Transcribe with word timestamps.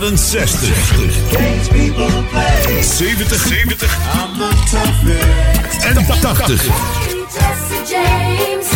jaren 0.00 0.18
60, 0.18 0.94
70, 2.80 3.46
70 3.46 3.98
en 5.82 6.06
80. 6.20 6.66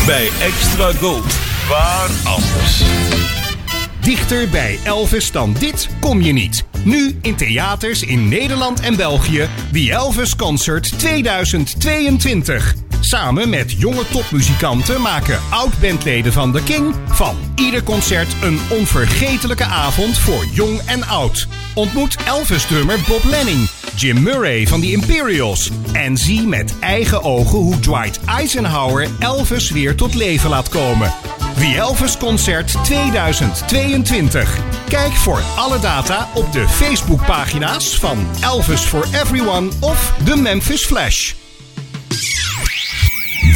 Bij 0.07 0.29
Extra 0.41 0.93
Gold. 0.93 1.35
Waar 1.69 2.09
anders? 2.25 2.83
Dichter 4.01 4.49
bij 4.49 4.79
Elvis 4.85 5.31
dan 5.33 5.57
dit 5.59 5.89
kom 6.01 6.23
je 6.23 6.33
niet. 6.33 6.65
Nu 6.85 7.19
in 7.23 7.37
theaters 7.37 8.03
in 8.03 8.29
Nederland 8.29 8.81
en 8.81 8.97
België. 8.97 9.49
The 9.73 9.93
Elvis 9.93 10.37
Concert 10.37 10.99
2022. 10.99 12.86
Samen 13.07 13.49
met 13.49 13.73
jonge 13.79 14.09
topmuzikanten 14.09 15.01
maken 15.01 15.41
oud-bandleden 15.51 16.33
van 16.33 16.53
The 16.53 16.63
King 16.63 16.95
van 17.09 17.37
ieder 17.55 17.83
concert 17.83 18.37
een 18.43 18.59
onvergetelijke 18.71 19.65
avond 19.65 20.19
voor 20.19 20.45
jong 20.53 20.81
en 20.87 21.07
oud. 21.07 21.49
Ontmoet 21.75 22.17
Elvis-drummer 22.25 22.99
Bob 23.09 23.25
Lenning, 23.25 23.69
Jim 23.95 24.23
Murray 24.23 24.67
van 24.67 24.81
The 24.81 24.91
Imperials 24.91 25.71
en 25.93 26.17
zie 26.17 26.47
met 26.47 26.79
eigen 26.81 27.23
ogen 27.23 27.59
hoe 27.59 27.79
Dwight 27.79 28.21
Eisenhower 28.25 29.09
Elvis 29.19 29.71
weer 29.71 29.97
tot 29.97 30.15
leven 30.15 30.51
laat 30.51 30.69
komen. 30.69 31.13
The 31.55 31.75
Elvis 31.77 32.17
Concert 32.17 32.85
2022. 32.85 34.59
Kijk 34.89 35.13
voor 35.13 35.41
alle 35.57 35.79
data 35.79 36.29
op 36.35 36.53
de 36.53 36.69
Facebookpagina's 36.69 37.99
van 37.99 38.27
Elvis 38.41 38.81
for 38.81 39.07
Everyone 39.23 39.69
of 39.81 40.15
The 40.25 40.37
Memphis 40.37 40.85
Flash. 40.85 41.33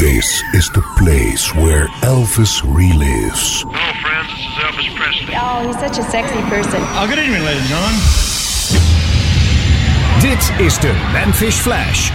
This 0.00 0.42
is 0.54 0.70
the 0.70 0.80
place 0.96 1.54
where 1.54 1.86
Elvis 2.00 2.62
relives. 2.62 3.64
Hello, 3.68 3.92
friends. 4.00 4.32
This 4.32 4.40
is 4.48 4.56
Elvis 4.64 4.96
Presley. 4.96 5.34
Oh, 5.36 5.66
he's 5.66 5.78
such 5.78 5.98
a 5.98 6.10
sexy 6.10 6.40
person. 6.48 6.80
Oh, 6.96 7.06
good 7.06 7.18
evening, 7.18 7.44
ladies 7.44 7.60
and 7.60 7.68
gentlemen. 7.68 8.00
Dit 10.22 10.40
is 10.58 10.78
de 10.78 10.94
Memphis 11.12 11.60
Flash. 11.60 12.10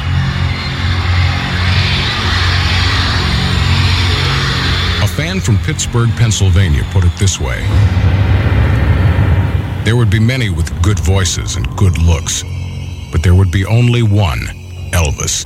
A 5.03 5.07
fan 5.07 5.39
from 5.39 5.59
Pittsburgh, 5.59 6.09
Pennsylvania 6.17 6.83
put 6.91 7.03
it 7.03 7.15
this 7.19 7.39
way 7.39 7.61
There 9.83 9.95
would 9.95 10.09
be 10.09 10.19
many 10.19 10.49
with 10.49 10.73
good 10.81 10.97
voices 10.97 11.55
and 11.55 11.67
good 11.77 11.99
looks, 11.99 12.43
but 13.11 13.21
there 13.21 13.35
would 13.35 13.51
be 13.51 13.63
only 13.63 14.01
one 14.01 14.39
Elvis. 14.91 15.45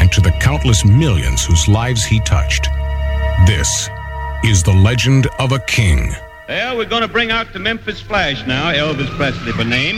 and 0.00 0.10
to 0.12 0.20
the 0.20 0.32
countless 0.40 0.84
millions 0.84 1.44
whose 1.44 1.68
lives 1.68 2.04
he 2.04 2.18
touched, 2.20 2.68
this 3.46 3.88
is 4.42 4.62
the 4.62 4.72
legend 4.72 5.28
of 5.38 5.52
a 5.52 5.58
king. 5.60 6.14
Well, 6.48 6.76
we're 6.76 6.86
going 6.86 7.02
to 7.02 7.08
bring 7.08 7.30
out 7.30 7.52
the 7.52 7.58
Memphis 7.58 8.00
Flash 8.00 8.44
now, 8.46 8.72
Elvis 8.72 9.08
Presley 9.16 9.52
by 9.52 9.62
name. 9.62 9.96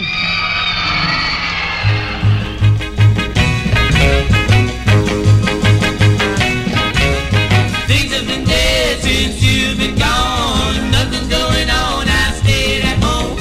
Things 7.86 8.12
have 8.12 8.26
been 8.26 8.44
dead 8.44 9.00
since 9.00 9.42
you've 9.42 9.78
been 9.78 9.96
gone. 9.98 10.90
Nothing's 10.90 11.28
going 11.28 11.70
on. 11.70 12.06
I 12.08 12.32
stayed 12.42 12.84
at 12.84 13.02
home. 13.02 13.38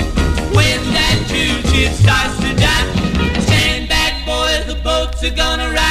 When 0.56 0.80
that 0.94 1.26
cruise 1.28 1.74
ship 1.74 1.92
starts 1.94 2.38
to 2.40 2.56
dock, 2.56 3.44
stand 3.44 3.90
back, 3.90 4.26
boys. 4.26 4.68
The 4.74 4.80
boats 4.82 5.24
are 5.24 5.36
gonna 5.36 5.70
rock. 5.74 5.91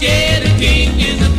Yeah, 0.00 0.38
the 0.38 0.48
king 0.60 1.00
is 1.00 1.18
coming 1.18 1.37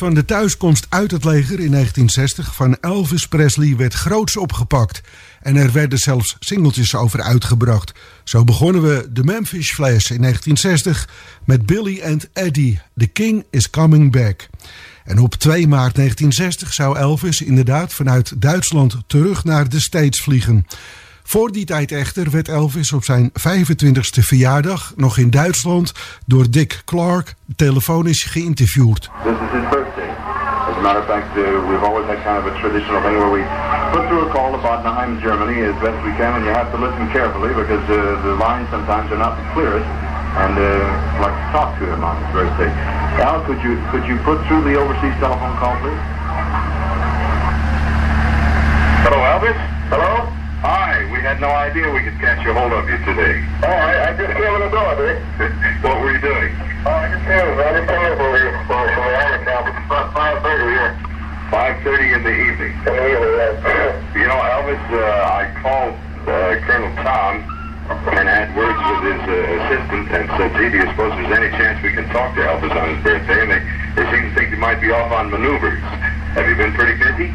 van 0.00 0.14
de 0.14 0.24
thuiskomst 0.24 0.86
uit 0.88 1.10
het 1.10 1.24
leger 1.24 1.60
in 1.60 1.70
1960 1.70 2.54
van 2.54 2.76
Elvis 2.80 3.28
Presley 3.28 3.76
werd 3.76 3.94
groots 3.94 4.36
opgepakt. 4.36 5.00
En 5.40 5.56
er 5.56 5.72
werden 5.72 5.98
zelfs 5.98 6.36
singeltjes 6.38 6.94
over 6.94 7.22
uitgebracht. 7.22 7.92
Zo 8.24 8.44
begonnen 8.44 8.82
we 8.82 9.08
de 9.12 9.24
Memphis 9.24 9.72
Flash 9.72 10.10
in 10.10 10.20
1960 10.20 11.08
met 11.44 11.66
Billy 11.66 12.02
and 12.02 12.28
Eddie. 12.32 12.80
The 12.96 13.06
King 13.06 13.44
is 13.50 13.70
Coming 13.70 14.12
Back. 14.12 14.48
En 15.04 15.18
op 15.18 15.34
2 15.34 15.68
maart 15.68 15.94
1960 15.94 16.72
zou 16.72 16.98
Elvis 16.98 17.40
inderdaad 17.40 17.92
vanuit 17.92 18.42
Duitsland 18.42 18.96
terug 19.06 19.44
naar 19.44 19.68
de 19.68 19.80
States 19.80 20.20
vliegen. 20.20 20.66
Voor 21.30 21.50
die 21.52 21.64
tijd 21.64 21.92
echter 21.92 22.30
werd 22.30 22.48
Elvis 22.48 22.92
op 22.92 23.04
zijn 23.04 23.30
25ste 23.30 24.22
verjaardag 24.30 24.92
nog 24.96 25.16
in 25.18 25.30
Duitsland 25.30 25.92
door 26.26 26.50
Dick 26.50 26.82
Clark 26.84 27.34
telefonisch 27.56 28.24
geïnterviewd. 28.24 29.00
This 29.00 29.38
is 29.46 29.50
his 29.58 29.66
birthday. 29.76 30.10
As 30.70 30.76
a 30.76 30.82
matter 30.86 31.02
of 31.04 31.08
fact, 31.14 31.30
uh, 31.36 31.42
we've 31.68 31.86
always 31.88 32.06
had 32.10 32.18
kind 32.28 32.38
of 32.42 32.46
a 32.52 32.54
traditional 32.62 33.00
thing 33.06 33.16
where 33.22 33.32
we 33.38 33.42
put 33.94 34.02
through 34.08 34.24
a 34.28 34.30
call 34.34 34.50
to 34.54 34.60
Bottenheim, 34.66 35.20
Germany 35.26 35.58
as 35.70 35.76
best 35.86 35.98
we 36.08 36.12
can, 36.20 36.30
and 36.36 36.42
you 36.46 36.52
have 36.60 36.70
to 36.74 36.78
listen 36.86 37.04
carefully 37.18 37.52
because 37.62 37.84
uh, 37.88 37.98
the 38.26 38.34
lines 38.46 38.66
sometimes 38.74 39.06
are 39.14 39.22
not 39.26 39.32
the 39.40 39.46
clearest, 39.54 39.90
and 40.44 40.54
uh, 40.58 40.66
I'd 41.14 41.22
like 41.26 41.36
to 41.42 41.48
talk 41.56 41.70
to 41.78 41.84
him 41.92 42.00
on 42.08 42.14
his 42.22 42.30
birthday. 42.38 42.70
Al, 43.26 43.38
could 43.46 43.60
you 43.66 43.72
could 43.92 44.04
you 44.10 44.16
put 44.28 44.38
through 44.46 44.62
the 44.68 44.74
overseas 44.82 45.16
telephone 45.22 45.54
call, 45.62 45.78
please? 45.82 46.02
Had 51.20 51.40
no 51.40 51.52
idea 51.52 51.84
we 51.92 52.00
could 52.00 52.16
catch 52.16 52.40
a 52.48 52.52
hold 52.56 52.72
of 52.72 52.88
you 52.88 52.96
today. 53.04 53.44
Oh, 53.60 53.68
I, 53.68 54.08
I 54.08 54.16
just 54.16 54.32
came 54.32 54.54
in 54.56 54.62
the 54.64 54.72
door, 54.72 54.96
Dick. 54.96 55.20
what 55.84 56.00
were 56.00 56.16
you 56.16 56.22
doing? 56.24 56.50
Oh, 56.84 56.96
I 56.96 57.12
just 57.12 57.24
came, 57.28 57.44
I 57.44 57.70
just 57.76 57.88
came 57.92 58.12
over 58.16 58.38
here 58.40 58.56
from 58.64 58.82
the 58.88 58.96
army 58.96 59.38
camp. 59.44 59.68
It's 59.68 59.84
about 59.84 60.16
5.30 60.16 60.64
here. 60.72 60.92
5.30 61.52 62.16
in 62.16 62.22
the 62.24 62.34
evening? 62.34 62.72
In 62.72 62.92
the 62.96 63.04
evening, 63.04 63.34
yes. 63.36 63.94
you 64.16 64.26
know, 64.26 64.38
Elvis, 64.38 64.84
uh, 64.96 65.36
I 65.36 65.44
called 65.60 65.94
uh, 66.24 66.56
Colonel 66.64 66.92
Tom 67.04 67.44
and 68.16 68.24
had 68.24 68.48
words 68.56 68.80
with 68.80 69.02
his 69.12 69.22
uh, 69.28 69.34
assistant 69.60 70.04
and 70.14 70.24
said, 70.40 70.50
gee, 70.56 70.72
do 70.72 70.78
you 70.80 70.88
suppose 70.94 71.12
there's 71.20 71.36
any 71.36 71.50
chance 71.58 71.76
we 71.84 71.92
can 71.92 72.08
talk 72.14 72.32
to 72.32 72.40
Elvis 72.40 72.72
on 72.72 72.96
his 72.96 73.00
birthday? 73.04 73.44
And 73.44 73.50
they, 73.50 73.60
they 73.98 74.04
seem 74.08 74.30
to 74.30 74.32
think 74.32 74.50
you 74.54 74.60
might 74.62 74.80
be 74.80 74.88
off 74.88 75.12
on 75.12 75.28
maneuvers. 75.28 75.82
Have 76.38 76.48
you 76.48 76.56
been 76.56 76.72
pretty 76.72 76.96
busy? 76.96 77.28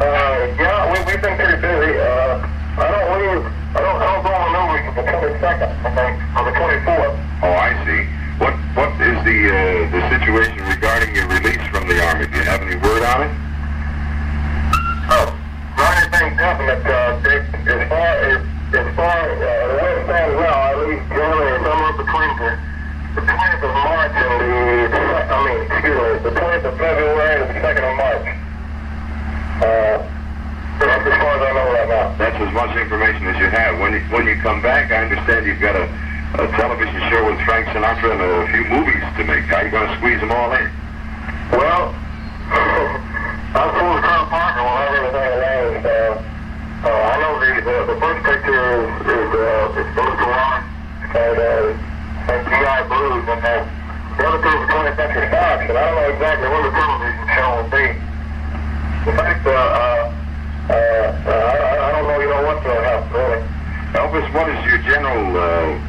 Uh, 0.00 0.50
yeah, 0.58 0.90
we, 0.90 0.98
we've 1.06 1.22
been 1.22 1.36
pretty 1.36 1.60
busy. 1.60 1.94
Uh, 1.94 2.59
I 2.80 2.88
don't 2.88 3.12
leave, 3.12 3.44
I 3.76 3.80
don't, 3.84 3.98
I 4.00 4.04
don't 4.08 4.24
go 4.24 4.32
on 4.32 4.40
maneuvers 4.56 4.88
until 4.88 5.04
the 5.04 5.36
22nd, 5.36 5.68
okay, 5.84 6.10
on 6.32 6.42
the 6.48 6.54
24th. 6.56 7.12
Oh, 7.44 7.52
I 7.60 7.76
see. 7.84 8.08
What, 8.40 8.56
what 8.72 8.88
is 9.04 9.20
the, 9.20 9.36
uh, 9.52 9.84
the 9.92 10.00
situation 10.08 10.64
regarding 10.64 11.12
your 11.12 11.28
release 11.28 11.60
from 11.68 11.84
the 11.84 12.00
Army? 12.00 12.24
Do 12.24 12.40
you 12.40 12.44
have 12.48 12.64
any 12.64 12.80
word 12.80 13.04
on 13.04 13.28
it? 13.28 13.32
Oh, 15.12 15.28
not 15.76 15.92
anything 15.92 16.40
definite, 16.40 16.80
uh, 16.88 17.20
Dick. 17.20 17.44
As 17.68 17.84
far 17.92 18.16
as, 18.16 18.40
as 18.48 18.88
far, 18.96 19.12
uh, 19.12 19.44
the 19.44 19.76
way 19.76 19.92
it 19.92 20.04
stands 20.08 20.36
now, 20.40 20.56
I 20.56 20.72
leave 20.80 21.04
Germany 21.12 21.52
somewhere 21.60 21.94
between 22.00 22.32
the, 22.40 22.50
the 23.12 23.22
20th 23.28 23.60
of 23.60 23.74
March 23.76 24.16
and 24.24 24.34
the, 24.40 25.04
I 25.20 25.36
mean, 25.44 25.58
excuse 25.68 26.00
me, 26.00 26.08
the 26.24 26.32
20th 26.32 26.64
of 26.64 26.74
February 26.80 27.44
and 27.44 27.48
the 27.52 27.60
2nd 27.60 27.84
of 27.84 27.94
March. 28.00 28.24
Uh, 29.60 30.09
as 30.88 31.16
far 31.20 31.32
as 31.36 31.42
I 31.44 31.50
know 31.52 31.68
right 31.72 31.88
now. 31.88 32.16
That's 32.16 32.38
as 32.40 32.52
much 32.54 32.72
information 32.76 33.26
as 33.28 33.36
you 33.36 33.48
have. 33.52 33.78
When 33.80 33.92
you, 33.92 34.00
when 34.08 34.26
you 34.26 34.36
come 34.40 34.62
back, 34.62 34.90
I 34.90 35.04
understand 35.04 35.46
you've 35.46 35.60
got 35.60 35.76
a, 35.76 35.84
a 36.40 36.46
television 36.56 37.00
show 37.10 37.26
with 37.28 37.40
Frank 37.44 37.68
Sinatra 37.68 38.16
and 38.16 38.20
a 38.20 38.48
few 38.48 38.64
movies 38.64 39.04
to 39.16 39.24
make. 39.24 39.44
How 39.50 39.60
are 39.60 39.64
you 39.64 39.70
going 39.70 39.88
to 39.88 39.96
squeeze 40.00 40.20
them 40.20 40.32
all 40.32 40.52
in? 40.56 40.66
Well, 41.52 41.92
I'm 43.50 43.68
supposed 43.74 43.98
to 43.98 44.06
Colonel 44.08 44.28
Parker 44.30 44.62
will 44.62 44.78
have 44.78 44.94
everything 44.94 45.26
arranged. 45.36 45.86
Uh, 45.86 46.12
uh, 46.80 47.12
I 47.12 47.14
know 47.20 47.32
the, 47.36 47.50
the, 47.60 47.76
the 47.92 47.96
first 48.00 48.20
picture 48.24 48.62
is, 48.80 48.88
is 49.04 49.30
uh, 49.36 49.78
it's 49.84 49.90
Blue 49.92 50.12
July 50.16 50.64
and, 51.12 51.36
uh, 51.36 52.32
and 52.32 52.40
G.I. 52.46 52.80
Blues, 52.88 53.24
and 53.28 53.42
uh, 53.44 53.68
the 54.16 54.22
other 54.24 54.40
two 54.40 54.54
is 54.54 54.64
20th 54.70 54.96
Century 54.96 55.28
Fox, 55.28 55.58
and 55.68 55.76
I 55.76 55.82
don't 55.84 55.96
know 55.98 56.08
exactly 56.08 56.48
when 56.48 56.62
the 56.64 56.72
television 56.72 57.26
show 57.36 57.48
will 57.58 57.68
be. 57.68 57.86
In 59.10 59.16
fact, 59.16 59.46
uh, 59.46 59.50
uh, 59.50 60.19
uh, 60.70 61.30
I, 61.30 61.66
I 61.82 61.88
don't 61.92 62.06
know, 62.06 62.18
you 62.20 62.30
know, 62.30 62.42
what 62.46 62.62
to 62.62 62.70
have, 62.70 63.02
really. 63.12 63.40
Elvis, 63.90 64.22
what 64.32 64.46
is 64.46 64.60
your 64.70 64.78
general 64.86 65.34
uh, 65.34 65.42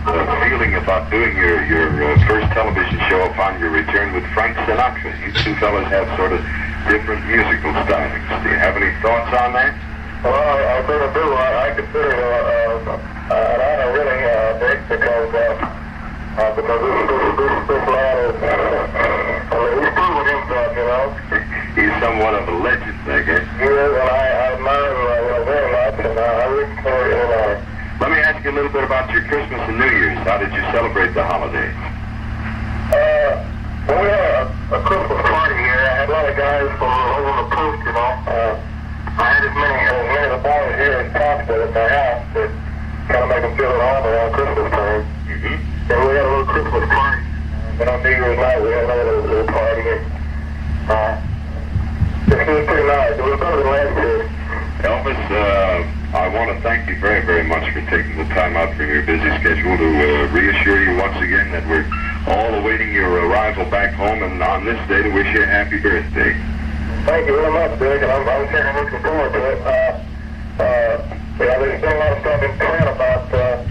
uh, 0.10 0.50
feeling 0.50 0.74
about 0.74 1.10
doing 1.12 1.38
your, 1.38 1.62
your 1.70 1.86
uh, 2.02 2.28
first 2.28 2.50
television 2.54 2.98
show 3.10 3.22
upon 3.30 3.60
your 3.62 3.70
return 3.70 4.14
with 4.14 4.26
Frank 4.34 4.58
Sinatra? 4.66 5.14
You 5.22 5.30
two 5.46 5.54
fellas 5.62 5.86
have 5.94 6.10
sort 6.18 6.34
of 6.34 6.42
different 6.90 7.22
musical 7.30 7.70
stylings. 7.86 8.26
Do 8.42 8.50
you 8.50 8.58
have 8.58 8.76
any 8.76 8.90
thoughts 9.06 9.30
on 9.38 9.54
that? 9.54 9.78
Well, 10.26 10.34
I, 10.34 10.82
I 10.82 10.88
sort 10.90 11.02
of 11.06 11.14
do. 11.14 11.22
I, 11.22 11.50
I 11.62 11.68
consider 11.78 12.10
it 12.10 12.26
uh, 12.26 12.90
uh, 12.90 13.54
an 13.54 13.60
honor, 13.62 13.90
really, 13.94 14.20
uh, 14.26 14.58
Dick, 14.66 14.80
because, 14.90 15.30
uh, 15.38 16.42
uh, 16.42 16.56
because 16.58 16.82
this, 16.82 16.98
this, 17.06 17.38
this, 17.38 17.54
this 17.70 17.84
man 17.86 18.16
is, 18.18 18.38
uh, 18.42 18.50
uh, 19.54 20.01
he's 20.92 21.28
proven 21.28 21.32
himself, 21.32 21.32
you 21.32 21.40
know. 21.40 21.62
He's 21.72 21.94
somewhat 22.04 22.34
of 22.36 22.48
a 22.48 22.58
legend, 22.60 23.00
I 23.08 23.22
guess. 23.24 23.42
Is, 23.42 23.62
and 23.62 23.96
I, 23.96 24.28
I 24.32 24.54
admire 24.56 24.92
him 24.92 25.46
very 25.46 25.72
much, 25.72 25.96
and 26.06 26.20
uh, 26.20 26.24
I 26.24 26.48
wish 26.52 26.72
for 26.84 27.00
you 27.08 27.16
know. 27.16 27.64
Let 28.02 28.10
me 28.12 28.18
ask 28.18 28.44
you 28.44 28.52
a 28.52 28.56
little 28.56 28.72
bit 28.72 28.84
about 28.84 29.12
your 29.12 29.24
Christmas 29.24 29.62
and 29.70 29.78
New 29.78 29.86
Year's. 29.86 30.18
How 30.26 30.38
did 30.38 30.52
you 30.52 30.62
celebrate 30.74 31.14
the 31.14 31.24
holidays? 31.24 31.76
Uh, 32.92 33.48
well, 33.88 34.02
we 34.02 34.08
had 34.10 34.20
a, 34.20 34.76
a 34.76 34.80
Christmas 34.84 35.22
party 35.22 35.56
here. 35.56 35.80
I 35.80 35.96
had 36.02 36.10
a 36.10 36.12
lot 36.12 36.26
of 36.28 36.36
guys 36.36 36.70
from 36.76 36.92
over 36.92 37.34
the 37.40 37.48
coast, 37.56 37.82
you 37.86 37.94
know. 37.94 38.12
Uh, 38.26 38.54
I 39.12 39.26
had 39.32 39.44
as 39.46 39.54
many, 39.54 39.78
as 39.86 40.06
many 40.12 40.24
of 40.28 40.32
the 40.34 40.42
boys 40.44 40.76
here 40.82 40.98
as 40.98 41.10
possible 41.14 41.62
at 41.62 41.72
my 41.72 41.88
house 41.88 42.24
to 42.36 42.42
kind 43.08 43.22
of 43.22 43.30
make 43.30 43.44
them 43.46 43.54
feel 43.56 43.70
at 43.70 43.80
home 43.80 44.06
around 44.12 44.32
Christmas 44.34 44.68
time. 44.72 45.04
Mm-hmm. 45.30 45.58
So 45.88 45.94
we 46.04 46.12
had 46.18 46.26
a 46.26 46.32
little 46.32 46.50
Christmas 46.52 46.86
party. 46.90 47.22
Then 47.78 47.88
on 47.88 48.00
New 48.02 48.10
Year's 48.10 48.40
night, 48.42 48.60
we 48.62 48.70
had 48.72 48.84
another 48.86 49.06
little, 49.06 49.30
little 49.30 49.52
party. 49.52 49.84
And, 49.88 50.21
uh, 50.90 51.22
it 52.32 52.48
was 52.48 52.66
pretty 52.66 52.88
nice. 52.88 53.14
It 53.18 53.24
was 53.24 53.40
better 53.40 53.58
than 53.58 53.68
last. 53.68 54.42
Elvis, 54.82 55.22
uh, 55.30 56.18
I 56.18 56.28
want 56.28 56.50
to 56.50 56.58
thank 56.64 56.90
you 56.90 56.98
very, 56.98 57.24
very 57.26 57.44
much 57.44 57.72
for 57.72 57.82
taking 57.86 58.18
the 58.18 58.26
time 58.34 58.58
out 58.58 58.74
from 58.76 58.88
your 58.90 59.04
busy 59.06 59.30
schedule 59.38 59.78
to 59.78 59.90
uh, 59.94 60.34
reassure 60.34 60.82
you 60.82 60.98
once 60.98 61.18
again 61.22 61.52
that 61.52 61.62
we're 61.70 61.86
all 62.26 62.54
awaiting 62.56 62.92
your 62.92 63.10
arrival 63.30 63.66
back 63.70 63.94
home 63.94 64.24
and 64.24 64.42
on 64.42 64.66
this 64.66 64.80
day 64.90 65.04
to 65.04 65.10
wish 65.14 65.28
you 65.34 65.44
a 65.44 65.46
happy 65.46 65.78
birthday. 65.80 66.34
Thank 67.06 67.28
you 67.28 67.36
very 67.38 67.54
much, 67.54 67.78
Dick, 67.78 68.02
and 68.02 68.12
I'm, 68.12 68.28
I'm 68.28 68.48
certainly 68.50 68.82
looking 68.82 69.02
forward 69.02 69.34
to 69.34 69.42
it. 69.54 69.60
Uh, 69.62 70.62
uh, 70.62 71.18
yeah, 71.38 71.58
there's 71.62 71.82
been 71.82 71.94
a 71.94 72.00
lot 72.00 72.12
of 72.14 72.20
stuff 72.22 72.42
in 72.42 72.58
print 72.58 72.88
about, 72.90 73.34
uh, 73.34 73.66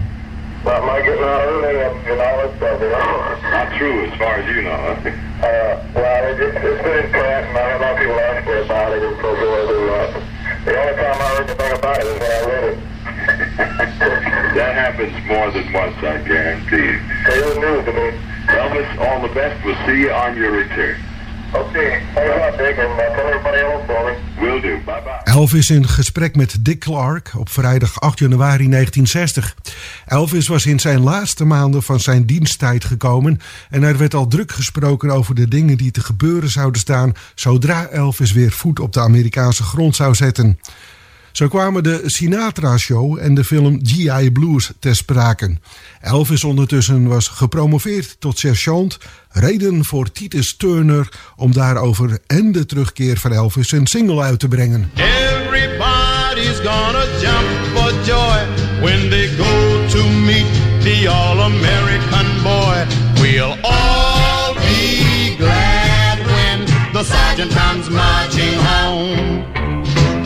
about 0.63 0.81
my 0.87 1.01
getting 1.01 1.23
out 1.23 1.43
early 1.43 1.75
and, 1.75 2.07
and 2.07 2.19
all 2.23 2.37
that 2.39 2.51
stuff, 2.57 2.81
you 2.81 2.89
know. 2.89 3.51
Not 3.51 3.67
true 3.77 4.05
as 4.05 4.17
far 4.17 4.35
as 4.39 4.47
you 4.55 4.61
know, 4.63 4.75
huh? 4.75 5.30
Uh, 5.41 5.81
well, 5.95 6.23
it, 6.29 6.39
it, 6.39 6.53
it's 6.53 6.83
been 6.83 7.05
in 7.05 7.11
print, 7.11 7.45
and 7.49 7.57
I 7.57 7.73
a 7.73 7.79
lot 7.81 7.91
of 7.93 7.97
people 7.97 8.19
ask 8.19 8.45
me 8.45 8.61
about 8.61 8.93
it 8.93 9.01
and 9.01 9.15
so 9.17 9.35
forth, 9.35 9.69
and, 9.73 9.89
uh, 9.89 10.21
the 10.65 10.77
only 10.77 10.93
time 10.93 11.17
I 11.17 11.27
heard 11.33 11.49
anything 11.49 11.73
about 11.79 11.97
it 11.97 12.05
is 12.05 12.19
when 12.21 12.31
I 12.31 12.41
read 12.45 12.63
it. 12.69 12.77
that 14.55 14.73
happens 14.75 15.13
more 15.25 15.49
than 15.49 15.73
once, 15.73 15.97
I 15.97 16.21
guarantee. 16.21 17.01
It 17.25 17.45
was 17.45 17.57
news 17.57 17.85
to 17.85 17.93
me. 17.93 18.31
Elvis, 18.53 18.97
all 19.01 19.21
the 19.21 19.33
best. 19.33 19.65
We'll 19.65 19.75
see 19.87 20.01
you 20.01 20.11
on 20.11 20.37
your 20.37 20.51
return. 20.51 21.01
Okay. 21.53 22.01
Elvis 25.23 25.69
in 25.69 25.87
gesprek 25.87 26.35
met 26.35 26.65
Dick 26.65 26.79
Clark 26.79 27.31
op 27.37 27.49
vrijdag 27.49 28.01
8 28.01 28.19
januari 28.19 28.69
1960. 28.69 29.55
Elvis 30.05 30.47
was 30.47 30.65
in 30.65 30.79
zijn 30.79 30.99
laatste 30.99 31.45
maanden 31.45 31.83
van 31.83 31.99
zijn 31.99 32.25
diensttijd 32.25 32.85
gekomen 32.85 33.39
en 33.69 33.83
er 33.83 33.97
werd 33.97 34.13
al 34.13 34.27
druk 34.27 34.51
gesproken 34.51 35.09
over 35.09 35.35
de 35.35 35.47
dingen 35.47 35.77
die 35.77 35.91
te 35.91 36.01
gebeuren 36.01 36.49
zouden 36.49 36.81
staan 36.81 37.13
zodra 37.35 37.87
Elvis 37.87 38.31
weer 38.31 38.51
voet 38.51 38.79
op 38.79 38.93
de 38.93 38.99
Amerikaanse 38.99 39.63
grond 39.63 39.95
zou 39.95 40.15
zetten. 40.15 40.59
Zo 41.41 41.47
kwamen 41.47 41.83
de 41.83 42.01
Sinatra 42.05 42.77
Show 42.77 43.17
en 43.19 43.33
de 43.33 43.43
film 43.43 43.79
G.I. 43.83 44.31
Blues 44.31 44.71
ter 44.79 44.95
sprake. 44.95 45.57
Elvis 46.01 46.43
ondertussen 46.43 47.07
was 47.07 47.27
gepromoveerd 47.27 48.15
tot 48.19 48.39
sergeant, 48.39 48.97
reden 49.29 49.85
voor 49.85 50.11
Titus 50.11 50.55
Turner 50.57 51.09
om 51.35 51.53
daarover 51.53 52.19
en 52.27 52.51
de 52.51 52.65
terugkeer 52.65 53.17
van 53.17 53.31
Elvis 53.31 53.71
een 53.71 53.87
single 53.87 54.21
uit 54.21 54.39
te 54.39 54.47
brengen. 54.47 54.91
Everybody's 54.95 56.59
gonna 56.63 57.05
jump 57.21 57.47
for 57.73 57.93
joy 58.05 58.39
when 58.81 59.09
they 59.09 59.27
go 59.37 59.87
to 59.87 60.09
meet 60.09 60.45
the 60.83 61.09
all-American 61.09 62.25
boy. 62.43 62.85
We'll 63.21 63.55
all 63.61 64.53
be 64.53 65.35
glad 65.37 66.17
when 66.17 66.65
the 66.93 67.03
sergeant 67.03 67.53
comes 67.53 67.87
home. 67.87 68.20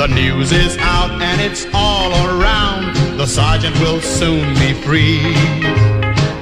The 0.05 0.13
news 0.13 0.51
is 0.51 0.77
out 0.77 1.19
and 1.19 1.41
it's 1.41 1.65
all 1.73 2.11
around. 2.29 2.95
The 3.17 3.25
sergeant 3.25 3.75
will 3.79 3.99
soon 3.99 4.53
be 4.53 4.71
free. 4.85 5.17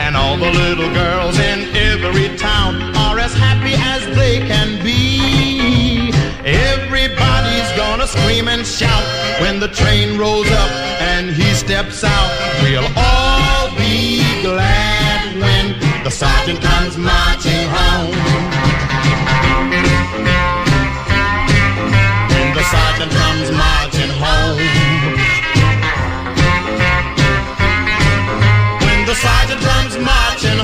And 0.04 0.18
all 0.18 0.36
the 0.36 0.52
little 0.52 0.94
girls 0.94 1.40
in 1.40 1.74
every 1.74 2.36
town 2.36 2.76
are 2.98 3.18
as 3.20 3.34
happy 3.34 3.72
as 3.78 4.04
they 4.18 4.40
can 4.40 4.84
be. 4.84 6.12
Everybody's 6.44 7.72
gonna 7.78 8.06
scream 8.06 8.50
and 8.50 8.68
shout 8.68 9.06
when 9.40 9.62
the 9.62 9.70
train 9.70 10.18
rolls 10.20 10.52
up 10.52 10.72
and 11.00 11.30
he 11.30 11.54
steps 11.54 12.04
out. 12.04 12.32
We'll 12.64 12.92
all 12.98 13.70
be 13.78 14.20
glad 14.42 15.40
when 15.40 16.04
the 16.04 16.12
sergeant 16.12 16.60
comes 16.62 16.98
marching 16.98 17.70
home. 17.70 18.53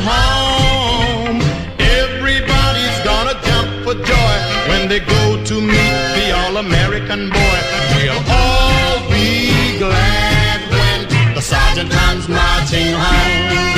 Home, 0.07 1.41
everybody's 1.79 2.97
gonna 3.03 3.35
jump 3.47 3.69
for 3.83 3.95
joy 4.11 4.35
when 4.69 4.87
they 4.87 4.99
go 4.99 5.43
to 5.43 5.55
meet 5.61 5.95
the 6.17 6.27
all-American 6.41 7.29
boy. 7.29 7.59
We'll 7.95 8.23
all 8.29 9.09
be 9.09 9.77
glad 9.77 10.59
when 10.71 10.99
the 11.35 11.41
sergeant 11.41 11.91
comes 11.91 12.27
marching 12.27 12.93
home. 12.93 13.69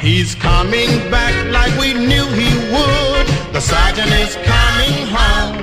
He's 0.00 0.34
coming 0.34 0.88
back 1.10 1.34
like 1.52 1.72
we 1.78 1.92
knew 1.94 2.26
he 2.42 2.50
would. 2.72 3.26
The 3.52 3.60
sergeant 3.60 4.10
is 4.24 4.34
coming 4.54 5.06
home. 5.16 5.56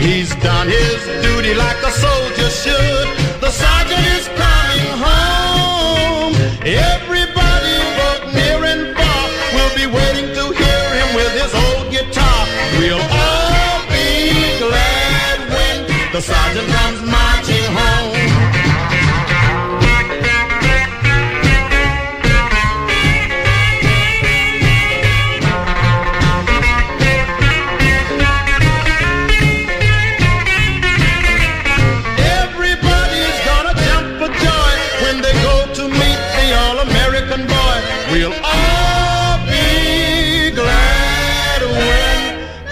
He's 0.00 0.34
done 0.36 0.68
his 0.68 1.00
duty 1.24 1.54
like 1.54 1.82
a 1.82 1.90
soldier 1.90 2.50
should. 2.50 3.15
Sergeant 3.56 4.04
is 4.16 4.28
coming 4.36 4.88
home. 5.00 6.34
Everybody, 6.60 7.76
both 7.96 8.22
near 8.36 8.60
and 8.72 8.82
far, 8.96 9.24
will 9.54 9.72
be 9.80 9.86
waiting 9.86 10.28
to 10.38 10.44
hear 10.60 10.84
him 10.98 11.08
with 11.16 11.32
his 11.40 11.52
old 11.64 11.90
guitar. 11.90 12.40
We'll 12.78 13.00
all 13.00 13.80
be 13.88 14.60
glad 14.60 15.36
when 15.56 15.76
the 16.12 16.20
sergeant 16.20 16.68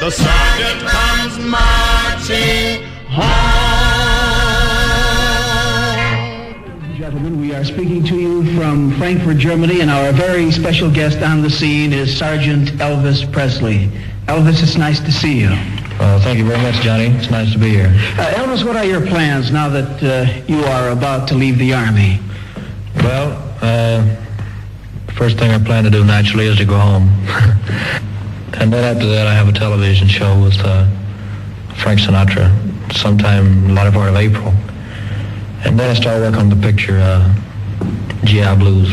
the 0.05 0.11
sergeant 0.11 0.81
comes 0.83 1.39
marching 1.39 2.85
home. 3.09 3.25
Gentlemen, 6.95 7.41
we 7.41 7.55
are 7.55 7.65
speaking 7.65 8.05
to 8.05 8.17
you 8.17 8.55
from 8.55 8.93
Frankfurt, 8.99 9.39
Germany, 9.39 9.81
and 9.81 9.91
our 9.91 10.13
very 10.13 10.53
special 10.53 10.91
guest 10.91 11.23
on 11.23 11.41
the 11.41 11.49
scene 11.49 11.95
is 11.95 12.15
Sergeant 12.15 12.69
Elvis 12.73 13.33
Presley. 13.33 13.91
Elvis, 14.27 14.63
it's 14.63 14.77
nice 14.77 15.01
to 15.01 15.11
see 15.11 15.41
you. 15.41 15.57
Well, 15.99 16.21
thank 16.21 16.39
you 16.39 16.45
very 16.45 16.61
much, 16.61 16.75
Johnny. 16.83 17.07
It's 17.07 17.31
nice 17.31 17.51
to 17.55 17.59
be 17.59 17.71
here. 17.71 17.89
Uh, 18.19 18.35
Elvis, 18.35 18.63
what 18.63 18.77
are 18.77 18.85
your 18.85 19.07
plans 19.07 19.51
now 19.51 19.71
that 19.71 20.03
uh, 20.03 20.27
you 20.47 20.63
are 20.65 20.91
about 20.91 21.29
to 21.29 21.35
leave 21.35 21.57
the 21.57 21.73
Army? 21.73 22.21
Well, 22.97 23.43
uh, 23.63 24.05
first 25.15 25.39
thing 25.39 25.51
I 25.51 25.59
plan 25.65 25.85
to 25.85 25.91
do 25.91 26.05
naturally 26.05 26.45
is 26.45 26.59
to 26.59 26.67
go 26.67 26.79
home. 26.79 27.09
and 28.61 28.73
then 28.73 28.85
after 28.85 29.07
that, 29.09 29.27
I 29.27 29.35
have 29.35 29.49
a 29.49 29.53
television 29.53 30.09
show 30.09 30.41
with 30.41 30.57
uh, 30.61 30.87
Frank 31.77 32.01
Sinatra 32.01 32.51
sometime 32.93 33.47
in 33.47 33.69
the 33.69 33.73
latter 33.75 33.91
part 33.93 34.09
of 34.09 34.17
April. 34.17 34.53
And 35.65 35.79
then 35.79 35.91
I 35.91 35.95
start 35.95 36.21
working 36.21 36.39
on 36.41 36.49
the 36.51 36.57
picture 36.57 36.99
uh, 36.99 37.35
GI 38.25 38.57
Blues 38.57 38.93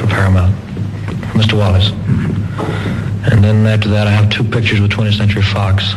for 0.00 0.06
Paramount, 0.06 0.54
Mr. 1.34 1.58
Wallis. 1.58 1.90
And 3.30 3.42
then 3.42 3.66
after 3.66 3.88
that, 3.90 4.06
I 4.06 4.10
have 4.10 4.30
two 4.30 4.44
pictures 4.44 4.80
with 4.80 4.90
20th 4.92 5.16
Century 5.16 5.42
Fox. 5.42 5.94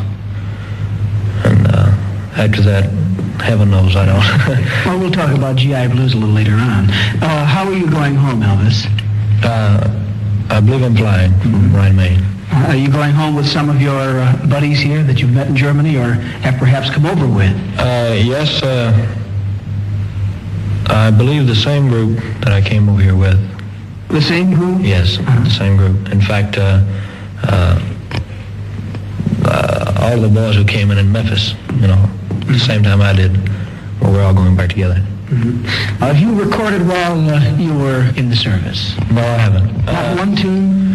And 1.46 1.68
uh, 1.68 1.92
after 2.36 2.62
that, 2.64 2.86
heaven 3.42 3.70
knows 3.70 3.96
I 3.96 4.06
don't. 4.06 4.66
Well, 4.86 5.00
we'll 5.00 5.12
talk 5.12 5.36
about 5.36 5.58
GI 5.58 5.88
Blues 5.90 6.14
a 6.14 6.18
little 6.18 6.34
later 6.34 6.54
on. 6.54 6.90
Uh, 7.22 7.46
how 7.46 7.66
are 7.68 7.74
you 7.74 7.90
going 7.90 8.16
home, 8.16 8.42
Elvis? 8.42 8.86
Uh, 9.44 9.88
I 10.50 10.60
believe 10.62 10.82
I'm 10.84 10.96
flying 10.96 11.38
from 11.42 11.76
Rhein-Main. 11.76 12.37
Uh, 12.58 12.70
are 12.70 12.76
you 12.76 12.90
going 12.90 13.12
home 13.12 13.36
with 13.36 13.48
some 13.48 13.70
of 13.70 13.80
your 13.80 14.20
uh, 14.20 14.36
buddies 14.48 14.80
here 14.80 15.04
that 15.04 15.20
you've 15.22 15.32
met 15.32 15.46
in 15.48 15.56
Germany 15.56 15.96
or 15.96 16.14
have 16.42 16.58
perhaps 16.58 16.90
come 16.90 17.06
over 17.06 17.28
with? 17.28 17.56
Uh, 17.78 18.16
yes, 18.18 18.64
uh, 18.64 18.92
I 20.88 21.12
believe 21.12 21.46
the 21.46 21.56
same 21.56 21.88
group 21.88 22.18
that 22.42 22.52
I 22.54 22.62
came 22.62 22.90
over 22.90 23.00
here 23.00 23.16
with. 23.16 23.38
The 24.10 24.22
same 24.22 24.56
group? 24.56 24.82
Yes, 24.82 25.18
the 25.18 25.50
same 25.52 25.78
group. 25.78 26.10
In 26.12 26.20
fact, 26.20 26.58
uh, 26.58 26.82
uh, 27.44 27.80
uh, 29.46 29.94
all 30.02 30.20
the 30.20 30.30
boys 30.30 30.56
who 30.56 30.66
came 30.66 30.90
in 30.90 30.98
in 30.98 31.12
Memphis, 31.12 31.54
you 31.76 31.86
know, 31.88 32.10
the 32.48 32.58
same 32.58 32.82
time 32.82 33.02
I 33.02 33.14
did, 33.14 33.38
well, 34.02 34.14
we're 34.14 34.24
all 34.24 34.34
going 34.34 34.56
back 34.56 34.70
together. 34.70 35.06
Uh, 35.30 36.08
have 36.08 36.20
you 36.20 36.34
recorded 36.34 36.88
while 36.88 37.20
uh, 37.30 37.56
you 37.58 37.78
were 37.78 38.12
in 38.18 38.30
the 38.30 38.36
service? 38.36 38.98
No, 39.12 39.22
I 39.22 39.38
haven't. 39.38 39.86
Not 39.86 40.18
one 40.18 40.36
tune? 40.36 40.88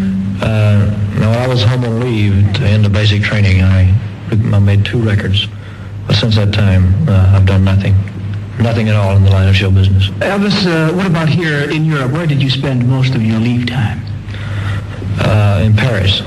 Uh, 0.42 0.90
no, 1.18 1.30
I 1.30 1.46
was 1.46 1.62
home 1.62 1.84
on 1.84 2.00
leave 2.00 2.52
to 2.54 2.62
end 2.64 2.84
the 2.84 2.90
basic 2.90 3.22
training. 3.22 3.62
I, 3.62 3.94
I 4.30 4.58
made 4.58 4.84
two 4.84 5.00
records. 5.00 5.46
But 6.06 6.16
since 6.16 6.34
that 6.36 6.52
time, 6.52 7.08
uh, 7.08 7.34
I've 7.36 7.46
done 7.46 7.64
nothing. 7.64 7.94
Nothing 8.58 8.88
at 8.88 8.96
all 8.96 9.16
in 9.16 9.24
the 9.24 9.30
line 9.30 9.48
of 9.48 9.56
show 9.56 9.70
business. 9.70 10.08
Elvis, 10.20 10.66
uh, 10.66 10.92
what 10.94 11.06
about 11.06 11.28
here 11.28 11.70
in 11.70 11.84
Europe? 11.84 12.12
Where 12.12 12.26
did 12.26 12.42
you 12.42 12.50
spend 12.50 12.88
most 12.88 13.14
of 13.14 13.22
your 13.22 13.38
leave 13.38 13.66
time? 13.66 14.00
Uh, 15.20 15.62
in 15.64 15.74
Paris. 15.74 16.22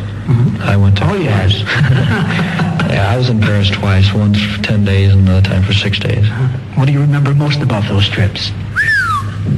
I 0.62 0.76
went 0.76 0.98
to 0.98 1.08
Oh, 1.08 1.14
yes. 1.16 1.60
yeah, 2.90 3.10
I 3.12 3.18
was 3.18 3.30
in 3.30 3.40
Paris 3.40 3.70
twice, 3.70 4.12
once 4.12 4.42
for 4.44 4.62
10 4.64 4.84
days 4.84 5.14
and 5.14 5.28
another 5.28 5.48
time 5.48 5.62
for 5.64 5.74
six 5.74 6.00
days. 6.00 6.28
What 6.76 6.86
do 6.88 6.94
you 6.94 7.02
remember 7.02 7.36
most 7.36 7.62
about 7.62 7.88
those 7.88 8.10
trips? 8.10 8.52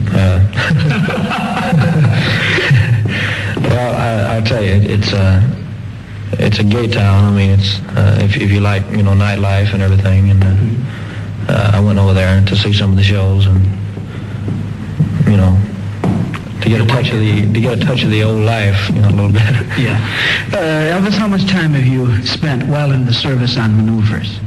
Uh, 4.38 4.40
I, 4.40 4.44
tell 4.44 4.64
you, 4.64 4.72
it, 4.72 4.92
it's 4.92 5.14
a, 5.14 5.58
it's 6.34 6.60
a 6.60 6.64
gay 6.64 6.88
town. 6.88 7.34
I 7.34 7.36
mean, 7.36 7.60
it's, 7.60 7.80
uh, 7.98 8.20
if, 8.22 8.38
if 8.38 8.52
you 8.52 8.60
like, 8.60 8.84
you 8.92 9.04
know, 9.04 9.14
nightlife 9.14 9.74
and 9.74 9.82
everything. 9.82 10.30
And 10.30 10.44
uh, 10.44 11.52
uh, 11.52 11.72
I 11.74 11.80
went 11.80 11.98
over 11.98 12.14
there 12.14 12.44
to 12.46 12.56
see 12.56 12.74
some 12.74 12.92
of 12.92 12.98
the 12.98 13.04
shows 13.04 13.48
and, 13.48 13.66
you 15.26 15.38
know, 15.38 15.60
to 16.62 16.70
get 16.70 16.82
a 16.82 16.86
touch 16.86 17.10
of 17.10 17.20
the, 17.20 17.52
to 17.52 17.62
get 17.62 17.82
a 17.82 17.86
touch 17.86 18.04
of 18.04 18.12
the 18.12 18.24
old 18.24 18.44
life, 18.44 18.90
you 18.90 19.02
know, 19.02 19.10
a 19.10 19.16
little 19.16 19.32
bit. 19.32 19.42
Yeah. 19.78 19.98
Uh, 20.54 21.00
Elvis, 21.00 21.14
how 21.14 21.28
much 21.28 21.46
time 21.46 21.74
have 21.74 21.86
you 21.86 22.26
spent 22.26 22.68
while 22.68 22.92
in 22.92 23.06
the 23.06 23.14
service 23.14 23.58
on 23.58 23.76
maneuvers? 23.78 24.40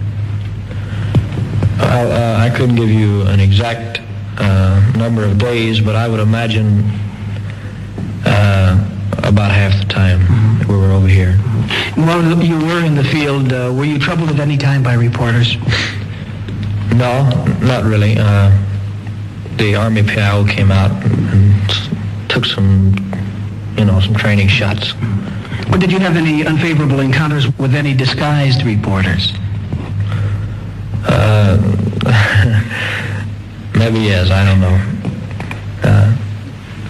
Well, 1.79 2.13
uh, 2.13 2.45
I 2.45 2.51
couldn't 2.51 2.77
give 2.77 2.91
you 2.91 3.23
an 3.23 3.41
exact 3.41 4.01
uh, 4.39 4.93
number 4.97 5.25
of 5.25 5.39
days, 5.39 5.81
but 5.81 5.95
I 5.95 6.09
would 6.09 6.21
imagine 6.21 6.81
uh, 6.91 7.10
about 9.31 9.53
half 9.53 9.79
the 9.79 9.87
time 9.87 10.21
we 10.69 10.77
were 10.77 10.91
over 10.93 11.07
here. 11.07 11.35
While 11.95 12.43
you 12.43 12.59
were 12.59 12.85
in 12.85 12.97
the 12.97 13.05
field, 13.05 13.53
uh, 13.53 13.73
were 13.73 13.85
you 13.85 13.99
troubled 13.99 14.29
at 14.29 14.41
any 14.41 14.57
time 14.57 14.83
by 14.83 14.95
reporters? 14.95 15.57
No, 16.95 17.31
not 17.63 17.85
really. 17.85 18.17
Uh, 18.19 18.51
the 19.57 19.77
Army 19.77 20.03
PIO 20.03 20.45
came 20.47 20.73
out 20.73 20.91
and 21.05 22.29
took 22.29 22.45
some, 22.45 22.93
you 23.79 23.85
know, 23.85 24.01
some 24.01 24.15
training 24.15 24.49
shots. 24.49 24.95
Or 25.73 25.79
did 25.79 25.93
you 25.93 26.01
have 26.01 26.17
any 26.17 26.45
unfavorable 26.45 26.99
encounters 26.99 27.47
with 27.57 27.75
any 27.77 27.95
disguised 27.95 28.65
reporters? 28.65 29.33
Uh, 31.07 31.57
maybe 33.79 34.01
yes, 34.01 34.31
I 34.31 34.45
don't 34.45 34.61
know. 34.61 34.81
Uh, 35.85 36.17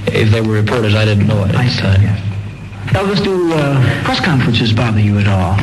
if 0.07 0.31
they 0.31 0.41
were 0.41 0.55
reporters, 0.55 0.95
I 0.95 1.05
didn't 1.05 1.27
know 1.27 1.45
it 1.45 1.55
at 1.55 1.71
the 1.71 1.83
time. 1.83 2.30
Elvis, 2.93 3.23
do 3.23 3.53
uh, 3.53 4.05
press 4.05 4.21
conferences 4.25 4.73
bother 4.73 5.01
you 5.01 5.19
at 5.19 5.29
all? 5.29 5.57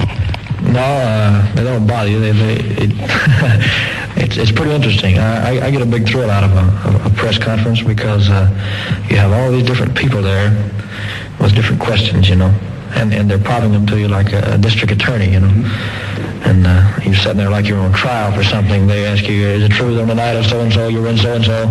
No, 0.71 0.79
uh, 0.79 1.55
they 1.55 1.63
don't 1.63 1.85
bother 1.85 2.09
you. 2.09 2.19
They, 2.19 2.31
they, 2.31 2.53
it, 2.55 2.91
it's, 4.17 4.37
it's 4.37 4.51
pretty 4.51 4.73
interesting. 4.73 5.17
I, 5.17 5.57
I, 5.57 5.65
I 5.67 5.71
get 5.71 5.81
a 5.81 5.85
big 5.85 6.07
thrill 6.07 6.29
out 6.29 6.43
of 6.43 6.51
a, 6.53 7.07
a 7.07 7.09
press 7.11 7.37
conference 7.37 7.81
because 7.81 8.29
uh, 8.29 8.47
you 9.09 9.17
have 9.17 9.33
all 9.33 9.51
these 9.51 9.65
different 9.65 9.95
people 9.95 10.21
there 10.21 10.51
with 11.39 11.53
different 11.53 11.81
questions, 11.81 12.29
you 12.29 12.35
know, 12.35 12.49
and, 12.95 13.13
and 13.13 13.29
they're 13.29 13.37
prodding 13.37 13.71
them 13.71 13.85
to 13.87 13.99
you 13.99 14.07
like 14.07 14.31
a, 14.33 14.53
a 14.53 14.57
district 14.57 14.93
attorney, 14.93 15.31
you 15.31 15.39
know. 15.41 15.51
And 16.47 16.65
uh, 16.65 16.99
you're 17.03 17.13
sitting 17.15 17.37
there 17.37 17.49
like 17.49 17.67
you're 17.67 17.79
on 17.79 17.91
trial 17.91 18.31
for 18.31 18.43
something. 18.43 18.87
They 18.87 19.05
ask 19.05 19.27
you, 19.27 19.45
is 19.45 19.63
it 19.63 19.71
true 19.71 19.93
that 19.95 20.01
on 20.01 20.07
the 20.07 20.15
night 20.15 20.35
of 20.37 20.45
so-and-so 20.45 20.87
you 20.87 21.01
were 21.01 21.09
in 21.09 21.17
so-and-so? 21.17 21.67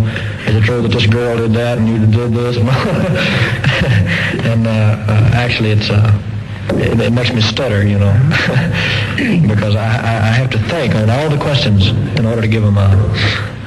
Is 0.47 0.55
it 0.55 0.65
true 0.65 0.83
that 0.83 0.89
this 0.89 1.07
girl 1.07 1.39
did 1.39 1.53
that 1.55 1.79
and 1.79 1.89
you 1.89 1.99
did 1.99 2.33
this? 2.35 2.57
and 4.45 4.67
uh, 4.67 4.71
uh, 4.71 5.31
actually 5.33 5.71
it's... 5.71 5.89
Uh, 5.91 6.23
it, 6.69 7.01
it 7.01 7.13
makes 7.13 7.33
me 7.33 7.41
stutter, 7.41 7.87
you 7.87 7.99
know, 7.99 8.13
because 9.49 9.77
I, 9.77 9.87
I, 9.87 10.29
I 10.29 10.33
have 10.35 10.51
to 10.51 10.59
think 10.59 10.97
on 10.97 11.09
all 11.09 11.31
the 11.31 11.39
questions 11.39 11.89
in 12.19 12.27
order 12.27 12.43
to 12.43 12.49
give 12.49 12.65
them 12.65 12.77
a, 12.77 12.91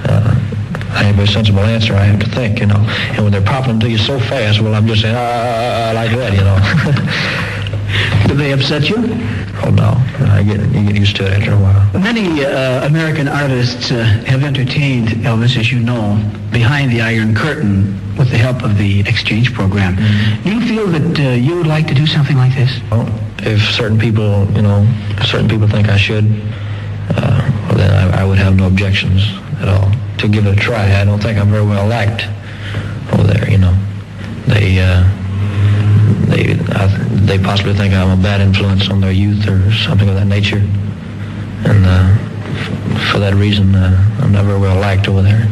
uh, 0.04 0.36
I 0.92 1.04
have 1.04 1.18
a 1.18 1.26
sensible 1.26 1.62
answer. 1.62 1.94
I 1.94 2.04
have 2.04 2.20
to 2.20 2.30
think, 2.30 2.60
you 2.60 2.66
know, 2.66 2.80
and 3.14 3.24
when 3.24 3.32
they're 3.32 3.42
popping 3.42 3.80
to 3.80 3.90
you 3.90 3.98
so 3.98 4.20
fast, 4.20 4.60
well, 4.60 4.76
I'm 4.76 4.86
just 4.86 5.02
saying, 5.02 5.16
ah, 5.16 5.92
like 5.96 6.12
that, 6.12 6.34
you 6.34 6.44
know. 6.44 7.46
Do 8.28 8.36
they 8.36 8.52
upset 8.52 8.90
you? 8.90 8.98
Oh 9.64 9.72
no, 9.72 9.96
I 10.32 10.44
get 10.44 10.60
you 10.60 10.86
get 10.86 10.96
used 10.96 11.16
to 11.18 11.26
it 11.26 11.34
after 11.34 11.54
a 11.54 11.58
while. 11.58 11.90
Many 12.00 12.46
uh, 12.46 12.86
American 12.86 13.28
artists 13.28 13.92
uh, 13.92 14.04
have 14.28 14.44
entertained 14.44 15.10
Elvis, 15.26 15.58
as 15.58 15.72
you 15.72 15.80
know, 15.80 16.22
behind 16.52 16.92
the 16.92 17.02
Iron 17.02 17.34
Curtain 17.36 18.00
with 18.18 18.30
the 18.30 18.38
help 18.38 18.64
of 18.64 18.78
the 18.78 19.00
exchange 19.02 19.54
program. 19.54 19.96
Do 20.44 20.54
you 20.54 20.62
feel 20.68 20.88
that 20.88 21.20
uh, 21.20 21.30
you 21.32 21.56
would 21.56 21.68
like 21.68 21.88
to 21.88 21.94
do 21.94 22.06
something 22.06 22.38
like 22.38 22.54
this? 22.54 22.80
Well, 22.92 23.08
if 23.40 23.62
certain 23.62 23.98
people, 23.98 24.46
you 24.52 24.62
know, 24.62 24.86
certain 25.24 25.48
people 25.48 25.68
think 25.68 25.88
I 25.90 25.98
should, 25.98 26.26
uh, 27.16 27.52
well, 27.68 27.78
then 27.78 27.92
I, 27.92 28.22
I 28.22 28.26
would 28.26 28.38
have 28.38 28.56
no 28.56 28.68
objections 28.68 29.24
at 29.62 29.70
all 29.70 29.92
to 30.18 30.28
give 30.28 30.46
it 30.46 30.54
a 30.54 30.60
try. 30.60 31.00
I 31.00 31.06
don't 31.06 31.22
think 31.22 31.40
I'm 31.40 31.50
very 31.50 31.66
well 31.66 31.88
liked 31.88 32.28
over 33.14 33.24
there, 33.24 33.50
you 33.50 33.58
know. 33.58 33.76
They, 34.48 34.80
uh, 34.80 35.04
they, 36.28 36.60
I, 36.76 36.88
they 37.30 37.38
possibly 37.38 37.74
think 37.76 37.94
I'm 37.94 38.20
a 38.20 38.22
bad 38.22 38.42
influence 38.42 38.90
on 38.90 39.02
their 39.02 39.12
youth 39.12 39.48
or 39.48 39.72
something 39.72 40.10
of 40.10 40.16
that 40.16 40.26
nature. 40.26 40.58
And 40.58 41.86
uh, 41.86 42.18
f- 42.18 43.12
for 43.12 43.20
that 43.20 43.36
reason, 43.36 43.76
uh, 43.76 44.20
I'm 44.22 44.32
not 44.32 44.46
very 44.46 44.60
well 44.60 44.80
liked 44.80 45.08
over 45.08 45.22
there. 45.22 45.48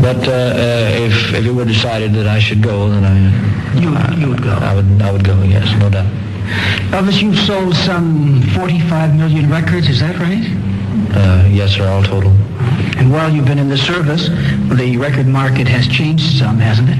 But 0.00 0.16
uh, 0.26 0.32
uh, 0.32 1.06
if 1.06 1.34
if 1.34 1.46
it 1.46 1.52
were 1.52 1.64
decided 1.64 2.12
that 2.14 2.26
I 2.26 2.40
should 2.40 2.62
go, 2.62 2.88
then 2.90 3.04
I 3.04 3.78
You, 3.78 4.20
you 4.20 4.28
would 4.30 4.42
go. 4.42 4.50
I 4.50 4.74
would 4.74 5.00
I 5.00 5.12
would 5.12 5.24
go. 5.24 5.40
Yes, 5.42 5.72
no 5.78 5.88
doubt. 5.88 6.10
Elvis, 6.90 7.20
you've 7.22 7.38
sold 7.38 7.76
some 7.76 8.42
45 8.54 9.14
million 9.14 9.50
records, 9.50 9.88
is 9.88 10.00
that 10.00 10.18
right? 10.18 10.42
Uh, 11.14 11.46
yes, 11.48 11.72
sir. 11.72 11.86
All 11.86 12.02
total. 12.02 12.30
And 12.98 13.12
while 13.12 13.30
you've 13.30 13.44
been 13.44 13.58
in 13.58 13.68
the 13.68 13.76
service, 13.78 14.28
the 14.74 14.96
record 14.96 15.26
market 15.28 15.68
has 15.68 15.86
changed 15.86 16.38
some, 16.38 16.58
hasn't 16.58 16.88
it? 16.90 16.98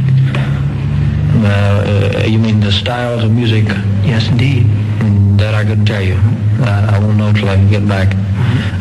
Uh, 1.44 2.18
uh, 2.18 2.24
you 2.26 2.38
mean 2.38 2.60
the 2.60 2.72
styles 2.72 3.22
of 3.24 3.30
music? 3.30 3.64
Yes, 4.04 4.28
indeed. 4.28 4.64
Mm, 5.00 5.38
That 5.38 5.54
I 5.54 5.64
couldn't 5.64 5.86
tell 5.86 6.02
you. 6.02 6.16
I, 6.60 6.96
I 6.96 6.98
won't 6.98 7.16
know 7.16 7.32
till 7.32 7.48
I 7.48 7.54
can 7.56 7.70
get 7.70 7.86
back. 7.86 8.08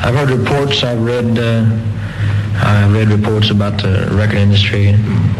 I've 0.04 0.16
heard 0.16 0.30
reports. 0.32 0.84
I've 0.84 1.02
read. 1.02 1.38
Uh, 1.38 1.66
I've 2.60 2.92
read 2.92 3.10
reports 3.10 3.52
about 3.52 3.80
the 3.82 4.10
record 4.12 4.38
industry, 4.40 4.90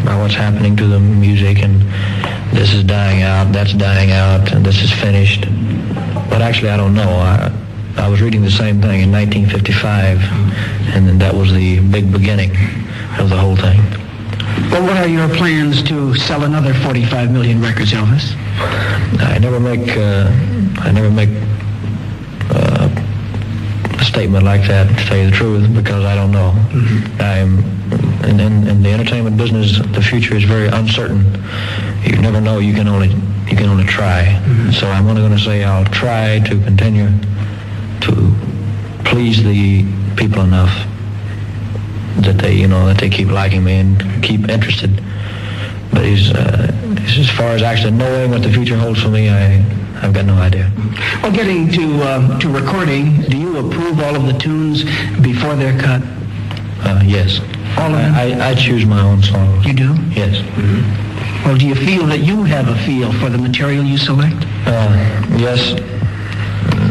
about 0.02 0.20
what's 0.22 0.34
happening 0.34 0.76
to 0.76 0.86
the 0.86 1.00
music, 1.00 1.58
and 1.62 1.82
this 2.54 2.72
is 2.72 2.84
dying 2.84 3.22
out, 3.22 3.52
that's 3.52 3.72
dying 3.74 4.12
out, 4.12 4.52
and 4.52 4.64
this 4.64 4.80
is 4.82 4.92
finished. 4.92 5.40
But 6.30 6.42
actually, 6.42 6.70
I 6.70 6.76
don't 6.76 6.94
know. 6.94 7.10
I, 7.10 7.50
I 7.96 8.06
was 8.08 8.20
reading 8.22 8.42
the 8.42 8.52
same 8.52 8.80
thing 8.80 9.00
in 9.02 9.10
1955, 9.10 10.20
and 10.94 11.20
that 11.20 11.34
was 11.34 11.52
the 11.52 11.80
big 11.90 12.12
beginning 12.12 12.52
of 13.18 13.30
the 13.30 13.36
whole 13.36 13.56
thing. 13.56 13.80
Well, 14.70 14.82
what 14.82 14.96
are 14.96 15.06
your 15.06 15.28
plans 15.36 15.82
to 15.84 16.14
sell 16.14 16.42
another 16.42 16.74
45 16.74 17.30
million 17.30 17.62
records, 17.62 17.92
Elvis? 17.92 18.34
I 19.20 19.38
never 19.40 19.60
make 19.60 19.96
uh, 19.96 20.28
I 20.80 20.90
never 20.90 21.10
make 21.10 21.30
uh, 22.50 22.88
a 24.00 24.04
statement 24.04 24.44
like 24.44 24.66
that 24.66 24.88
to 24.88 25.04
tell 25.06 25.16
you 25.16 25.30
the 25.30 25.36
truth 25.36 25.72
because 25.74 26.04
I 26.04 26.14
don't 26.16 26.32
know. 26.32 26.50
I'm 27.20 27.60
in, 28.24 28.40
in, 28.40 28.66
in 28.66 28.82
the 28.82 28.90
entertainment 28.90 29.36
business. 29.36 29.78
The 29.78 30.02
future 30.02 30.34
is 30.34 30.44
very 30.44 30.66
uncertain. 30.66 31.24
You 32.02 32.20
never 32.20 32.40
know. 32.40 32.58
You 32.58 32.74
can 32.74 32.88
only 32.88 33.08
you 33.48 33.56
can 33.56 33.66
only 33.66 33.84
try. 33.84 34.24
So 34.72 34.90
I'm 34.90 35.06
only 35.06 35.22
going 35.22 35.36
to 35.36 35.42
say 35.42 35.62
I'll 35.62 35.84
try 35.86 36.40
to 36.40 36.60
continue 36.64 37.10
to 38.00 38.34
please 39.04 39.42
the 39.42 39.84
people 40.16 40.42
enough 40.42 40.74
that 42.22 42.38
they 42.38 42.54
you 42.54 42.68
know 42.68 42.86
that 42.86 42.98
they 42.98 43.08
keep 43.08 43.28
liking 43.28 43.64
me 43.64 43.74
and 43.78 44.22
keep 44.22 44.48
interested. 44.48 45.02
But 45.92 46.04
as, 46.04 46.30
uh, 46.30 46.70
as 47.18 47.30
far 47.30 47.48
as 47.48 47.62
actually 47.62 47.92
knowing 47.92 48.30
what 48.30 48.42
the 48.42 48.52
future 48.52 48.76
holds 48.76 49.02
for 49.02 49.08
me, 49.08 49.30
I, 49.30 49.56
I've 50.02 50.12
got 50.12 50.26
no 50.26 50.34
idea. 50.34 50.70
Well, 51.22 51.32
getting 51.32 51.70
to 51.72 52.02
um, 52.02 52.38
to 52.40 52.48
recording, 52.48 53.22
do 53.22 53.36
you 53.38 53.56
approve 53.58 54.00
all 54.00 54.14
of 54.14 54.26
the 54.26 54.34
tunes 54.38 54.84
before 55.20 55.56
they're 55.56 55.78
cut? 55.80 56.02
Uh, 56.80 57.02
yes. 57.04 57.40
All 57.78 57.92
of 57.92 57.98
them? 57.98 58.14
I, 58.14 58.50
I 58.50 58.54
choose 58.54 58.84
my 58.84 59.00
own 59.00 59.22
songs. 59.22 59.64
You 59.66 59.72
do? 59.72 59.94
Yes. 60.10 60.42
Well, 61.44 61.56
do 61.56 61.66
you 61.66 61.74
feel 61.74 62.06
that 62.06 62.20
you 62.20 62.44
have 62.44 62.68
a 62.68 62.76
feel 62.84 63.12
for 63.14 63.30
the 63.30 63.38
material 63.38 63.84
you 63.84 63.98
select? 63.98 64.36
Uh, 64.66 65.26
yes. 65.36 65.72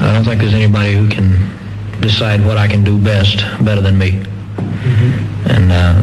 I 0.01 0.13
don't 0.13 0.24
think 0.25 0.41
there's 0.41 0.53
anybody 0.53 0.93
who 0.93 1.07
can 1.07 2.01
decide 2.01 2.46
what 2.46 2.57
I 2.57 2.67
can 2.67 2.84
do 2.84 2.98
best 2.98 3.38
better 3.63 3.81
than 3.81 3.98
me. 3.98 4.24
And 5.50 5.72
uh, 5.72 6.01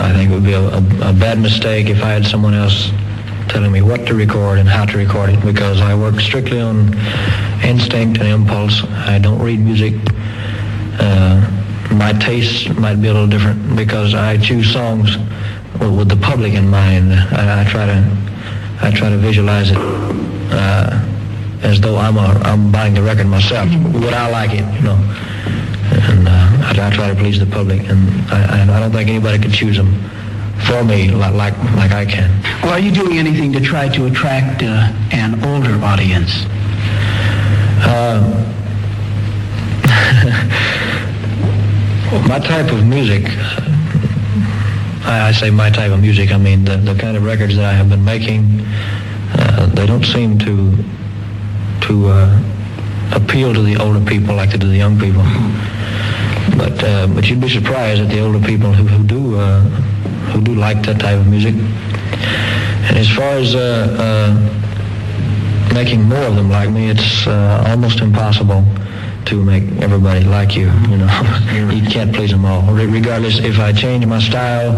I 0.00 0.12
think 0.12 0.30
it 0.30 0.34
would 0.34 0.44
be 0.44 0.52
a, 0.52 0.60
a, 0.60 1.10
a 1.10 1.12
bad 1.12 1.38
mistake 1.38 1.88
if 1.88 2.02
I 2.02 2.10
had 2.10 2.26
someone 2.26 2.54
else 2.54 2.90
telling 3.48 3.72
me 3.72 3.82
what 3.82 4.06
to 4.06 4.14
record 4.14 4.58
and 4.58 4.68
how 4.68 4.84
to 4.84 4.96
record 4.96 5.30
it 5.30 5.42
because 5.44 5.80
I 5.80 5.94
work 5.94 6.20
strictly 6.20 6.60
on 6.60 6.94
instinct 7.62 8.18
and 8.18 8.28
impulse. 8.28 8.82
I 8.84 9.18
don't 9.18 9.40
read 9.40 9.60
music. 9.60 9.94
Uh, 10.98 11.40
my 11.92 12.12
taste 12.14 12.70
might 12.76 12.96
be 12.96 13.08
a 13.08 13.12
little 13.12 13.28
different 13.28 13.76
because 13.76 14.14
I 14.14 14.38
choose 14.38 14.72
songs 14.72 15.16
with, 15.78 15.96
with 15.98 16.08
the 16.08 16.16
public 16.16 16.54
in 16.54 16.68
mind. 16.68 17.12
I, 17.12 17.62
I 17.62 17.64
try 17.64 17.86
to 17.86 18.16
I 18.80 18.90
try 18.90 19.10
to 19.10 19.16
visualize 19.16 19.70
it 19.70 19.76
uh, 19.78 21.00
as 21.62 21.80
though 21.80 21.96
I'm 21.96 22.16
a, 22.16 22.40
I'm 22.44 22.72
buying 22.72 22.94
the 22.94 23.02
record 23.02 23.26
myself. 23.26 23.68
Would 23.94 24.12
I 24.12 24.28
like 24.30 24.50
it? 24.52 24.64
You 24.74 24.80
know. 24.82 24.98
And 26.10 26.26
uh, 26.26 26.51
I, 26.78 26.86
I 26.86 26.90
try 26.90 27.08
to 27.08 27.14
please 27.14 27.38
the 27.38 27.46
public, 27.46 27.88
and 27.88 28.08
I, 28.30 28.76
I, 28.76 28.80
don't 28.80 28.92
think 28.92 29.08
anybody 29.08 29.38
could 29.38 29.52
choose 29.52 29.76
them 29.76 29.92
for 30.66 30.84
me 30.84 31.10
like 31.10 31.34
like, 31.34 31.56
like 31.74 31.92
I 31.92 32.06
can. 32.06 32.30
Well, 32.62 32.72
are 32.72 32.78
you 32.78 32.92
doing 32.92 33.18
anything 33.18 33.52
to 33.52 33.60
try 33.60 33.88
to 33.88 34.06
attract 34.06 34.62
uh, 34.62 34.92
an 35.12 35.44
older 35.44 35.74
audience? 35.84 36.46
Uh, 37.84 38.48
my 42.28 42.38
type 42.38 42.72
of 42.72 42.86
music, 42.86 43.24
I, 45.04 45.28
I 45.28 45.32
say 45.32 45.50
my 45.50 45.70
type 45.70 45.90
of 45.90 46.00
music, 46.00 46.32
I 46.32 46.38
mean 46.38 46.64
the, 46.64 46.76
the 46.76 46.94
kind 46.94 47.16
of 47.16 47.24
records 47.24 47.56
that 47.56 47.64
I 47.64 47.72
have 47.72 47.88
been 47.88 48.04
making, 48.04 48.64
uh, 49.34 49.66
they 49.66 49.86
don't 49.86 50.04
seem 50.04 50.38
to 50.38 50.76
to 51.82 52.08
uh, 52.08 52.42
appeal 53.12 53.52
to 53.52 53.62
the 53.62 53.76
older 53.76 54.04
people 54.04 54.36
like 54.36 54.50
they 54.50 54.58
do 54.58 54.68
the 54.68 54.76
young 54.76 54.98
people. 54.98 55.22
But 56.56 56.82
uh, 56.82 57.06
but 57.08 57.28
you'd 57.28 57.40
be 57.40 57.48
surprised 57.48 58.02
at 58.02 58.08
the 58.08 58.20
older 58.20 58.40
people 58.40 58.72
who, 58.72 58.84
who 58.84 59.04
do 59.04 59.38
uh, 59.38 59.60
who 60.32 60.40
do 60.42 60.54
like 60.54 60.82
that 60.86 61.00
type 61.00 61.18
of 61.18 61.26
music. 61.26 61.54
And 61.54 62.98
as 62.98 63.08
far 63.08 63.34
as 63.38 63.54
uh, 63.54 63.60
uh, 64.06 65.74
making 65.74 66.02
more 66.02 66.24
of 66.24 66.36
them 66.36 66.50
like 66.50 66.70
me, 66.70 66.90
it's 66.90 67.26
uh, 67.26 67.64
almost 67.68 68.00
impossible 68.00 68.64
to 69.26 69.42
make 69.44 69.64
everybody 69.80 70.24
like 70.24 70.56
you. 70.56 70.66
You 70.90 70.98
know, 70.98 71.70
you 71.72 71.88
can't 71.88 72.14
please 72.14 72.30
them 72.30 72.44
all. 72.44 72.62
Regardless, 72.74 73.38
if 73.38 73.58
I 73.58 73.72
changed 73.72 74.08
my 74.08 74.20
style 74.20 74.72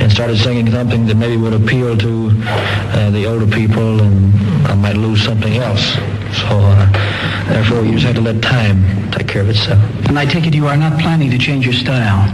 and 0.00 0.10
started 0.10 0.38
singing 0.38 0.70
something 0.70 1.06
that 1.06 1.16
maybe 1.16 1.36
would 1.36 1.54
appeal 1.54 1.96
to 1.96 2.30
uh, 2.32 3.10
the 3.10 3.26
older 3.26 3.46
people, 3.46 4.00
and 4.00 4.34
I 4.66 4.74
might 4.74 4.96
lose 4.96 5.24
something 5.24 5.56
else. 5.56 5.96
So 6.32 6.46
uh, 6.50 7.48
therefore, 7.48 7.84
you 7.84 7.92
just 7.92 8.06
have 8.06 8.14
to 8.16 8.20
let 8.20 8.42
time 8.42 9.10
take 9.10 9.28
care 9.28 9.42
of 9.42 9.48
itself. 9.48 9.82
And 10.08 10.18
I 10.18 10.26
take 10.26 10.46
it 10.46 10.54
you 10.54 10.66
are 10.66 10.76
not 10.76 11.00
planning 11.00 11.30
to 11.30 11.38
change 11.38 11.64
your 11.64 11.74
style. 11.74 12.28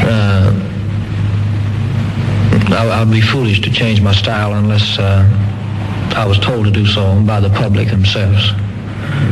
Uh, 0.00 0.68
I, 2.70 3.02
would 3.02 3.10
be 3.10 3.20
foolish 3.20 3.60
to 3.62 3.70
change 3.70 4.00
my 4.00 4.12
style 4.12 4.52
unless 4.54 4.98
uh, 4.98 5.24
I 6.14 6.26
was 6.26 6.38
told 6.38 6.66
to 6.66 6.70
do 6.70 6.86
so 6.86 7.20
by 7.22 7.40
the 7.40 7.50
public 7.50 7.88
themselves. 7.88 8.50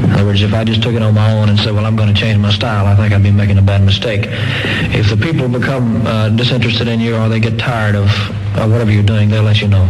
In 0.05 0.13
other 0.13 0.25
words, 0.25 0.43
if 0.43 0.55
I 0.55 0.65
just 0.65 0.83
took 0.83 0.95
it 0.95 1.03
on 1.03 1.15
my 1.15 1.33
own 1.33 1.49
and 1.49 1.59
said, 1.59 1.75
well, 1.75 1.85
I'm 1.85 1.97
going 1.97 2.13
to 2.13 2.19
change 2.19 2.39
my 2.39 2.51
style, 2.51 2.87
I 2.87 2.97
think 2.97 3.13
I'd 3.13 3.23
be 3.23 3.31
making 3.31 3.59
a 3.59 3.63
bad 3.63 3.85
mistake. 3.85 4.23
If 4.95 5.11
the 5.11 5.17
people 5.17 5.49
become 5.49 6.07
uh, 6.07 6.31
disinterested 6.31 6.89
in 6.89 7.01
you 7.01 7.17
or 7.17 7.29
they 7.29 7.41
get 7.41 7.59
tired 7.59 7.95
of, 7.95 8.09
of 8.57 8.71
whatever 8.71 8.91
you're 8.91 9.03
doing, 9.03 9.29
they'll 9.29 9.43
let 9.43 9.61
you 9.61 9.69
know. 9.69 9.87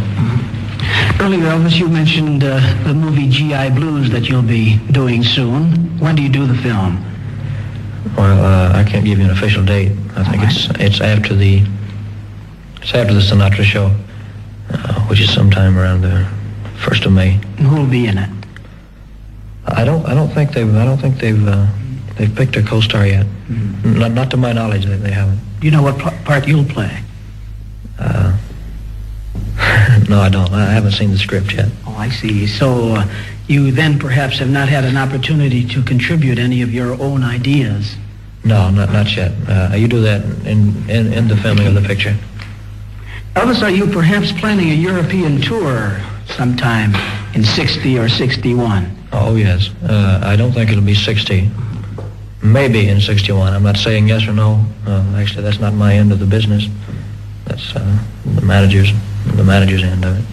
Earlier, 1.21 1.45
Elvis, 1.49 1.79
you 1.79 1.89
mentioned 1.89 2.45
uh, 2.45 2.61
the 2.85 2.93
movie 2.95 3.29
G.I. 3.29 3.71
Blues 3.71 4.11
that 4.11 4.29
you'll 4.29 4.43
be 4.43 4.79
doing 4.93 5.23
soon. 5.25 5.99
When 5.99 6.15
do 6.15 6.23
you 6.23 6.29
do 6.29 6.47
the 6.47 6.55
film? 6.63 7.03
Well, 8.17 8.45
uh, 8.45 8.73
I 8.79 8.85
can't 8.85 9.05
give 9.05 9.19
you 9.19 9.25
an 9.25 9.31
official 9.31 9.65
date. 9.65 9.93
I 10.17 10.25
think 10.25 10.43
it's 10.45 10.69
it's 10.79 11.01
after 11.01 11.35
the 11.35 11.63
it's 12.83 12.95
after 12.95 13.13
the 13.15 13.21
Sinatra 13.21 13.65
show, 13.65 13.91
uh, 14.71 15.01
which 15.09 15.21
is 15.21 15.33
sometime 15.33 15.77
around 15.79 16.03
the 16.03 16.27
first 16.79 17.05
of 17.05 17.13
May. 17.13 17.35
And 17.59 17.67
who'll 17.67 17.87
be 17.87 18.07
in 18.07 18.19
it? 18.19 18.31
I 19.67 19.85
don't 19.85 20.07
I 20.07 20.15
don't 20.15 20.29
think 20.33 20.53
they've 20.53 20.75
I 20.77 20.85
don't 20.85 20.99
think 20.99 21.19
they've 21.19 21.47
uh, 21.49 21.67
they've 22.17 22.35
picked 22.35 22.57
a 22.57 22.63
co-star 22.63 23.07
yet. 23.07 23.27
Not 23.85 24.13
not 24.13 24.31
to 24.31 24.37
my 24.37 24.53
knowledge, 24.53 24.85
they, 24.87 24.97
they 24.97 25.11
haven't. 25.13 25.41
Do 25.61 25.67
you 25.67 25.71
know 25.73 25.83
what 25.83 25.99
pl- 25.99 26.13
part 26.25 26.47
you'll 26.47 26.65
play? 26.65 27.03
Uh, 27.99 28.37
no, 30.09 30.21
I 30.21 30.29
don't. 30.29 30.53
I 30.53 30.73
haven't 30.73 30.93
seen 30.93 31.11
the 31.11 31.19
script 31.19 31.53
yet. 31.53 31.69
Oh, 31.87 31.97
I 31.97 32.09
see. 32.09 32.47
So 32.47 32.95
uh, 32.95 33.09
you 33.49 33.71
then 33.71 33.99
perhaps 33.99 34.39
have 34.39 34.51
not 34.51 34.69
had 34.69 34.85
an 34.85 34.97
opportunity 34.97 35.67
to 35.69 35.83
contribute 35.83 36.39
any 36.39 36.63
of 36.63 36.73
your 36.73 37.01
own 37.01 37.23
ideas. 37.23 37.97
No, 38.45 38.71
not 38.71 38.93
not 38.93 39.15
yet. 39.17 39.33
Uh, 39.49 39.75
you 39.75 39.89
do 39.89 40.01
that 40.03 40.23
in, 40.47 40.89
in 40.89 41.13
in 41.13 41.29
the 41.29 41.37
filming 41.37 41.67
of 41.67 41.75
the 41.75 41.83
picture. 41.83 42.17
Elvis, 43.35 43.63
are 43.63 43.71
you 43.71 43.87
perhaps 43.87 44.33
planning 44.33 44.71
a 44.71 44.75
European 44.75 45.41
tour 45.43 46.01
sometime 46.27 46.95
in 47.35 47.45
60 47.45 47.99
or 47.99 48.09
61? 48.09 48.91
Oh 49.13 49.37
yes. 49.37 49.71
Uh, 49.83 50.21
I 50.25 50.37
don't 50.37 50.53
think 50.53 50.71
it'll 50.71 50.83
be 50.83 50.95
60. 50.95 51.51
Maybe 52.43 52.89
in 52.89 53.01
61. 53.01 53.53
I'm 53.53 53.63
not 53.63 53.77
saying 53.77 54.09
yes 54.09 54.27
or 54.27 54.33
no. 54.33 54.65
Uh, 54.87 55.05
actually, 55.17 55.43
that's 55.43 55.59
not 55.59 55.75
my 55.75 55.95
end 55.95 56.13
of 56.13 56.19
the 56.19 56.27
business. 56.27 56.67
That's 57.45 57.75
uh, 57.75 57.99
the 58.25 58.43
managers, 58.43 58.93
the 59.35 59.45
manager's 59.45 59.83
end 59.83 60.05
of 60.05 60.19
it. 60.19 60.25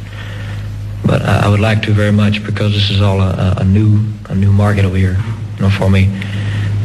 But 1.05 1.21
I, 1.23 1.45
I 1.45 1.49
would 1.49 1.59
like 1.59 1.81
to 1.83 1.91
very 1.91 2.11
much 2.11 2.43
because 2.45 2.73
this 2.73 2.89
is 2.89 3.01
all 3.01 3.21
a, 3.21 3.55
a, 3.57 3.63
new 3.63 4.03
a 4.29 4.35
new 4.35 4.51
market 4.51 4.85
over 4.85 4.97
here. 4.97 5.17
You 5.57 5.63
know, 5.63 5.69
for 5.69 5.89
me, 5.89 6.05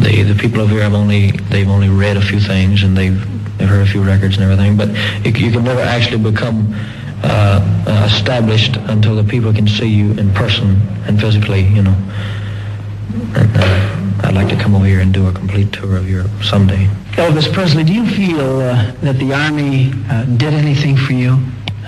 the 0.01 0.23
the 0.23 0.35
people 0.35 0.61
over 0.61 0.73
here 0.73 0.83
have 0.83 0.95
only 0.95 1.31
they've 1.51 1.69
only 1.69 1.89
read 1.89 2.17
a 2.17 2.21
few 2.21 2.41
things 2.41 2.83
and 2.83 2.97
they've 2.97 3.21
they've 3.59 3.69
heard 3.69 3.87
a 3.87 3.91
few 3.91 4.03
records 4.03 4.37
and 4.37 4.45
everything. 4.45 4.77
But 4.77 4.89
you, 5.25 5.47
you 5.47 5.53
can 5.53 5.65
never 5.65 5.81
actually 5.81 6.23
become 6.31 6.75
uh, 7.23 7.85
uh, 7.87 8.11
established 8.13 8.77
until 8.77 9.17
the 9.17 9.25
people 9.25 9.53
can 9.53 9.69
see 9.69 9.89
you 9.89 10.13
in 10.13 10.33
person 10.35 10.81
and 11.07 11.21
physically. 11.21 11.63
You 11.63 11.83
know. 11.83 11.97
And, 13.35 13.57
uh, 13.57 13.99
I'd 14.21 14.35
like 14.35 14.49
to 14.49 14.57
come 14.57 14.75
over 14.75 14.85
here 14.85 15.01
and 15.01 15.15
do 15.15 15.27
a 15.29 15.33
complete 15.33 15.73
tour 15.73 15.97
of 15.97 16.11
Europe 16.11 16.31
someday. 16.43 16.89
Elvis 17.13 17.51
Presley, 17.53 17.85
do 17.85 17.95
you 17.95 18.07
feel 18.07 18.61
uh, 18.61 18.93
that 19.01 19.17
the 19.19 19.33
Army 19.33 19.93
uh, 20.11 20.25
did 20.25 20.55
anything 20.55 20.97
for 20.97 21.13
you? 21.13 21.39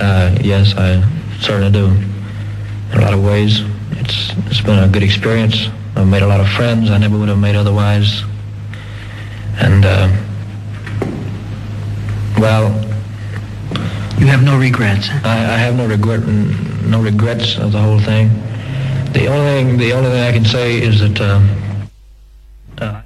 Uh, 0.00 0.36
yes, 0.42 0.74
I 0.76 1.02
certainly 1.40 1.70
do. 1.70 1.86
In 2.92 2.98
a 2.98 3.00
lot 3.02 3.12
of 3.12 3.22
ways, 3.22 3.60
it's 3.92 4.30
it's 4.46 4.60
been 4.60 4.78
a 4.82 4.88
good 4.88 5.02
experience. 5.02 5.68
I've 5.96 6.08
made 6.08 6.22
a 6.22 6.26
lot 6.26 6.40
of 6.40 6.48
friends 6.48 6.90
I 6.90 6.98
never 6.98 7.18
would 7.18 7.28
have 7.28 7.38
made 7.38 7.54
otherwise. 7.56 8.22
And 9.60 9.84
uh, 9.84 10.08
well, 12.38 12.72
You 14.18 14.26
have 14.26 14.42
no 14.42 14.58
regrets. 14.58 15.08
I, 15.24 15.36
I 15.54 15.56
have 15.64 15.76
no 15.76 15.86
regret, 15.86 16.20
no 16.84 17.00
regrets 17.00 17.56
of 17.58 17.72
the 17.72 17.78
whole 17.80 17.98
thing. 18.00 18.28
The 19.14 19.26
only 19.28 19.46
thing, 19.64 19.78
the 19.78 19.92
only 19.94 20.10
thing 20.10 20.22
I 20.22 20.32
can 20.32 20.44
say 20.44 20.76
is 20.80 21.00
that 21.00 21.18
uh, 21.20 21.40
uh, 22.84 23.00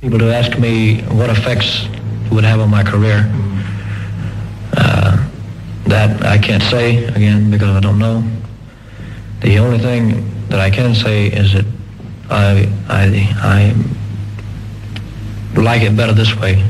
people 0.00 0.18
to 0.18 0.32
ask 0.34 0.58
me 0.58 1.02
what 1.18 1.28
effects 1.28 1.84
it 1.84 2.32
would 2.32 2.44
have 2.44 2.60
on 2.60 2.70
my 2.70 2.82
career. 2.82 3.28
That 5.86 6.24
I 6.24 6.38
can't 6.38 6.62
say 6.64 7.04
again 7.04 7.50
because 7.50 7.76
I 7.76 7.80
don't 7.80 7.98
know. 7.98 8.24
The 9.40 9.58
only 9.58 9.78
thing 9.78 10.48
that 10.48 10.60
I 10.60 10.70
can 10.70 10.94
say 10.94 11.26
is 11.26 11.52
that 11.52 11.64
I 12.30 12.68
I 12.88 13.74
I 15.56 15.60
like 15.60 15.82
it 15.82 15.96
better 15.96 16.12
this 16.12 16.34
way 16.36 16.64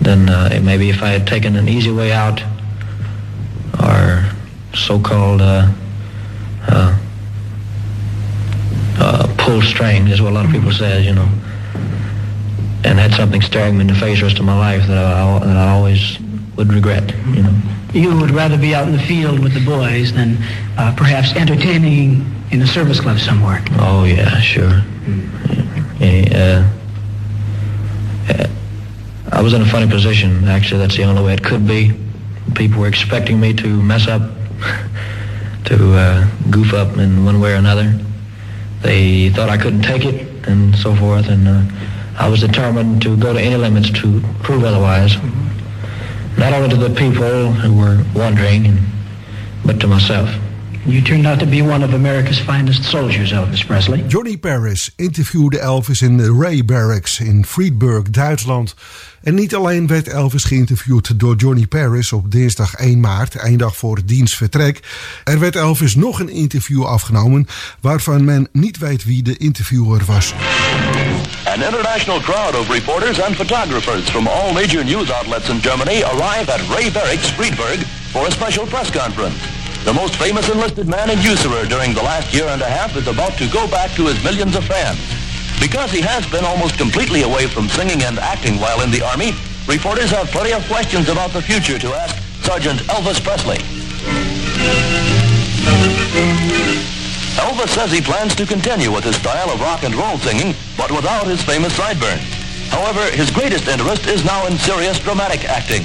than 0.00 0.28
uh, 0.28 0.60
maybe 0.62 0.88
if 0.90 1.02
I 1.02 1.08
had 1.08 1.26
taken 1.26 1.56
an 1.56 1.68
easy 1.68 1.90
way 1.90 2.12
out 2.12 2.42
or 3.82 4.24
so-called 4.74 5.42
uh, 5.42 5.70
uh, 6.68 6.98
uh, 8.98 9.34
pull 9.38 9.62
string 9.62 10.08
is 10.08 10.20
what 10.22 10.32
a 10.32 10.34
lot 10.34 10.44
of 10.44 10.50
people 10.52 10.72
say, 10.72 11.02
you 11.02 11.12
know, 11.12 11.28
and 12.84 12.98
had 12.98 13.12
something 13.12 13.42
staring 13.42 13.76
me 13.76 13.82
in 13.82 13.86
the 13.88 13.94
face 13.94 14.20
the 14.20 14.26
rest 14.26 14.38
of 14.38 14.44
my 14.44 14.56
life 14.56 14.86
that 14.86 14.98
I, 14.98 15.38
that 15.40 15.56
I 15.56 15.70
always 15.70 16.18
would 16.56 16.72
regret, 16.72 17.14
you 17.28 17.42
know. 17.42 17.54
You 17.92 18.16
would 18.18 18.30
rather 18.30 18.56
be 18.56 18.74
out 18.74 18.86
in 18.86 18.92
the 18.92 19.02
field 19.02 19.40
with 19.40 19.54
the 19.54 19.64
boys 19.64 20.12
than 20.12 20.38
uh, 20.78 20.94
perhaps 20.96 21.34
entertaining 21.34 22.24
in 22.50 22.62
a 22.62 22.66
service 22.66 23.00
club 23.00 23.18
somewhere. 23.18 23.64
Oh 23.78 24.04
yeah, 24.04 24.40
sure. 24.40 24.82
Yeah, 25.98 26.64
uh, 28.28 28.32
uh, 28.32 28.48
I 29.32 29.42
was 29.42 29.52
in 29.52 29.62
a 29.62 29.66
funny 29.66 29.88
position. 29.88 30.46
Actually, 30.48 30.78
that's 30.78 30.96
the 30.96 31.04
only 31.04 31.22
way 31.22 31.34
it 31.34 31.42
could 31.44 31.66
be. 31.66 31.92
People 32.54 32.80
were 32.80 32.88
expecting 32.88 33.40
me 33.40 33.52
to 33.54 33.82
mess 33.82 34.06
up, 34.08 34.22
to 35.64 35.94
uh, 35.94 36.28
goof 36.50 36.72
up 36.74 36.96
in 36.96 37.24
one 37.24 37.40
way 37.40 37.52
or 37.52 37.56
another. 37.56 37.98
They 38.82 39.28
thought 39.30 39.48
I 39.50 39.56
couldn't 39.58 39.82
take 39.82 40.04
it, 40.04 40.48
and 40.48 40.74
so 40.76 40.94
forth. 40.94 41.28
And 41.28 41.46
uh, 41.46 41.62
I 42.18 42.28
was 42.28 42.40
determined 42.40 43.02
to 43.02 43.16
go 43.16 43.32
to 43.32 43.40
any 43.40 43.56
limits 43.56 43.90
to 44.00 44.20
prove 44.42 44.64
otherwise. 44.64 45.16
Not 46.36 46.52
only 46.52 46.68
to 46.68 46.76
the 46.76 46.90
people 46.90 47.52
who 47.52 47.72
were 47.72 48.04
wondering, 48.14 48.78
but 49.64 49.80
to 49.80 49.88
myself. 49.88 50.30
You 50.86 51.02
turned 51.02 51.26
out 51.26 51.38
to 51.38 51.46
be 51.46 51.62
one 51.62 51.84
of 51.84 51.92
America's 51.92 52.38
finest 52.38 52.84
soldiers, 52.84 53.32
Elvis 53.32 53.66
Presley. 53.66 54.04
Johnny 54.08 54.36
Paris 54.36 54.92
interviewde 54.96 55.58
Elvis 55.58 56.02
in 56.02 56.16
de 56.16 56.36
Ray 56.40 56.64
Barracks 56.64 57.20
in 57.20 57.44
Friedberg, 57.44 58.10
Duitsland. 58.10 58.74
En 59.22 59.34
niet 59.34 59.54
alleen 59.54 59.86
werd 59.86 60.08
Elvis 60.08 60.44
geïnterviewd 60.44 61.20
door 61.20 61.36
Johnny 61.36 61.66
Paris 61.66 62.12
op 62.12 62.30
dinsdag 62.30 62.74
1 62.74 63.00
maart, 63.00 63.34
één 63.34 63.58
dag 63.58 63.76
voor 63.76 64.00
dienstvertrek. 64.04 64.80
Er 65.24 65.38
werd 65.38 65.56
Elvis 65.56 65.94
nog 65.94 66.20
een 66.20 66.30
interview 66.30 66.84
afgenomen 66.84 67.46
waarvan 67.80 68.24
men 68.24 68.48
niet 68.52 68.78
weet 68.78 69.04
wie 69.04 69.22
de 69.22 69.36
interviewer 69.36 70.02
was. 70.06 70.34
An 71.50 71.64
international 71.64 72.20
crowd 72.20 72.54
of 72.54 72.70
reporters 72.70 73.18
and 73.18 73.36
photographers 73.36 74.08
from 74.08 74.28
all 74.28 74.54
major 74.54 74.84
news 74.84 75.10
outlets 75.10 75.50
in 75.50 75.60
Germany 75.60 76.04
arrive 76.04 76.48
at 76.48 76.62
Ray 76.70 76.90
Barracks, 76.90 77.28
Friedberg, 77.28 77.80
for 78.14 78.24
a 78.24 78.30
special 78.30 78.66
press 78.66 78.88
conference. 78.88 79.34
The 79.84 79.92
most 79.92 80.14
famous 80.14 80.48
enlisted 80.48 80.86
man 80.86 81.10
in 81.10 81.18
USAREUR 81.18 81.68
during 81.68 81.92
the 81.92 82.02
last 82.02 82.32
year 82.32 82.46
and 82.46 82.62
a 82.62 82.70
half 82.70 82.96
is 82.96 83.08
about 83.08 83.32
to 83.38 83.48
go 83.48 83.66
back 83.66 83.90
to 83.96 84.06
his 84.06 84.22
millions 84.22 84.54
of 84.54 84.62
fans. 84.62 85.00
Because 85.58 85.90
he 85.90 86.00
has 86.00 86.24
been 86.30 86.44
almost 86.44 86.78
completely 86.78 87.22
away 87.22 87.48
from 87.48 87.68
singing 87.68 88.04
and 88.04 88.20
acting 88.20 88.60
while 88.60 88.82
in 88.82 88.92
the 88.92 89.02
Army, 89.02 89.32
reporters 89.66 90.10
have 90.12 90.28
plenty 90.28 90.52
of 90.52 90.64
questions 90.68 91.08
about 91.08 91.32
the 91.32 91.42
future 91.42 91.80
to 91.80 91.88
ask 91.94 92.14
Sergeant 92.46 92.78
Elvis 92.86 93.18
Presley. 93.18 93.58
Elvis 97.38 97.68
says 97.68 97.92
he 97.92 98.00
plans 98.00 98.34
to 98.34 98.46
continue 98.46 98.90
with 98.90 99.04
his 99.04 99.16
style 99.16 99.50
of 99.50 99.60
rock 99.60 99.84
and 99.84 99.94
roll 99.94 100.18
singing, 100.18 100.54
but 100.76 100.90
without 100.90 101.26
his 101.26 101.42
famous 101.42 101.76
sideburn. 101.76 102.18
However, 102.70 103.02
his 103.10 103.30
greatest 103.30 103.68
interest 103.68 104.06
is 104.06 104.24
now 104.24 104.46
in 104.46 104.58
serious 104.58 104.98
dramatic 104.98 105.44
acting. 105.44 105.82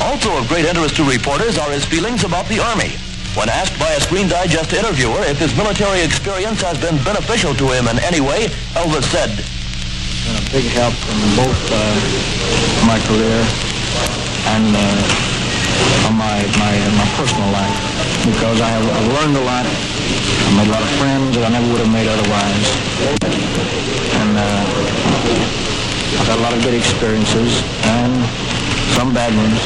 Also 0.00 0.36
of 0.36 0.48
great 0.48 0.64
interest 0.64 0.96
to 0.96 1.04
reporters 1.04 1.58
are 1.58 1.70
his 1.70 1.84
feelings 1.84 2.24
about 2.24 2.46
the 2.48 2.60
Army. 2.60 2.92
When 3.36 3.48
asked 3.48 3.78
by 3.78 3.92
a 3.92 4.00
Screen 4.00 4.28
Digest 4.28 4.72
interviewer 4.72 5.20
if 5.24 5.38
his 5.38 5.54
military 5.56 6.00
experience 6.00 6.62
has 6.62 6.80
been 6.80 6.96
beneficial 7.04 7.54
to 7.54 7.66
him 7.68 7.88
in 7.88 7.98
any 8.00 8.20
way, 8.20 8.48
Elvis 8.72 9.04
said, 9.12 9.28
been 10.26 10.36
a 10.40 10.50
big 10.50 10.64
help 10.72 10.94
in 11.12 11.18
both 11.36 11.60
uh, 11.70 11.76
my 12.86 12.98
career 13.06 13.38
and 14.56 14.74
uh, 14.74 15.35
on 16.06 16.14
my, 16.16 16.38
my, 16.58 16.74
my 16.96 17.08
personal 17.18 17.50
life 17.52 17.76
because 18.26 18.60
I 18.60 18.68
have 18.68 18.86
I've 18.86 19.10
learned 19.14 19.36
a 19.38 19.44
lot. 19.46 19.66
I 19.66 20.50
made 20.58 20.68
a 20.68 20.74
lot 20.74 20.82
of 20.82 20.92
friends 20.98 21.34
that 21.38 21.44
I 21.46 21.50
never 21.54 21.66
would 21.70 21.82
have 21.82 21.92
made 21.94 22.08
otherwise. 22.10 22.66
And 24.18 24.32
uh, 24.34 24.62
I've 26.18 26.28
had 26.30 26.38
a 26.38 26.42
lot 26.42 26.52
of 26.54 26.62
good 26.62 26.74
experiences 26.74 27.62
and 27.86 28.14
some 28.98 29.14
bad 29.14 29.30
ones. 29.34 29.60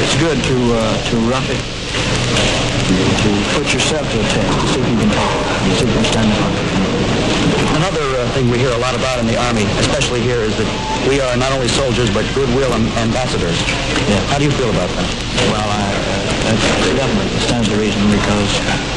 It's 0.00 0.16
good 0.16 0.38
to, 0.38 0.56
uh, 0.74 0.96
to 1.10 1.14
rough 1.28 1.48
it, 1.48 1.60
to 3.20 3.30
put 3.56 3.72
yourself 3.72 4.04
to 4.08 4.16
a 4.20 4.26
test, 4.32 4.60
to 4.60 4.66
see 4.72 4.80
if 4.80 4.88
you 4.88 4.96
can 4.96 5.10
take 5.10 5.32
it, 5.32 5.76
see 5.76 5.84
if 5.84 5.88
you 5.88 5.94
can 5.94 6.04
stand 6.04 6.32
up. 6.32 6.71
Another 8.32 8.48
uh, 8.48 8.48
thing 8.48 8.50
we 8.50 8.58
hear 8.58 8.72
a 8.72 8.78
lot 8.80 8.94
about 8.94 9.20
in 9.20 9.26
the 9.26 9.36
Army, 9.36 9.64
especially 9.76 10.20
here, 10.20 10.40
is 10.40 10.56
that 10.56 10.68
we 11.08 11.20
are 11.20 11.36
not 11.36 11.52
only 11.52 11.68
soldiers 11.68 12.08
but 12.10 12.24
goodwill 12.34 12.72
ambassadors. 12.72 13.60
Yeah. 14.08 14.20
How 14.32 14.38
do 14.38 14.44
you 14.44 14.50
feel 14.52 14.70
about 14.70 14.88
that? 14.88 15.08
Well, 15.52 15.68
I, 15.68 15.84
uh, 15.84 16.48
that 16.48 16.56
definitely 16.96 17.28
stands 17.44 17.68
to 17.68 17.76
reason 17.76 18.00
because 18.08 18.50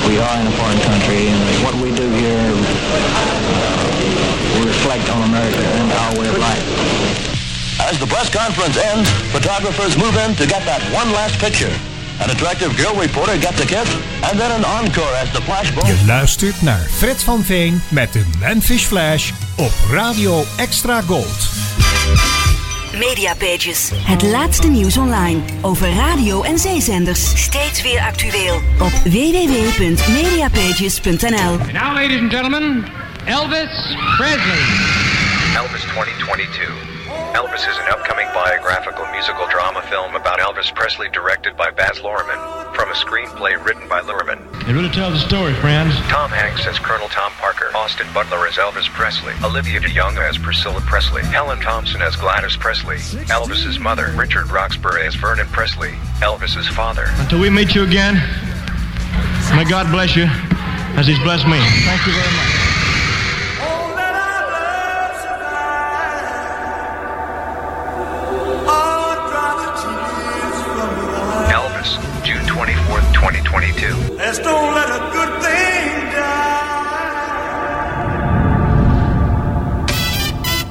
we 0.07 0.19
are 0.19 0.35
in 0.39 0.47
a 0.47 0.55
foreign 0.55 0.79
country 0.87 1.27
and 1.27 1.39
what 1.67 1.75
we 1.83 1.91
do 1.91 2.07
here 2.15 2.47
will 4.55 4.67
reflect 4.67 5.03
on 5.11 5.27
America 5.27 5.59
and 5.59 5.91
our 5.91 6.11
way 6.15 6.27
of 6.31 6.37
life. 6.39 6.63
As 7.83 7.99
the 7.99 8.07
press 8.07 8.31
conference 8.31 8.77
ends, 8.77 9.09
photographers 9.35 9.97
move 9.99 10.15
in 10.23 10.35
to 10.39 10.47
get 10.47 10.63
that 10.63 10.79
one 10.95 11.11
last 11.11 11.39
picture. 11.39 11.71
An 12.21 12.29
attractive 12.29 12.75
girl 12.77 12.95
reporter 13.01 13.37
gets 13.37 13.61
a 13.61 13.65
kiss, 13.65 13.89
and 14.23 14.39
then 14.39 14.51
an 14.51 14.63
encore 14.63 15.15
as 15.21 15.31
the 15.31 15.41
flashbulb. 15.41 15.85
Je 15.85 16.03
luistert 16.05 16.61
naar 16.61 16.87
Fred 16.91 17.23
van 17.23 17.43
Veen 17.43 17.81
met 17.89 18.13
de 18.13 18.25
Memphis 18.39 18.83
Flash 18.83 19.31
op 19.55 19.71
Radio 19.91 20.43
Extra 20.57 21.01
Gold. 21.01 21.47
Mediapages. 22.97 23.91
Het 23.93 24.21
laatste 24.21 24.67
nieuws 24.67 24.97
online 24.97 25.39
over 25.61 25.93
radio 25.93 26.43
en 26.43 26.59
zeezenders. 26.59 27.43
Steeds 27.43 27.81
weer 27.81 27.99
actueel. 27.99 28.55
Op 28.79 28.91
www.mediapages.nl 29.03 31.59
And 31.59 31.71
now, 31.71 31.93
ladies 31.93 32.19
and 32.19 32.33
gentlemen, 32.33 32.85
Elvis 33.25 33.95
Presley. 34.17 34.63
Elvis 35.55 35.81
2022. 35.81 36.94
Elvis 37.35 37.67
is 37.67 37.77
an 37.77 37.89
upcoming 37.91 38.27
biographical 38.33 39.05
musical 39.11 39.45
drama 39.47 39.81
film 39.89 40.15
about 40.15 40.39
Elvis 40.39 40.73
Presley 40.73 41.09
directed 41.09 41.57
by 41.57 41.69
Baz 41.69 41.99
Luhrmann 41.99 42.39
from 42.73 42.89
a 42.89 42.93
screenplay 42.93 43.61
written 43.65 43.89
by 43.89 43.99
Luhrmann. 43.99 44.39
It 44.69 44.71
really 44.71 44.87
tells 44.87 45.15
the 45.15 45.27
story, 45.27 45.53
friends. 45.55 45.93
Tom 46.07 46.29
Hanks 46.31 46.65
as 46.65 46.79
Colonel 46.79 47.09
Tom 47.09 47.33
Parker, 47.33 47.75
Austin 47.75 48.07
Butler 48.13 48.47
as 48.47 48.53
Elvis 48.53 48.87
Presley, 48.87 49.33
Olivia 49.43 49.81
DeJonge 49.81 50.17
as 50.17 50.37
Priscilla 50.37 50.79
Presley, 50.85 51.23
Helen 51.23 51.59
Thomson 51.59 52.01
as 52.01 52.15
Gladys 52.15 52.55
Presley, 52.55 52.99
Elvis's 53.27 53.79
mother, 53.79 54.13
Richard 54.15 54.49
Roxburgh 54.49 55.05
as 55.05 55.15
Vernon 55.15 55.47
Presley, 55.47 55.91
Elvis's 56.23 56.69
father. 56.69 57.03
Until 57.17 57.41
we 57.41 57.49
meet 57.49 57.75
you 57.75 57.83
again, 57.83 58.15
may 59.53 59.65
God 59.69 59.91
bless 59.91 60.15
you 60.15 60.23
as 60.95 61.05
He's 61.05 61.19
blessed 61.19 61.47
me. 61.47 61.59
Thank 61.83 62.07
you 62.07 62.13
very 62.13 62.31
much. 62.37 62.74
2022. 74.35 74.37
Let's 74.37 74.39
don't 74.39 74.73
let 74.73 74.89
a 74.89 75.11
good 75.11 75.41
thing 75.41 75.65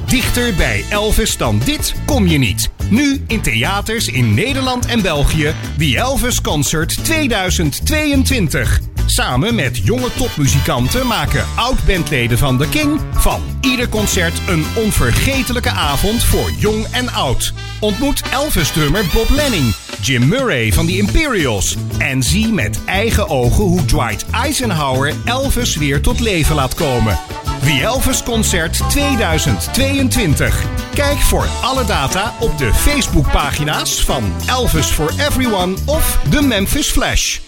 Dichter 0.06 0.54
bij 0.54 0.84
Elvis 0.90 1.36
dan 1.36 1.60
dit 1.64 1.94
kom 2.06 2.26
je 2.26 2.38
niet. 2.38 2.70
Nu 2.88 3.24
in 3.26 3.40
theaters 3.40 4.08
in 4.08 4.34
Nederland 4.34 4.86
en 4.86 5.02
België. 5.02 5.54
The 5.78 5.96
Elvis 5.98 6.40
Concert 6.40 7.04
2022. 7.04 8.80
Samen 9.06 9.54
met 9.54 9.78
jonge 9.78 10.12
topmuzikanten 10.16 11.06
maken 11.06 11.44
oud-bandleden 11.56 12.38
van 12.38 12.58
The 12.58 12.68
King 12.68 13.00
van 13.12 13.42
ieder 13.60 13.88
concert 13.88 14.40
een 14.48 14.64
onvergetelijke 14.76 15.70
avond 15.70 16.24
voor 16.24 16.50
jong 16.58 16.86
en 16.90 17.12
oud. 17.12 17.52
Ontmoet 17.80 18.22
Elvis-drummer 18.32 19.04
Bob 19.12 19.30
Lenning, 19.30 19.74
Jim 20.04 20.28
Murray 20.28 20.72
van 20.72 20.86
The 20.86 20.96
Imperials 20.96 21.76
en 21.98 22.22
zie 22.22 22.52
met 22.52 22.80
eigen 22.84 23.28
ogen 23.28 23.64
hoe 23.64 23.84
Dwight 23.84 24.24
Eisenhower 24.30 25.14
Elvis 25.24 25.76
weer 25.76 26.00
tot 26.00 26.20
leven 26.20 26.54
laat 26.54 26.74
komen. 26.74 27.18
The 27.60 27.80
Elvis 27.82 28.22
Concert 28.22 28.90
2022. 28.90 30.64
Kijk 30.94 31.18
voor 31.18 31.46
alle 31.62 31.84
data 31.84 32.34
op 32.40 32.58
de 32.58 32.74
Facebookpagina's 32.74 34.02
van 34.02 34.32
Elvis 34.46 34.86
for 34.86 35.12
Everyone 35.28 35.74
of 35.84 36.18
The 36.30 36.42
Memphis 36.42 36.90
Flash. 36.90 37.38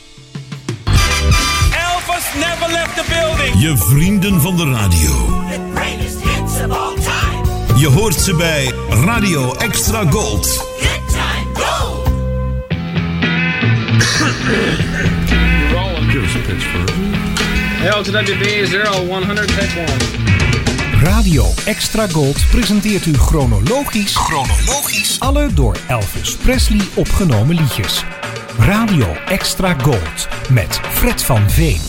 Elvis 0.84 2.24
never 2.34 2.72
left 2.72 2.94
the 2.94 3.04
building. 3.08 3.62
Je 3.62 3.76
vrienden 3.76 4.40
van 4.40 4.56
de 4.56 4.70
radio. 4.70 5.42
Greatest 5.74 6.20
hits 6.22 6.64
of 6.64 6.78
all 6.78 6.94
time. 6.94 7.78
Je 7.78 7.88
hoort 7.88 8.20
ze 8.20 8.34
bij 8.34 8.72
Radio 8.90 9.54
Extra 9.54 10.10
Gold. 10.10 10.64
Give 16.12 16.24
us 16.24 16.34
a 16.34 16.38
pitch 16.38 16.64
first. 16.64 16.94
LTWB 17.84 18.64
0100 18.64 19.48
take 19.48 19.74
1. 19.76 21.02
Radio 21.02 21.44
Extra 21.64 22.06
Gold 22.12 22.46
presenteert 22.50 23.06
u 23.06 23.12
chronologisch, 23.14 24.14
chronologisch 24.14 25.20
alle 25.20 25.52
door 25.54 25.76
Elvis 25.88 26.36
Presley 26.36 26.80
opgenomen 26.94 27.54
liedjes. 27.56 28.04
Radio 28.58 29.16
Extra 29.28 29.76
Gold 29.82 30.28
met 30.50 30.80
Fred 30.82 31.22
van 31.22 31.50
Veen. 31.50 31.80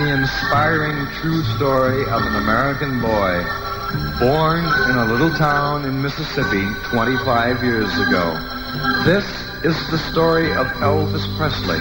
The 0.00 0.14
inspiring 0.14 1.06
true 1.20 1.44
story 1.56 2.02
of 2.04 2.22
an 2.22 2.36
American 2.36 3.02
boy 3.02 3.44
born 4.18 4.64
in 4.88 4.96
a 4.96 5.04
little 5.12 5.30
town 5.36 5.84
in 5.84 6.00
Mississippi 6.00 6.64
25 6.88 7.62
years 7.62 7.92
ago. 7.98 8.32
This 9.04 9.26
is 9.62 9.76
the 9.90 9.98
story 10.10 10.52
of 10.52 10.66
Elvis 10.80 11.26
Presley. 11.36 11.80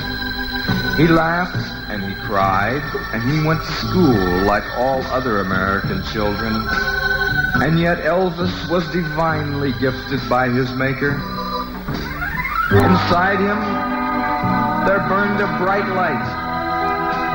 He 1.02 1.08
laughed 1.08 1.56
and 1.90 2.04
he 2.04 2.14
cried 2.26 2.84
and 3.14 3.24
he 3.24 3.48
went 3.48 3.62
to 3.62 3.72
school 3.88 4.44
like 4.44 4.66
all 4.76 5.02
other 5.04 5.40
American 5.40 6.04
children. 6.12 6.68
And 7.64 7.80
yet 7.80 8.00
Elvis 8.00 8.70
was 8.70 8.86
divinely 8.92 9.72
gifted 9.80 10.20
by 10.28 10.50
his 10.50 10.70
maker. 10.74 11.14
Inside 12.72 13.40
him, 13.40 13.60
there 14.86 15.00
burned 15.08 15.40
a 15.40 15.48
bright 15.64 15.88
light, 15.96 16.49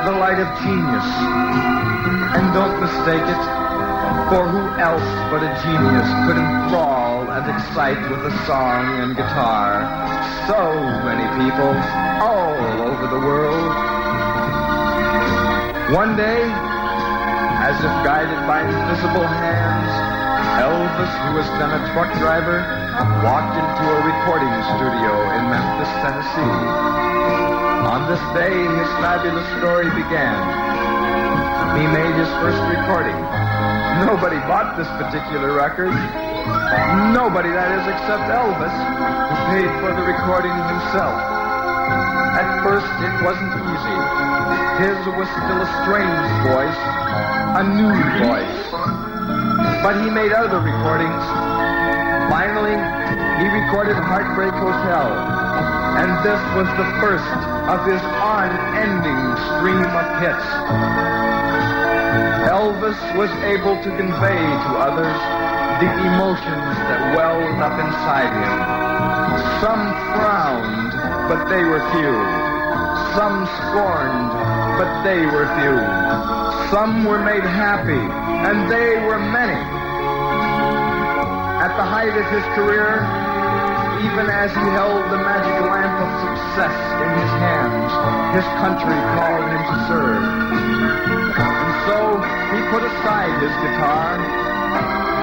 the 0.05 0.11
light 0.11 0.37
of 0.37 0.45
genius. 0.61 1.09
And 2.37 2.53
don't 2.53 2.77
mistake 2.79 3.25
it, 3.25 3.43
for 4.29 4.45
who 4.45 4.61
else 4.77 5.09
but 5.33 5.41
a 5.41 5.49
genius 5.65 6.09
could 6.29 6.37
enthrall 6.37 7.25
and 7.33 7.49
excite 7.49 7.97
with 8.13 8.21
a 8.21 8.45
song 8.45 8.85
and 9.01 9.17
guitar 9.17 9.81
so 10.45 10.61
many 11.09 11.25
people 11.41 11.73
all 12.21 12.85
over 12.85 13.07
the 13.07 13.17
world? 13.17 13.65
One 15.97 16.15
day, 16.15 16.43
as 17.65 17.75
if 17.81 17.93
guided 18.05 18.45
by 18.45 18.61
invisible 18.61 19.25
hands, 19.25 20.04
Elvis, 20.63 21.11
who 21.27 21.31
was 21.35 21.47
then 21.59 21.67
a 21.67 21.81
truck 21.91 22.07
driver, 22.19 22.63
walked 23.23 23.59
into 23.59 23.83
a 23.91 23.99
recording 24.07 24.53
studio 24.75 25.11
in 25.35 25.41
Memphis, 25.51 25.91
Tennessee. 25.99 26.55
On 27.91 28.07
this 28.07 28.23
day, 28.31 28.55
his 28.55 28.89
fabulous 29.03 29.45
story 29.59 29.91
began. 29.91 30.35
He 31.75 31.85
made 31.91 32.15
his 32.15 32.31
first 32.39 32.61
recording. 32.71 33.19
Nobody 34.07 34.39
bought 34.47 34.79
this 34.79 34.87
particular 34.95 35.51
record. 35.51 35.91
Nobody, 37.11 37.51
that 37.51 37.75
is, 37.75 37.83
except 37.91 38.31
Elvis, 38.31 38.71
who 38.71 39.35
paid 39.51 39.71
for 39.83 39.91
the 39.91 40.07
recording 40.07 40.55
himself. 40.55 41.19
At 42.39 42.63
first, 42.63 42.87
it 43.03 43.15
wasn't 43.27 43.51
easy. 43.59 43.99
His 44.87 44.99
was 45.19 45.27
still 45.35 45.59
a 45.59 45.69
strange 45.83 46.27
voice, 46.47 46.81
a 47.59 47.63
new 47.63 47.91
voice. 48.23 48.94
But 49.85 50.01
he 50.01 50.09
made 50.09 50.33
other 50.33 50.57
recordings. 50.57 51.21
Finally, 52.33 52.73
he 53.37 53.45
recorded 53.53 53.93
Heartbreak 53.93 54.57
Hotel. 54.57 55.13
And 56.01 56.09
this 56.25 56.41
was 56.57 56.65
the 56.73 56.89
first 56.97 57.37
of 57.69 57.85
his 57.85 58.01
unending 58.01 59.21
stream 59.45 59.85
of 59.85 60.07
hits. 60.25 60.47
Elvis 62.49 62.97
was 63.13 63.29
able 63.45 63.77
to 63.85 63.89
convey 63.93 64.41
to 64.41 64.71
others 64.81 65.21
the 65.77 65.91
emotions 66.09 66.73
that 66.89 67.13
welled 67.13 67.61
up 67.61 67.77
inside 67.77 68.33
him. 68.33 68.57
Some 69.61 69.85
frowned, 70.17 70.93
but 71.29 71.45
they 71.45 71.61
were 71.61 71.85
few. 71.93 72.15
Some 73.13 73.45
scorned, 73.61 74.33
but 74.81 74.89
they 75.05 75.29
were 75.29 75.45
few. 75.61 75.77
Some 76.73 77.05
were 77.05 77.21
made 77.21 77.45
happy, 77.45 78.24
and 78.45 78.69
they 78.69 79.01
were 79.09 79.17
many. 79.17 79.57
At 81.65 81.73
the 81.81 81.87
height 81.87 82.13
of 82.13 82.27
his 82.29 82.45
career, 82.53 83.01
even 84.05 84.29
as 84.29 84.53
he 84.53 84.65
held 84.69 85.01
the 85.09 85.17
magic 85.17 85.57
lamp 85.65 85.97
of 85.97 86.09
success 86.21 86.77
in 87.01 87.09
his 87.25 87.33
hands, 87.41 87.89
his 88.37 88.47
country 88.61 88.93
called 89.17 89.49
him 89.49 89.63
to 89.65 89.77
serve. 89.89 90.25
And 91.41 91.73
so 91.89 91.97
he 92.53 92.59
put 92.69 92.85
aside 92.85 93.33
his 93.41 93.55
guitar, 93.65 94.13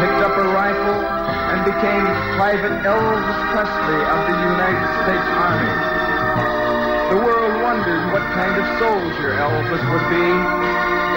picked 0.03 0.23
up 0.27 0.35
a 0.35 0.47
rifle, 0.51 0.99
and 1.55 1.63
became 1.63 2.05
Private 2.35 2.75
Elvis 2.83 3.41
Presley 3.55 4.03
of 4.03 4.19
the 4.27 4.37
United 4.51 4.91
States 5.07 5.29
Army. 5.39 5.75
The 7.15 7.19
world 7.23 7.55
wondered 7.63 8.03
what 8.11 8.25
kind 8.35 8.57
of 8.59 8.67
soldier 8.83 9.31
Elvis 9.39 9.85
would 9.95 10.07
be. 10.11 10.27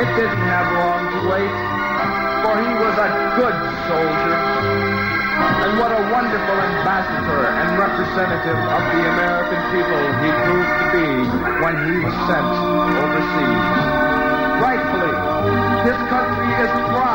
It 0.05 0.09
didn't 0.21 0.45
have 0.53 0.67
long 0.75 1.01
to 1.17 1.19
wait, 1.31 1.64
was 2.95 3.11
a 3.11 3.35
good 3.35 3.57
soldier. 3.91 4.35
And 5.67 5.71
what 5.79 5.91
a 5.91 5.99
wonderful 6.15 6.57
ambassador 6.63 7.43
and 7.43 7.75
representative 7.75 8.55
of 8.55 8.81
the 8.95 9.03
American 9.11 9.61
people 9.75 9.99
he 10.23 10.29
proved 10.31 10.71
to 10.79 10.87
be 10.95 11.09
when 11.59 11.75
he 11.91 11.95
was 11.99 12.15
sent 12.31 12.51
overseas. 13.03 13.67
Rightfully, 14.63 15.11
his 15.91 15.99
country 16.07 16.47
is 16.63 16.71
proud 16.95 17.14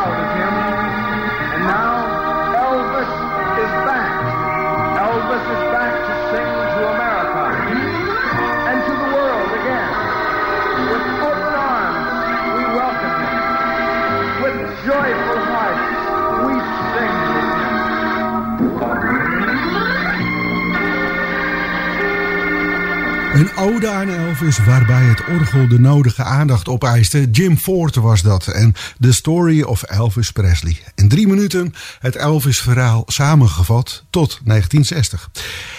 Een 23.40 23.57
ode 23.57 23.90
aan 23.90 24.09
Elvis 24.09 24.59
waarbij 24.64 25.03
het 25.03 25.24
orgel 25.26 25.68
de 25.68 25.79
nodige 25.79 26.22
aandacht 26.22 26.68
opeiste. 26.68 27.31
Jim 27.31 27.57
Ford 27.57 27.94
was 27.94 28.22
dat 28.22 28.46
en 28.46 28.74
The 28.98 29.12
Story 29.12 29.62
of 29.62 29.83
Elvis 29.83 30.31
Presley. 30.31 30.76
In 30.94 31.09
drie 31.09 31.26
minuten 31.26 31.74
het 31.98 32.16
Elvis-verhaal 32.16 33.03
samengevat 33.07 34.05
tot 34.11 34.40
1960. 34.44 35.31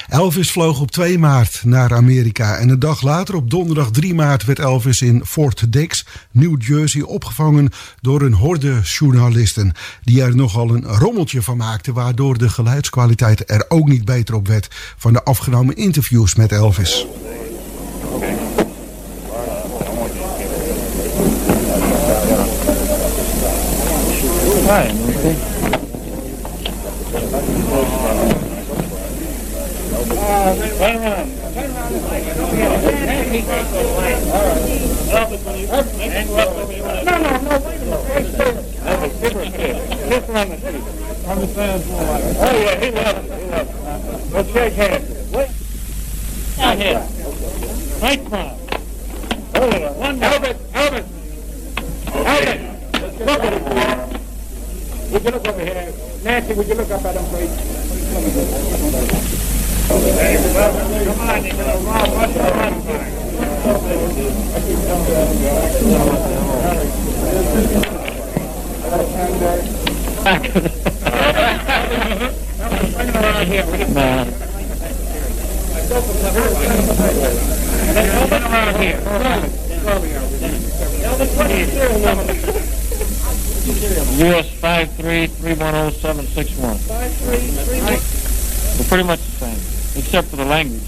Elvis 0.10 0.52
vloog 0.52 0.80
op 0.80 0.92
2 0.92 1.20
maart 1.20 1.62
naar 1.64 1.94
Amerika 1.94 2.58
en 2.58 2.70
een 2.70 2.80
dag 2.80 3.02
later 3.02 3.36
op 3.36 3.50
donderdag 3.50 3.92
3 3.92 4.14
maart 4.14 4.46
werd 4.46 4.60
Elvis 4.60 5.02
in 5.02 5.26
Fort 5.26 5.74
Dix, 5.74 6.06
New 6.32 6.62
Jersey 6.62 7.02
opgevangen 7.02 7.70
door 8.00 8.22
een 8.22 8.34
horde 8.34 8.80
journalisten 8.84 9.74
die 10.04 10.22
er 10.22 10.36
nogal 10.36 10.70
een 10.76 10.86
rommeltje 10.86 11.42
van 11.42 11.58
maakten 11.58 11.94
waardoor 11.94 12.38
de 12.38 12.50
geluidskwaliteit 12.50 13.52
er 13.52 13.66
ook 13.68 13.88
niet 13.88 14.06
beter 14.06 14.36
op 14.36 14.48
werd 14.48 14.68
van 14.98 15.14
de 15.14 15.24
afgenomen 15.24 15.76
interviews 15.76 16.36
met 16.36 16.52
Elvis. 16.52 17.08
Hi, 18.22 18.28
okay. 25.18 25.36
No, 37.04 37.18
no, 37.18 37.32
no. 37.42 37.58
Right 38.06 38.28
there. 38.38 39.78
Kiss 40.10 40.26
her 40.28 40.38
on 41.28 41.40
the 41.40 41.48
like. 41.48 42.24
Oh, 42.38 42.54
yeah, 42.62 42.76
he 42.80 42.90
loves 42.92 43.18
it. 43.18 43.34
He 43.42 43.46
loves 43.50 43.70
it. 43.70 44.32
Let's 44.32 44.50
shake 44.52 44.74
hands. 44.74 45.08
Wait. 45.32 45.50
Out 46.60 46.78
here. 46.78 47.02
Hold 48.02 49.74
it. 49.74 49.92
One 49.96 50.18
more. 50.18 50.26
Albert, 50.26 50.58
Albert. 50.74 51.06
Albert. 52.08 52.60
Look 53.20 53.44
at. 53.44 54.22
Would 55.12 55.24
you 55.24 55.30
look 55.30 55.48
over 55.48 55.62
here? 55.62 55.94
Nancy, 56.24 56.54
would 56.54 56.68
you 56.68 56.74
look 56.74 56.90
up 56.90 57.06
at 57.06 57.16
him, 57.16 57.26
please? 57.26 57.52
Come 61.06 61.20
on, 61.30 61.46
you 61.46 61.54
know, 61.54 61.78
Rob, 61.86 62.10
what's 62.10 62.34
the 62.34 62.40
run 62.40 62.82
around 73.22 73.48
here. 73.48 73.66
Nah. 73.90 74.26
Open 78.22 78.44
around 78.44 78.76
here. 78.82 79.00
Elvis, 81.04 81.32
what's 81.38 81.54
your 81.58 81.68
serial 81.68 82.00
number? 82.00 82.24
US 84.24 84.50
five 84.60 84.92
three 84.96 85.28
three 85.28 85.56
one 85.72 85.80
zero 85.80 85.88
oh 85.88 86.02
seven 86.02 86.28
six 86.28 86.52
one. 86.58 86.78
Five, 86.80 87.16
three, 87.16 87.38
three, 87.64 87.80
one. 87.80 87.96
They're 88.76 88.88
pretty 88.90 89.04
much 89.04 89.20
the 89.20 89.32
same, 89.40 89.60
except 90.00 90.28
for 90.28 90.36
the 90.36 90.44
language. 90.44 90.84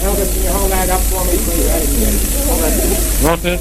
Elvis, 0.00 0.32
can 0.32 0.42
you 0.42 0.50
hold 0.50 0.70
that 0.70 0.88
up 0.88 1.00
for 1.12 1.24
me, 1.24 1.36
please? 1.36 1.68
Want 3.22 3.42
this? 3.42 3.60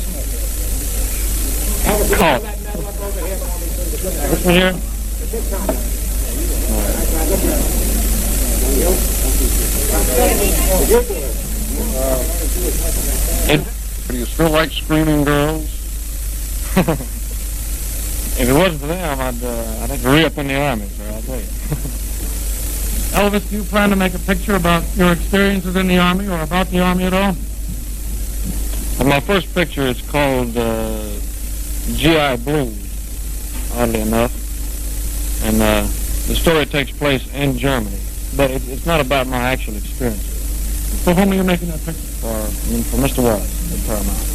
Elvis, 1.83 2.07
can 2.07 2.19
you 2.19 2.23
hold 2.23 2.43
that 2.43 2.63
medal 2.63 2.87
up 2.87 3.01
over 3.01 3.19
here 3.19 3.35
for 3.35 3.59
me, 3.59 3.67
please? 3.67 3.99
This 4.31 4.45
one 4.45 4.55
here? 4.55 4.73
It, 13.51 13.61
do 14.07 14.17
you 14.17 14.25
still 14.25 14.49
like 14.51 14.71
screaming 14.71 15.25
girls? 15.25 15.67
if 18.39 18.47
it 18.47 18.53
wasn't 18.53 18.81
for 18.81 18.87
them, 18.87 19.19
I'd, 19.19 19.43
uh, 19.43 19.83
I'd 19.83 19.89
have 19.89 20.01
to 20.01 20.09
re-up 20.09 20.37
in 20.37 20.47
the 20.47 20.55
army, 20.55 20.87
sir, 20.87 21.11
I'll 21.11 21.21
tell 21.21 21.39
you. 21.39 21.45
Elvis, 23.19 23.49
do 23.49 23.57
you 23.57 23.63
plan 23.63 23.89
to 23.89 23.95
make 23.95 24.13
a 24.13 24.19
picture 24.19 24.55
about 24.55 24.83
your 24.95 25.11
experiences 25.11 25.75
in 25.75 25.87
the 25.87 25.97
Army 25.97 26.27
or 26.27 26.39
about 26.41 26.67
the 26.67 26.79
Army 26.79 27.03
at 27.05 27.13
all? 27.13 27.35
Well, 28.97 29.07
my 29.09 29.19
first 29.19 29.53
picture 29.53 29.81
is 29.81 30.01
called 30.03 30.55
uh, 30.55 31.19
GI 31.95 32.43
Blues, 32.43 33.73
oddly 33.75 34.01
enough. 34.01 34.31
And 35.43 35.61
uh, 35.61 35.81
the 36.27 36.35
story 36.35 36.65
takes 36.65 36.91
place 36.91 37.27
in 37.33 37.57
Germany. 37.57 37.99
But 38.37 38.51
it, 38.51 38.61
it's 38.69 38.85
not 38.85 39.01
about 39.01 39.25
my 39.25 39.37
actual 39.37 39.75
experiences. 39.75 41.03
For 41.03 41.13
whom 41.13 41.31
are 41.31 41.35
you 41.35 41.43
making 41.43 41.69
that 41.69 41.79
picture? 41.79 42.01
For, 42.21 42.27
I 42.27 42.71
mean, 42.71 42.83
for 42.83 42.97
Mr. 42.97 43.23
Wallis 43.23 43.73
at 43.73 43.87
Paramount. 43.87 44.28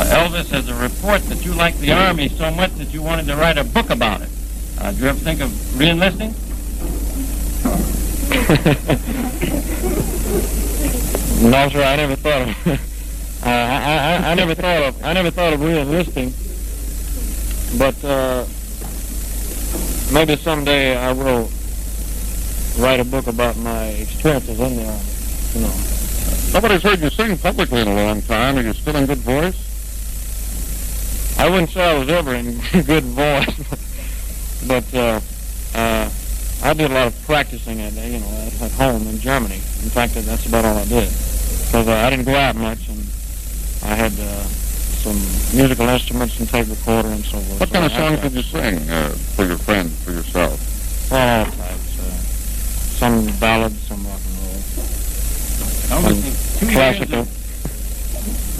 Uh, 0.00 0.04
Elvis 0.04 0.50
has 0.50 0.68
a 0.68 0.74
report 0.74 1.22
that 1.24 1.44
you 1.44 1.52
like 1.52 1.76
the 1.78 1.92
Army 1.92 2.28
so 2.28 2.50
much 2.50 2.72
that 2.76 2.94
you 2.94 3.02
wanted 3.02 3.26
to 3.26 3.36
write 3.36 3.58
a 3.58 3.64
book 3.64 3.90
about 3.90 4.22
it. 4.22 4.30
Uh, 4.78 4.92
do 4.92 4.98
you 4.98 5.08
ever 5.08 5.18
think 5.18 5.40
of 5.40 5.50
reenlisting? 5.76 6.34
No, 11.40 11.70
sir, 11.70 11.82
I 11.82 11.96
never 11.96 12.16
thought 12.16 12.42
of. 12.42 12.66
uh, 12.66 12.76
I, 13.46 13.96
I, 13.96 14.30
I 14.30 14.34
never 14.34 14.54
thought 14.54 14.82
of. 14.82 15.02
I 15.02 15.14
never 15.14 15.30
thought 15.30 15.54
of 15.54 15.62
re-enlisting. 15.62 16.34
But 17.78 18.04
uh, 18.04 18.44
maybe 20.12 20.36
someday 20.36 20.98
I 20.98 21.12
will 21.12 21.50
write 22.78 23.00
a 23.00 23.04
book 23.04 23.26
about 23.26 23.56
my 23.56 23.86
experiences 23.86 24.60
in 24.60 24.76
the 24.76 24.84
army. 24.84 25.02
You 25.54 25.60
know. 25.62 25.72
Nobody's 26.52 26.82
heard 26.82 27.00
you 27.00 27.08
sing 27.08 27.38
publicly 27.38 27.80
in 27.80 27.88
a 27.88 27.94
long 27.94 28.20
time. 28.20 28.58
Are 28.58 28.62
you 28.62 28.74
still 28.74 28.96
in 28.96 29.06
good 29.06 29.18
voice? 29.18 29.69
I 31.40 31.48
wouldn't 31.48 31.70
say 31.70 31.80
I 31.82 31.98
was 31.98 32.08
ever 32.10 32.34
in 32.34 32.58
good 32.84 33.04
voice, 33.04 33.56
but 34.68 34.84
uh, 34.94 35.20
uh, 35.74 36.10
I 36.62 36.74
did 36.74 36.90
a 36.90 36.94
lot 36.94 37.06
of 37.06 37.22
practicing 37.24 37.80
at 37.80 37.92
you 37.94 38.20
know 38.20 38.28
at, 38.46 38.60
at 38.62 38.72
home 38.72 39.06
in 39.08 39.18
Germany. 39.18 39.54
In 39.56 39.88
fact, 39.88 40.14
that's 40.14 40.44
about 40.46 40.64
all 40.66 40.76
I 40.76 40.84
did 40.84 41.08
because 41.08 41.88
uh, 41.88 41.92
I 42.06 42.10
didn't 42.10 42.26
go 42.26 42.34
out 42.36 42.56
much, 42.56 42.88
and 42.88 43.00
I 43.84 43.94
had 43.94 44.12
uh, 44.20 44.44
some 45.00 45.16
musical 45.56 45.88
instruments 45.88 46.38
and 46.40 46.48
tape 46.48 46.68
recorder 46.68 47.08
and 47.08 47.24
so 47.24 47.38
forth. 47.38 47.60
What 47.60 47.68
So 47.70 47.74
kind 47.74 47.86
of 47.86 47.92
songs 47.92 48.20
practiced. 48.20 48.52
did 48.52 48.62
you 48.74 48.78
sing 48.78 48.90
uh, 48.90 49.08
for 49.34 49.44
your 49.46 49.56
friends, 49.58 50.04
for 50.04 50.12
yourself? 50.12 50.60
All 51.10 51.44
types. 51.46 51.98
Uh, 51.98 52.02
some 53.00 53.26
ballads, 53.40 53.80
some 53.88 54.04
rock 54.06 54.20
and 54.28 54.36
roll, 54.44 54.60
some 55.88 56.04
two 56.60 56.66
classical. 56.74 57.26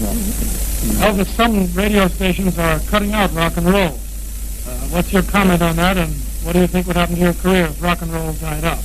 Elvis, 0.01 1.27
some 1.27 1.71
radio 1.75 2.09
stations 2.09 2.59
are 2.59 2.79
cutting 2.81 3.13
out 3.13 3.33
rock 3.35 3.57
and 3.59 3.67
roll. 3.67 3.99
Uh, 4.67 4.89
what's 4.89 5.13
your 5.13 5.23
comment 5.23 5.61
on 5.61 5.77
that, 5.77 5.99
and 5.99 6.13
what 6.43 6.53
do 6.55 6.61
you 6.61 6.67
think 6.67 6.87
would 6.87 6.97
happen 6.97 7.17
to 7.17 7.21
your 7.21 7.35
career 7.35 7.67
if 7.67 7.83
rock 7.83 8.01
and 8.01 8.11
roll 8.13 8.33
died 8.35 8.65
out? 8.65 8.83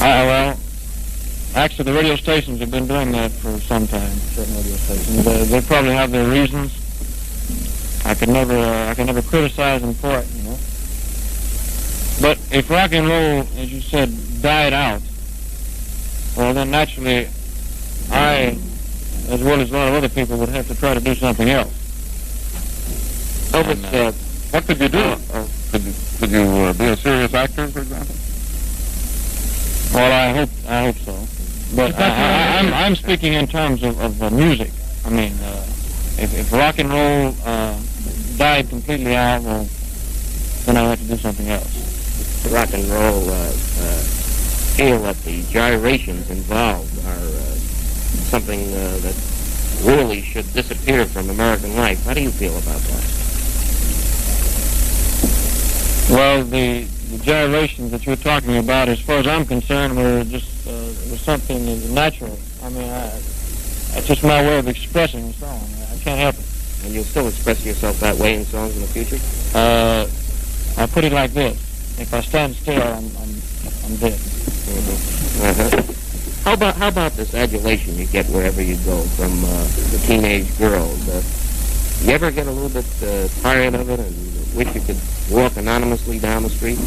I, 0.00 0.24
well, 0.26 0.58
actually, 1.54 1.84
the 1.84 1.92
radio 1.92 2.16
stations 2.16 2.58
have 2.58 2.72
been 2.72 2.88
doing 2.88 3.12
that 3.12 3.30
for 3.30 3.56
some 3.60 3.86
time. 3.86 4.10
Certain 4.34 4.56
radio 4.56 4.76
stations, 4.76 5.24
they, 5.24 5.44
they 5.44 5.60
probably 5.60 5.92
have 5.92 6.10
their 6.10 6.28
reasons. 6.28 6.74
I 8.04 8.14
can 8.14 8.32
never, 8.32 8.56
uh, 8.56 8.90
I 8.90 8.94
could 8.94 9.06
never 9.06 9.22
criticize 9.22 9.80
them 9.80 9.94
for 9.94 10.18
it, 10.18 10.26
you 10.34 10.42
know. 10.42 10.58
But 12.20 12.38
if 12.50 12.68
rock 12.68 12.92
and 12.92 13.06
roll, 13.06 13.46
as 13.58 13.72
you 13.72 13.80
said, 13.80 14.10
died 14.42 14.72
out, 14.72 15.02
well, 16.38 16.54
then 16.54 16.70
naturally, 16.70 17.28
I, 18.12 18.56
as 19.28 19.42
well 19.42 19.60
as 19.60 19.70
a 19.70 19.74
lot 19.74 19.88
of 19.88 19.94
other 19.94 20.08
people, 20.08 20.38
would 20.38 20.48
have 20.50 20.68
to 20.68 20.74
try 20.76 20.94
to 20.94 21.00
do 21.00 21.12
something 21.16 21.50
else. 21.50 21.74
Elvis, 23.50 23.92
uh, 23.92 24.12
what 24.52 24.64
could 24.64 24.78
you 24.80 24.88
do? 24.88 24.98
Uh, 24.98 25.46
could 25.72 25.82
you, 25.82 25.92
could 26.20 26.30
you 26.30 26.42
uh, 26.42 26.72
be 26.74 26.84
a 26.84 26.96
serious 26.96 27.34
actor, 27.34 27.66
for 27.66 27.80
example? 27.80 28.14
Well, 29.92 30.12
I 30.12 30.38
hope 30.38 30.50
I 30.68 30.84
hope 30.84 30.96
so. 30.98 31.26
But 31.74 31.98
I, 31.98 32.06
I, 32.06 32.58
I'm 32.58 32.72
I'm 32.72 32.94
speaking 32.94 33.32
in 33.32 33.48
terms 33.48 33.82
of, 33.82 33.98
of 34.00 34.22
uh, 34.22 34.30
music. 34.30 34.70
I 35.04 35.10
mean, 35.10 35.32
uh, 35.40 35.64
if, 36.18 36.38
if 36.38 36.52
rock 36.52 36.78
and 36.78 36.90
roll 36.90 37.34
uh, 37.44 37.76
died 38.36 38.68
completely 38.68 39.16
out, 39.16 39.42
well, 39.42 39.68
then 40.66 40.76
I 40.76 40.82
would 40.82 40.90
have 40.90 41.00
to 41.00 41.06
do 41.08 41.16
something 41.16 41.48
else. 41.48 42.46
rock 42.52 42.72
and 42.74 42.84
roll 42.84 43.28
uh, 43.28 43.52
uh, 43.80 44.17
feel 44.78 45.00
that 45.00 45.16
the 45.24 45.42
gyrations 45.50 46.30
involved 46.30 46.96
are 47.04 47.10
uh, 47.10 47.54
something 48.30 48.60
uh, 48.74 48.96
that 49.02 49.16
really 49.82 50.22
should 50.22 50.46
disappear 50.52 51.04
from 51.04 51.28
American 51.30 51.74
life. 51.74 52.04
How 52.04 52.14
do 52.14 52.22
you 52.22 52.30
feel 52.30 52.56
about 52.56 52.78
that? 52.86 53.04
Well, 56.14 56.44
the, 56.44 56.84
the 57.10 57.18
gyrations 57.24 57.90
that 57.90 58.06
you're 58.06 58.14
talking 58.14 58.56
about, 58.58 58.88
as 58.88 59.00
far 59.00 59.16
as 59.16 59.26
I'm 59.26 59.44
concerned, 59.44 59.96
were 59.96 60.22
just 60.22 60.68
uh, 60.68 60.70
was 61.10 61.22
something 61.22 61.92
natural. 61.92 62.38
I 62.62 62.68
mean, 62.68 62.88
I, 62.88 63.10
that's 63.90 64.06
just 64.06 64.22
my 64.22 64.40
way 64.42 64.60
of 64.60 64.68
expressing 64.68 65.24
a 65.24 65.32
song. 65.32 65.68
I 65.90 65.98
can't 66.04 66.20
help 66.20 66.36
it. 66.36 66.46
And 66.84 66.94
you'll 66.94 67.02
still 67.02 67.26
express 67.26 67.66
yourself 67.66 67.98
that 67.98 68.14
way 68.14 68.34
in 68.34 68.44
songs 68.44 68.76
in 68.76 68.82
the 68.82 68.86
future? 68.86 69.18
Uh, 69.58 70.06
I 70.80 70.86
put 70.86 71.02
it 71.02 71.10
like 71.10 71.32
this: 71.32 71.58
If 71.98 72.14
I 72.14 72.20
stand 72.20 72.54
still, 72.54 72.80
I'm 72.80 73.10
I'm, 73.16 73.42
I'm 73.84 73.96
dead. 73.96 74.20
Uh-huh. 74.78 75.82
How 76.44 76.54
about 76.54 76.76
how 76.76 76.88
about 76.88 77.12
this 77.12 77.34
adulation 77.34 77.96
you 77.96 78.06
get 78.06 78.26
wherever 78.26 78.62
you 78.62 78.76
go 78.84 79.02
from 79.18 79.44
uh, 79.44 79.64
the 79.90 79.98
teenage 80.06 80.56
girls? 80.58 81.08
Uh, 81.08 81.22
you 82.02 82.12
ever 82.12 82.30
get 82.30 82.46
a 82.46 82.50
little 82.50 82.68
bit 82.70 82.86
uh, 83.02 83.28
tired 83.42 83.74
of 83.74 83.90
it 83.90 83.98
and 84.00 84.56
wish 84.56 84.72
you 84.74 84.80
could 84.80 84.96
walk 85.30 85.56
anonymously 85.56 86.18
down 86.18 86.44
the 86.44 86.48
street? 86.48 86.78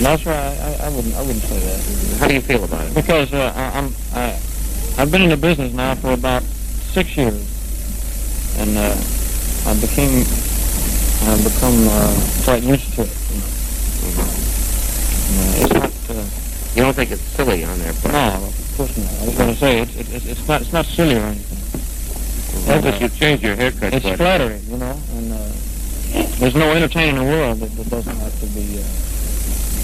No, 0.00 0.16
sir, 0.16 0.32
I, 0.32 0.84
I, 0.84 0.86
I 0.86 0.88
wouldn't 0.94 1.14
I 1.14 1.22
wouldn't 1.22 1.44
say 1.44 1.58
that. 1.58 2.18
How 2.20 2.28
do 2.28 2.34
you 2.34 2.40
feel 2.40 2.64
about 2.64 2.86
it? 2.86 2.94
Because 2.94 3.34
uh, 3.34 3.52
I, 3.54 3.78
I'm 3.78 3.92
I 4.14 4.40
I've 4.96 5.10
been 5.10 5.22
in 5.22 5.30
the 5.30 5.36
business 5.36 5.72
now 5.72 5.94
for 5.96 6.12
about 6.12 6.42
six 6.42 7.16
years, 7.16 7.42
and 8.56 8.78
uh, 8.78 8.96
I 9.66 9.74
became 9.80 10.24
I've 11.28 11.44
become 11.44 11.86
uh, 11.88 12.14
quite 12.44 12.62
used 12.62 12.94
to 12.94 13.02
it. 13.02 13.10
You 13.10 14.16
know. 14.16 14.24
Uh, 15.30 15.62
it's 15.62 15.74
not. 15.74 16.16
Uh, 16.16 16.24
You 16.74 16.82
don't 16.82 16.94
think 16.94 17.10
it's 17.10 17.20
silly 17.22 17.64
on 17.64 17.78
their 17.80 17.92
part? 17.94 18.12
no, 18.14 18.46
of 18.46 18.74
course 18.76 18.96
not. 18.96 19.12
I 19.20 19.24
was 19.26 19.34
going 19.36 19.50
to 19.52 19.56
say 19.58 19.80
it's, 19.80 19.96
it's 19.96 20.26
it's 20.26 20.48
not 20.48 20.60
it's 20.62 20.72
not 20.72 20.86
silly 20.86 21.16
or 21.16 21.20
anything. 21.22 21.58
Elvis, 22.70 23.00
you 23.00 23.08
change 23.08 23.42
your 23.42 23.56
haircut 23.56 23.92
It's 23.94 24.02
quite 24.04 24.04
a 24.04 24.10
bit. 24.10 24.16
flattering, 24.18 24.62
you 24.68 24.76
know, 24.76 24.98
and 25.16 25.32
uh, 25.32 25.36
there's 26.38 26.54
no 26.54 26.70
entertainer 26.72 27.18
in 27.18 27.24
the 27.26 27.30
world 27.32 27.58
that, 27.58 27.70
that 27.76 27.88
doesn't 27.90 28.16
have 28.16 28.38
to 28.40 28.46
be 28.46 28.78
uh, 28.78 28.82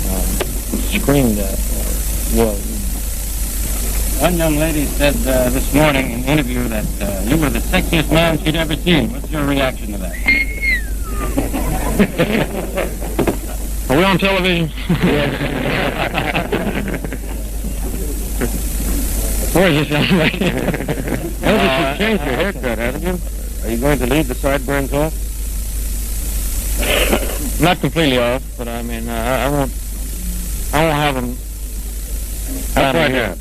uh, 0.09 0.22
screamed 0.95 1.39
at 1.39 1.59
or 1.59 1.87
well, 2.37 2.57
One 4.20 4.37
young 4.37 4.57
lady 4.57 4.84
said 4.84 5.14
uh, 5.26 5.51
this 5.51 5.72
morning 5.74 6.11
in 6.11 6.20
an 6.20 6.28
interview 6.28 6.68
that 6.68 6.87
uh, 7.03 7.22
you 7.28 7.37
were 7.37 7.51
the 7.51 7.59
sexiest 7.61 8.11
man 8.12 8.39
she'd 8.39 8.57
ever 8.57 8.76
seen. 8.76 9.11
What's 9.12 9.30
your 9.30 9.45
reaction 9.47 9.93
to 9.93 9.99
that? 9.99 10.14
Are 13.91 13.97
we 13.97 14.03
on 14.05 14.18
television? 14.18 14.68
Where 14.68 16.43
is 19.63 19.89
this 19.89 19.89
young 19.89 20.19
lady? 20.19 20.39
Elvis, 21.41 21.89
you've 21.89 21.99
changed 21.99 22.25
your 22.25 22.35
haircut, 22.35 22.79
haven't 22.79 23.03
you? 23.03 23.19
Are 23.65 23.71
you 23.71 23.79
going 23.79 23.99
to 23.99 24.07
leave 24.07 24.29
the 24.29 24.35
sideburns 24.35 24.93
off? 24.93 25.13
Not 27.61 27.81
completely 27.81 28.19
off, 28.19 28.43
but 28.59 28.69
I 28.69 28.83
mean, 28.83 29.09
uh, 29.09 29.13
I 29.13 29.47
I 29.47 29.49
won't. 29.51 29.73
I 30.73 30.85
won't 30.85 30.95
have 30.95 31.15
them. 31.15 31.37
How 32.75 32.93
far 32.93 33.09
here. 33.09 33.29
down? 33.29 33.39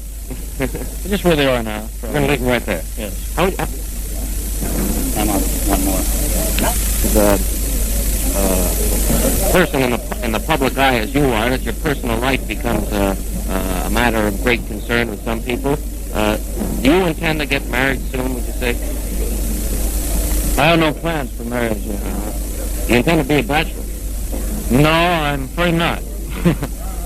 Just 1.10 1.26
where 1.26 1.36
they 1.36 1.48
are 1.48 1.62
now. 1.62 1.88
We're 2.02 2.14
going 2.14 2.24
to 2.24 2.30
leave 2.30 2.40
them 2.40 2.50
right 2.50 2.66
there. 2.66 2.84
Yes. 2.98 3.36
How, 3.36 3.46
how, 3.52 3.68
I'm 5.22 5.30
on 5.30 5.42
one 5.42 5.84
more. 5.86 6.02
the 7.14 7.40
uh, 8.36 9.52
person 9.52 9.82
in 9.82 9.92
the 9.92 10.20
in 10.24 10.32
the 10.32 10.40
public 10.40 10.78
eye 10.78 11.00
as 11.00 11.14
you 11.14 11.26
are, 11.26 11.50
that 11.50 11.62
your 11.64 11.74
personal 11.76 12.18
life 12.20 12.48
becomes 12.48 12.90
a, 12.92 13.18
uh, 13.50 13.84
a 13.86 13.90
matter 13.90 14.28
of 14.28 14.42
great 14.44 14.66
concern 14.68 15.10
with 15.10 15.22
some 15.24 15.42
people. 15.42 15.78
Uh, 16.16 16.38
do 16.82 16.94
you 16.94 17.06
intend 17.08 17.42
to 17.42 17.46
get 17.46 17.68
married 17.68 18.00
soon? 18.04 18.36
Would 18.36 18.46
you 18.46 18.54
say? 18.54 18.70
I 20.58 20.68
have 20.68 20.80
no 20.80 20.94
plans 20.94 21.36
for 21.36 21.44
marriage 21.44 21.80
yet. 21.80 22.00
You 22.88 22.96
intend 22.96 23.22
to 23.22 23.28
be 23.28 23.40
a 23.40 23.44
bachelor? 23.44 23.84
No, 24.72 24.90
I'm 24.90 25.44
afraid 25.44 25.74
not. 25.74 26.00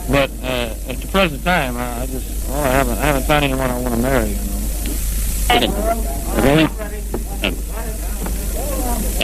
but 0.10 0.30
uh, 0.43 0.76
at 0.88 0.97
the 0.97 1.07
present 1.12 1.43
time, 1.43 1.76
I, 1.76 2.01
I 2.01 2.05
just 2.05 2.47
well, 2.49 2.64
I 2.64 2.68
haven't 2.68 2.99
I 2.99 3.05
haven't 3.05 3.24
found 3.24 3.45
anyone 3.45 3.72
I 3.72 3.80
want 3.80 3.95
to 3.95 3.99
marry. 3.99 4.30
You 4.30 5.68
know. 5.68 5.74
Really? 6.43 6.66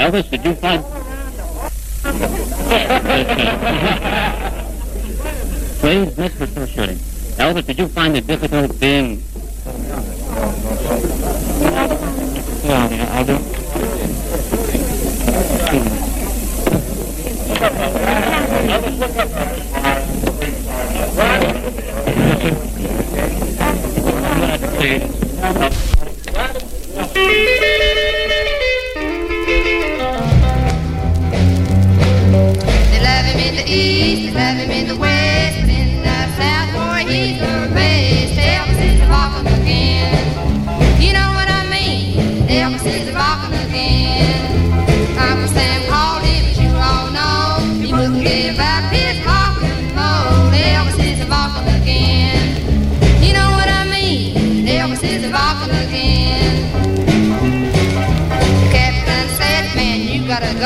Elvis, 0.01 0.29
did 0.31 0.43
you 0.43 0.55
find? 0.55 0.83
Please, 5.79 6.09
Mr. 6.15 6.47
Tertiary. 6.55 6.95
Elvis, 7.37 7.65
did 7.67 7.77
you 7.77 7.87
find 7.87 8.17
it 8.17 8.25
difficult 8.25 8.79
being? 8.79 9.21
I'll. 13.15 13.23
They 32.91 32.99
love 33.01 33.25
him 33.25 33.39
in 33.39 33.55
the 33.55 33.63
east, 33.65 34.23
they 34.23 34.31
love 34.33 34.57
him 34.57 34.71
in 34.71 34.87
the 34.89 34.97
west, 34.97 35.14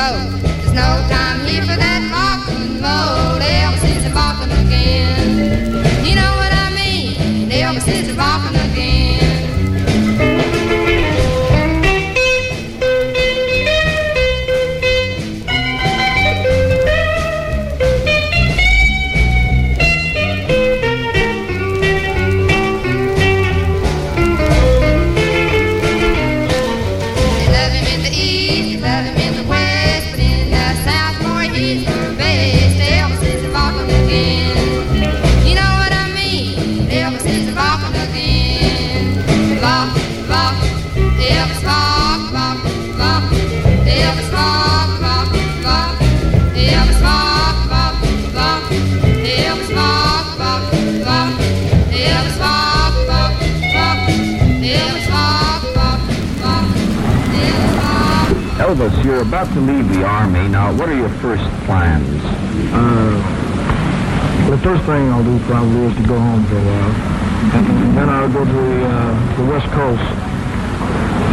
go. 0.00 0.08
There's 0.40 0.72
no 0.72 0.90
time 1.12 1.44
here 1.44 1.62
for 1.62 1.76
that 1.84 2.00
rock 2.16 2.48
and 2.48 2.80
roll. 2.84 3.36
Elvis 3.60 3.84
is 3.96 4.06
rockin' 4.16 4.52
again. 4.64 5.68
You 6.06 6.14
know 6.20 6.32
what 6.40 6.52
I 6.64 6.68
mean? 6.74 7.50
Elvis 7.50 7.86
is 7.88 8.08
rockin' 8.16 8.56
again. 8.70 9.09
You're 59.10 59.22
about 59.22 59.52
to 59.54 59.60
leave 59.60 59.88
the 59.88 60.04
Army. 60.04 60.46
Now, 60.46 60.72
what 60.72 60.88
are 60.88 60.94
your 60.94 61.08
first 61.18 61.42
plans? 61.66 62.06
Uh, 62.70 63.18
the 64.48 64.58
first 64.62 64.84
thing 64.86 65.10
I'll 65.10 65.24
do 65.24 65.36
probably 65.50 65.90
is 65.90 65.96
to 65.96 66.06
go 66.06 66.14
home 66.14 66.46
for 66.46 66.54
a 66.54 66.62
while. 66.62 66.94
And 67.58 67.98
then 67.98 68.08
I'll 68.08 68.30
go 68.30 68.44
to 68.44 68.52
the, 68.52 68.86
uh, 68.86 69.36
the 69.36 69.50
West 69.50 69.66
Coast 69.74 70.06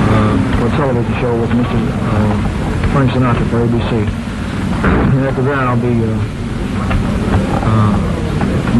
uh, 0.10 0.58
for 0.58 0.66
a 0.66 0.70
television 0.74 1.14
show 1.22 1.40
with 1.40 1.52
Mr. 1.52 1.78
Uh, 2.02 2.94
Frank 2.98 3.12
Sinatra 3.12 3.46
for 3.46 3.62
ABC. 3.62 4.10
And 5.14 5.28
after 5.30 5.44
that, 5.44 5.68
I'll 5.70 5.78
be 5.78 6.02
uh, 6.02 6.18
uh, 7.62 7.94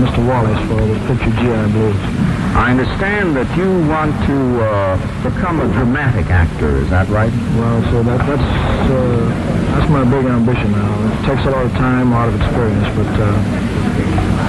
Mr. 0.02 0.26
Wallis 0.26 0.58
for 0.66 0.82
the 0.82 0.98
picture 1.06 1.30
G.I. 1.38 1.68
Blues. 1.70 2.17
I 2.56 2.72
understand 2.72 3.36
that 3.36 3.50
you 3.58 3.68
want 3.88 4.14
to 4.28 4.38
uh, 4.64 4.98
become 5.24 5.60
a 5.60 5.68
dramatic 5.74 6.28
actor. 6.30 6.78
Is 6.78 6.90
that 6.90 7.08
right? 7.10 7.32
Well, 7.58 7.82
so 7.92 8.04
that, 8.04 8.20
that's 8.26 8.90
uh, 8.92 9.58
that's 9.76 9.90
my 9.92 10.04
big 10.04 10.26
ambition 10.26 10.72
now. 10.72 10.90
It 11.22 11.26
takes 11.28 11.46
a 11.46 11.52
lot 11.52 11.66
of 11.66 11.72
time, 11.74 12.12
a 12.12 12.16
lot 12.16 12.30
of 12.30 12.36
experience, 12.36 12.88
but 12.96 13.12
uh, 13.20 13.30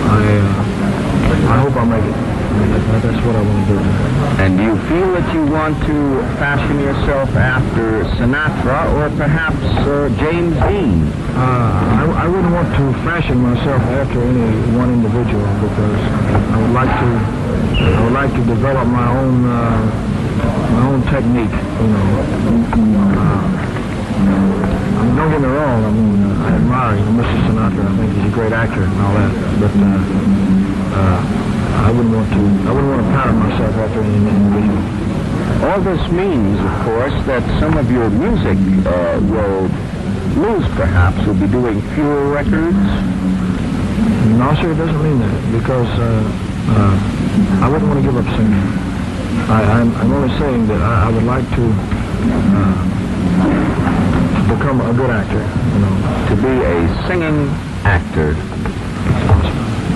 I 0.09 0.21
uh, 0.39 1.53
I 1.53 1.57
hope 1.61 1.77
I'll 1.77 1.87
make 1.87 2.05
it. 2.05 2.17
I 2.59 2.99
that's 3.01 3.25
what 3.25 3.37
I 3.37 3.43
want 3.43 3.69
to 3.69 3.75
do. 3.75 3.81
And 4.43 4.57
do 4.57 4.63
you 4.65 4.77
feel 4.89 5.13
that 5.13 5.29
you 5.35 5.45
want 5.53 5.77
to 5.87 5.97
fashion 6.41 6.81
yourself 6.81 7.31
after 7.37 8.05
Sinatra 8.17 8.89
or 8.99 9.15
perhaps 9.17 9.63
uh, 9.87 10.09
James 10.19 10.55
Dean? 10.67 11.07
Uh, 11.37 12.09
I, 12.09 12.25
I 12.25 12.27
wouldn't 12.27 12.53
want 12.53 12.69
to 12.75 12.93
fashion 13.05 13.39
myself 13.39 13.83
after 13.83 14.23
any 14.23 14.77
one 14.77 14.91
individual 14.91 15.47
because 15.61 16.01
I 16.51 16.63
would 16.63 16.73
like 16.73 16.91
to 16.91 17.38
I 17.79 18.05
would 18.05 18.12
like 18.12 18.33
to 18.35 18.45
develop 18.45 18.87
my 18.89 19.09
own 19.18 19.45
uh, 19.47 19.79
my 20.74 20.83
own 20.91 21.03
technique. 21.07 21.55
You 21.55 21.89
know. 21.89 22.07
Uh, 23.09 23.68
I 24.18 25.03
mean, 25.05 25.14
don't 25.16 25.31
get 25.31 25.41
me 25.41 25.47
wrong. 25.49 25.85
I 25.85 25.91
mean, 25.91 26.22
uh, 26.22 26.47
I 26.47 26.51
admire 26.59 26.99
you 26.99 27.05
know, 27.07 27.22
Mr. 27.22 27.39
Sinatra. 27.47 27.87
I 27.87 27.97
think 27.97 28.12
he's 28.18 28.26
a 28.26 28.35
great 28.35 28.53
actor 28.53 28.83
and 28.83 29.01
all 29.01 29.14
that. 29.14 29.33
But 29.62 29.72
uh, 29.79 29.87
uh, 30.99 31.20
I 31.87 31.91
wouldn't 31.95 32.14
want 32.14 32.29
to. 32.35 32.43
I 32.68 32.72
wouldn't 32.74 32.91
want 32.91 33.03
to 33.07 33.11
pattern 33.14 33.39
myself 33.39 33.74
after 33.79 34.01
any 34.03 34.18
individual. 34.18 34.99
All 35.70 35.81
this 35.81 36.03
means, 36.11 36.59
of 36.59 36.74
course, 36.85 37.14
that 37.26 37.43
some 37.61 37.76
of 37.76 37.91
your 37.91 38.11
music 38.11 38.59
uh, 38.87 39.18
will 39.22 39.66
lose, 40.39 40.66
perhaps. 40.74 41.18
You'll 41.26 41.35
be 41.35 41.49
doing 41.49 41.81
fewer 41.95 42.29
records. 42.31 42.79
No, 44.39 44.55
sir, 44.61 44.70
it 44.72 44.79
doesn't 44.79 45.03
mean 45.03 45.18
that 45.18 45.53
because 45.59 45.89
uh, 45.99 46.22
uh, 46.70 47.28
I 47.62 47.68
wouldn't 47.68 47.89
want 47.91 48.01
to 48.03 48.07
give 48.11 48.16
up 48.16 48.26
singing. 48.36 48.66
I, 49.49 49.62
I'm, 49.80 49.95
I'm 49.97 50.12
only 50.12 50.36
saying 50.39 50.66
that 50.68 50.80
I, 50.80 51.07
I 51.09 51.11
would 51.11 51.24
like 51.24 51.45
to 51.57 51.64
uh, 51.70 52.74
become 54.57 54.80
a 54.80 54.93
good 54.95 55.11
actor. 55.11 55.43
You 55.74 55.78
know, 55.84 55.95
To 56.30 56.34
be 56.36 56.53
a 56.64 57.07
singing 57.07 57.49
actor. 57.84 58.34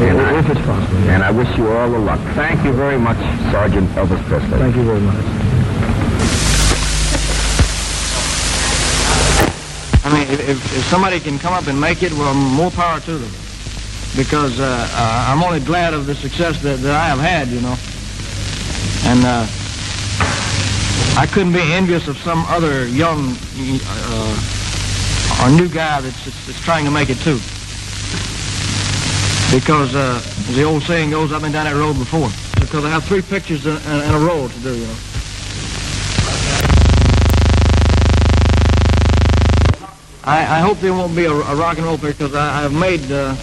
And 0.02 0.18
I- 0.20 0.38
if 0.38 0.48
it's 0.50 0.60
possible. 0.66 0.98
And 1.10 1.22
I 1.22 1.30
wish 1.30 1.48
you 1.56 1.68
all 1.70 1.90
the 1.90 1.98
luck. 1.98 2.20
Thank 2.34 2.64
you 2.64 2.72
very 2.72 2.98
much, 2.98 3.18
Sergeant 3.52 3.88
Elvis 3.90 4.22
Presley. 4.26 4.58
Thank 4.58 4.76
you 4.76 4.84
very 4.84 5.00
much. 5.00 5.24
I 10.04 10.12
mean, 10.12 10.26
if, 10.32 10.40
if, 10.48 10.76
if 10.76 10.84
somebody 10.86 11.20
can 11.20 11.38
come 11.38 11.52
up 11.54 11.66
and 11.68 11.80
make 11.80 12.02
it, 12.02 12.12
well, 12.12 12.34
more 12.34 12.70
power 12.72 12.98
to 13.00 13.18
them. 13.18 13.30
Because 14.16 14.60
uh, 14.60 14.88
uh, 14.92 15.26
I'm 15.28 15.42
only 15.42 15.60
glad 15.60 15.94
of 15.94 16.06
the 16.06 16.14
success 16.14 16.60
that, 16.62 16.80
that 16.80 16.94
I 16.94 17.08
have 17.08 17.18
had, 17.18 17.48
you 17.48 17.60
know. 17.60 17.76
And 19.04 19.24
uh, 19.24 19.46
I 21.18 21.26
couldn't 21.26 21.52
be 21.52 21.72
envious 21.72 22.08
of 22.08 22.16
some 22.18 22.44
other 22.46 22.86
young 22.88 23.34
uh, 23.34 25.42
or 25.42 25.50
new 25.50 25.68
guy 25.68 26.00
that's, 26.00 26.24
that's, 26.24 26.60
trying 26.60 26.84
to 26.84 26.90
make 26.90 27.10
it 27.10 27.18
too. 27.18 27.38
Because 29.54 29.94
uh, 29.94 30.20
as 30.22 30.56
the 30.56 30.62
old 30.62 30.82
saying 30.82 31.10
goes, 31.10 31.32
I've 31.32 31.42
been 31.42 31.52
down 31.52 31.64
that 31.64 31.76
road 31.76 31.98
before. 31.98 32.30
Because 32.60 32.84
I 32.84 32.90
have 32.90 33.04
three 33.04 33.22
pictures 33.22 33.66
in, 33.66 33.76
in, 33.76 34.04
in 34.04 34.14
a 34.14 34.18
row 34.18 34.48
to 34.48 34.58
do, 34.60 34.74
you 34.74 34.86
know. 34.86 34.96
I, 40.24 40.38
I 40.38 40.60
hope 40.60 40.78
there 40.78 40.92
won't 40.92 41.16
be 41.16 41.24
a, 41.24 41.32
a 41.32 41.56
rock 41.56 41.78
and 41.78 41.86
roll 41.86 41.98
picture 41.98 42.28
because 42.28 42.34
I, 42.34 42.64
I've 42.64 42.72
made 42.72 43.10
uh, 43.10 43.34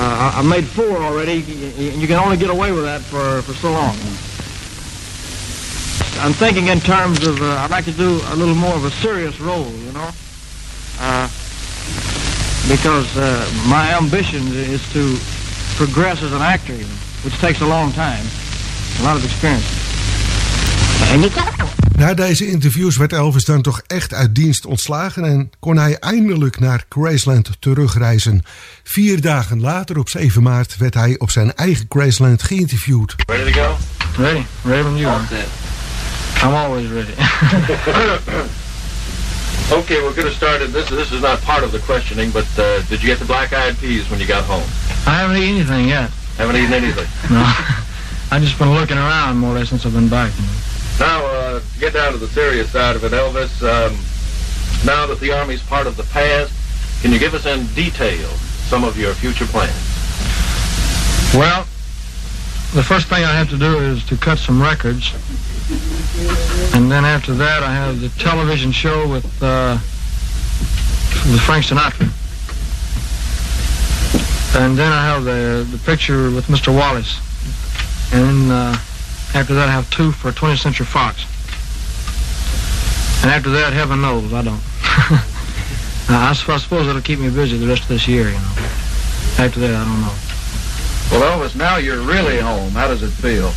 uh, 0.00 0.32
I've 0.36 0.46
made 0.46 0.66
four 0.66 0.96
already. 0.96 1.34
You, 1.34 1.90
you 1.90 2.06
can 2.06 2.18
only 2.18 2.38
get 2.38 2.48
away 2.48 2.72
with 2.72 2.84
that 2.84 3.02
for, 3.02 3.42
for 3.42 3.52
so 3.52 3.70
long. 3.70 3.94
I'm 6.24 6.32
thinking 6.32 6.68
in 6.68 6.80
terms 6.80 7.22
of 7.22 7.42
uh, 7.42 7.60
I'd 7.60 7.70
like 7.70 7.84
to 7.84 7.92
do 7.92 8.18
a 8.28 8.34
little 8.34 8.54
more 8.54 8.74
of 8.74 8.86
a 8.86 8.90
serious 8.90 9.38
role, 9.40 9.70
you 9.70 9.92
know, 9.92 10.10
uh, 11.00 11.28
because 12.66 13.14
uh, 13.14 13.44
my 13.68 13.92
ambition 13.92 14.46
is 14.54 14.80
to 14.94 15.18
progress 15.76 16.22
as 16.22 16.32
an 16.32 16.40
actor, 16.40 16.72
which 17.22 17.36
takes 17.36 17.60
a 17.60 17.66
long 17.66 17.92
time, 17.92 18.24
a 19.00 19.02
lot 19.02 19.16
of 19.16 19.24
experience. 19.24 19.66
Na 22.00 22.14
deze 22.14 22.46
interviews 22.46 22.96
werd 22.96 23.12
Elvis 23.12 23.44
dan 23.44 23.62
toch 23.62 23.82
echt 23.86 24.14
uit 24.14 24.34
dienst 24.34 24.66
ontslagen 24.66 25.24
en 25.24 25.50
kon 25.58 25.76
hij 25.76 25.96
eindelijk 25.98 26.60
naar 26.60 26.84
Graceland 26.88 27.50
terugreizen. 27.58 28.42
Vier 28.82 29.20
dagen 29.20 29.60
later, 29.60 29.98
op 29.98 30.08
7 30.08 30.42
maart, 30.42 30.76
werd 30.76 30.94
hij 30.94 31.18
op 31.18 31.30
zijn 31.30 31.54
eigen 31.54 31.86
Graceland 31.88 32.42
geïnterviewd. 32.42 33.14
Ready 33.26 33.52
to 33.52 33.60
go? 33.60 33.76
Ready, 34.22 34.42
ready 34.64 34.82
when 34.82 34.96
you 34.96 35.12
are. 35.12 35.22
I'm 36.42 36.54
always 36.54 36.88
ready. 36.90 37.12
Okay, 39.72 40.00
we're 40.02 40.14
going 40.14 40.26
to 40.26 40.34
start 40.34 40.60
it. 40.60 40.72
This, 40.72 40.88
this 40.88 41.12
is 41.12 41.20
not 41.20 41.40
part 41.44 41.64
of 41.64 41.70
the 41.70 41.78
questioning, 41.78 42.32
but 42.32 42.46
uh, 42.58 42.64
did 42.88 43.00
you 43.02 43.08
get 43.08 43.18
the 43.18 43.24
black-eyed 43.24 43.78
peas 43.78 44.08
when 44.10 44.18
you 44.18 44.26
got 44.26 44.42
home? 44.44 44.66
I 45.06 45.10
haven't 45.20 45.36
eaten 45.36 45.54
anything 45.54 45.88
yet. 45.88 46.10
Haven't 46.36 46.56
eaten 46.56 46.72
anything. 46.72 47.06
No, 47.30 47.42
I've 48.32 48.42
just 48.42 48.58
been 48.58 48.74
looking 48.74 48.98
around 48.98 49.36
more 49.36 49.50
or 49.52 49.58
less 49.58 49.68
since 49.68 49.86
I've 49.86 49.94
been 49.94 50.08
back. 50.08 50.32
Now, 51.00 51.24
uh, 51.24 51.60
to 51.60 51.80
get 51.80 51.94
down 51.94 52.12
to 52.12 52.18
the 52.18 52.28
serious 52.28 52.70
side 52.70 52.94
of 52.94 53.04
it, 53.04 53.12
Elvis, 53.12 53.62
um, 53.62 53.96
now 54.84 55.06
that 55.06 55.18
the 55.18 55.32
Army's 55.32 55.62
part 55.62 55.86
of 55.86 55.96
the 55.96 56.02
past, 56.04 56.52
can 57.00 57.10
you 57.10 57.18
give 57.18 57.32
us 57.32 57.46
in 57.46 57.66
detail 57.68 58.28
some 58.68 58.84
of 58.84 58.98
your 58.98 59.14
future 59.14 59.46
plans? 59.46 59.72
Well, 61.34 61.62
the 62.74 62.82
first 62.82 63.08
thing 63.08 63.24
I 63.24 63.32
have 63.32 63.48
to 63.48 63.56
do 63.56 63.78
is 63.78 64.04
to 64.04 64.16
cut 64.18 64.38
some 64.38 64.60
records. 64.60 65.14
And 66.74 66.92
then 66.92 67.06
after 67.06 67.32
that, 67.32 67.62
I 67.62 67.72
have 67.72 68.02
the 68.02 68.10
television 68.20 68.70
show 68.70 69.08
with, 69.08 69.42
uh, 69.42 69.78
with 71.32 71.40
Frank 71.40 71.64
Sinatra. 71.64 72.10
And 74.62 74.76
then 74.76 74.92
I 74.92 75.02
have 75.06 75.24
the, 75.24 75.66
the 75.70 75.78
picture 75.78 76.30
with 76.30 76.44
Mr. 76.48 76.74
Wallis. 76.74 77.18
And 78.12 78.52
uh, 78.52 78.76
after 79.34 79.54
that, 79.54 79.68
I 79.68 79.72
have 79.72 79.88
two 79.90 80.12
for 80.12 80.32
20th 80.32 80.58
Century 80.58 80.86
Fox. 80.86 81.24
And 83.22 83.30
after 83.30 83.50
that, 83.50 83.72
heaven 83.72 84.00
knows, 84.00 84.32
I 84.32 84.42
don't. 84.42 84.60
I 86.08 86.32
suppose 86.32 86.88
it'll 86.88 87.00
keep 87.00 87.20
me 87.20 87.30
busy 87.30 87.56
the 87.56 87.66
rest 87.68 87.82
of 87.82 87.88
this 87.88 88.08
year, 88.08 88.28
you 88.28 88.34
know. 88.34 88.54
After 89.38 89.60
that, 89.60 89.74
I 89.74 89.84
don't 89.84 90.00
know. 90.00 90.14
Well, 91.12 91.38
Elvis, 91.38 91.54
now 91.54 91.76
you're 91.76 92.00
really 92.00 92.40
home. 92.40 92.72
How 92.72 92.88
does 92.88 93.02
it 93.02 93.10
feel? 93.10 93.52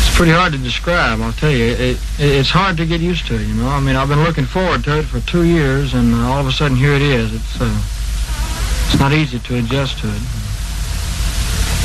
It's 0.00 0.16
pretty 0.16 0.32
hard 0.32 0.52
to 0.52 0.58
describe, 0.58 1.20
I'll 1.20 1.32
tell 1.32 1.50
you. 1.50 1.64
It, 1.64 1.80
it, 1.80 1.98
it's 2.18 2.50
hard 2.50 2.76
to 2.78 2.86
get 2.86 3.00
used 3.00 3.26
to, 3.28 3.38
you 3.40 3.54
know. 3.54 3.68
I 3.68 3.80
mean, 3.80 3.96
I've 3.96 4.08
been 4.08 4.24
looking 4.24 4.44
forward 4.44 4.84
to 4.84 4.98
it 4.98 5.04
for 5.04 5.20
two 5.20 5.44
years, 5.44 5.94
and 5.94 6.14
uh, 6.14 6.28
all 6.28 6.40
of 6.40 6.46
a 6.46 6.52
sudden, 6.52 6.76
here 6.76 6.92
it 6.92 7.02
is. 7.02 7.32
It's, 7.32 7.60
uh, 7.60 7.82
it's 8.86 8.98
not 8.98 9.12
easy 9.12 9.38
to 9.38 9.58
adjust 9.58 9.98
to 10.00 10.08
it. 10.08 10.39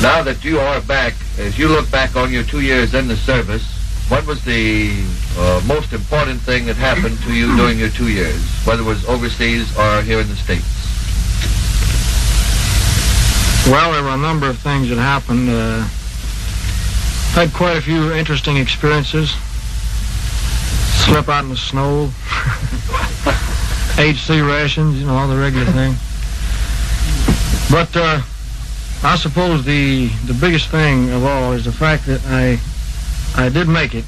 Now 0.02 0.22
that 0.22 0.44
you 0.44 0.60
are 0.60 0.80
back, 0.82 1.14
as 1.38 1.58
you 1.58 1.68
look 1.68 1.90
back 1.90 2.16
on 2.16 2.30
your 2.30 2.42
two 2.42 2.60
years 2.60 2.94
in 2.94 3.08
the 3.08 3.16
service, 3.16 3.64
what 4.08 4.26
was 4.26 4.44
the 4.44 5.04
uh, 5.38 5.62
most 5.66 5.92
important 5.92 6.40
thing 6.42 6.66
that 6.66 6.76
happened 6.76 7.18
to 7.22 7.32
you 7.32 7.56
during 7.56 7.78
your 7.78 7.88
two 7.88 8.08
years, 8.08 8.40
whether 8.64 8.82
it 8.82 8.86
was 8.86 9.04
overseas 9.06 9.76
or 9.76 10.02
here 10.02 10.20
in 10.20 10.28
the 10.28 10.36
States? 10.36 10.64
Well, 13.68 13.92
there 13.92 14.02
were 14.02 14.10
a 14.10 14.16
number 14.16 14.48
of 14.48 14.58
things 14.58 14.90
that 14.90 14.98
happened. 14.98 15.48
Uh, 15.50 15.88
had 17.32 17.52
quite 17.52 17.76
a 17.76 17.80
few 17.80 18.12
interesting 18.12 18.58
experiences. 18.58 19.30
Slept 21.04 21.28
out 21.28 21.44
in 21.44 21.50
the 21.50 21.56
snow. 21.56 22.06
HC 23.98 24.40
rations, 24.46 25.00
you 25.00 25.06
know, 25.06 25.14
all 25.14 25.26
the 25.26 25.36
regular 25.36 25.66
thing. 25.72 25.96
But 27.70 27.96
uh, 27.96 28.20
I 29.02 29.16
suppose 29.16 29.64
the 29.64 30.08
the 30.26 30.34
biggest 30.34 30.68
thing 30.68 31.10
of 31.10 31.24
all 31.24 31.52
is 31.52 31.64
the 31.64 31.72
fact 31.72 32.06
that 32.06 32.20
I 32.26 32.58
I 33.36 33.48
did 33.48 33.68
make 33.68 33.94
it. 33.94 34.04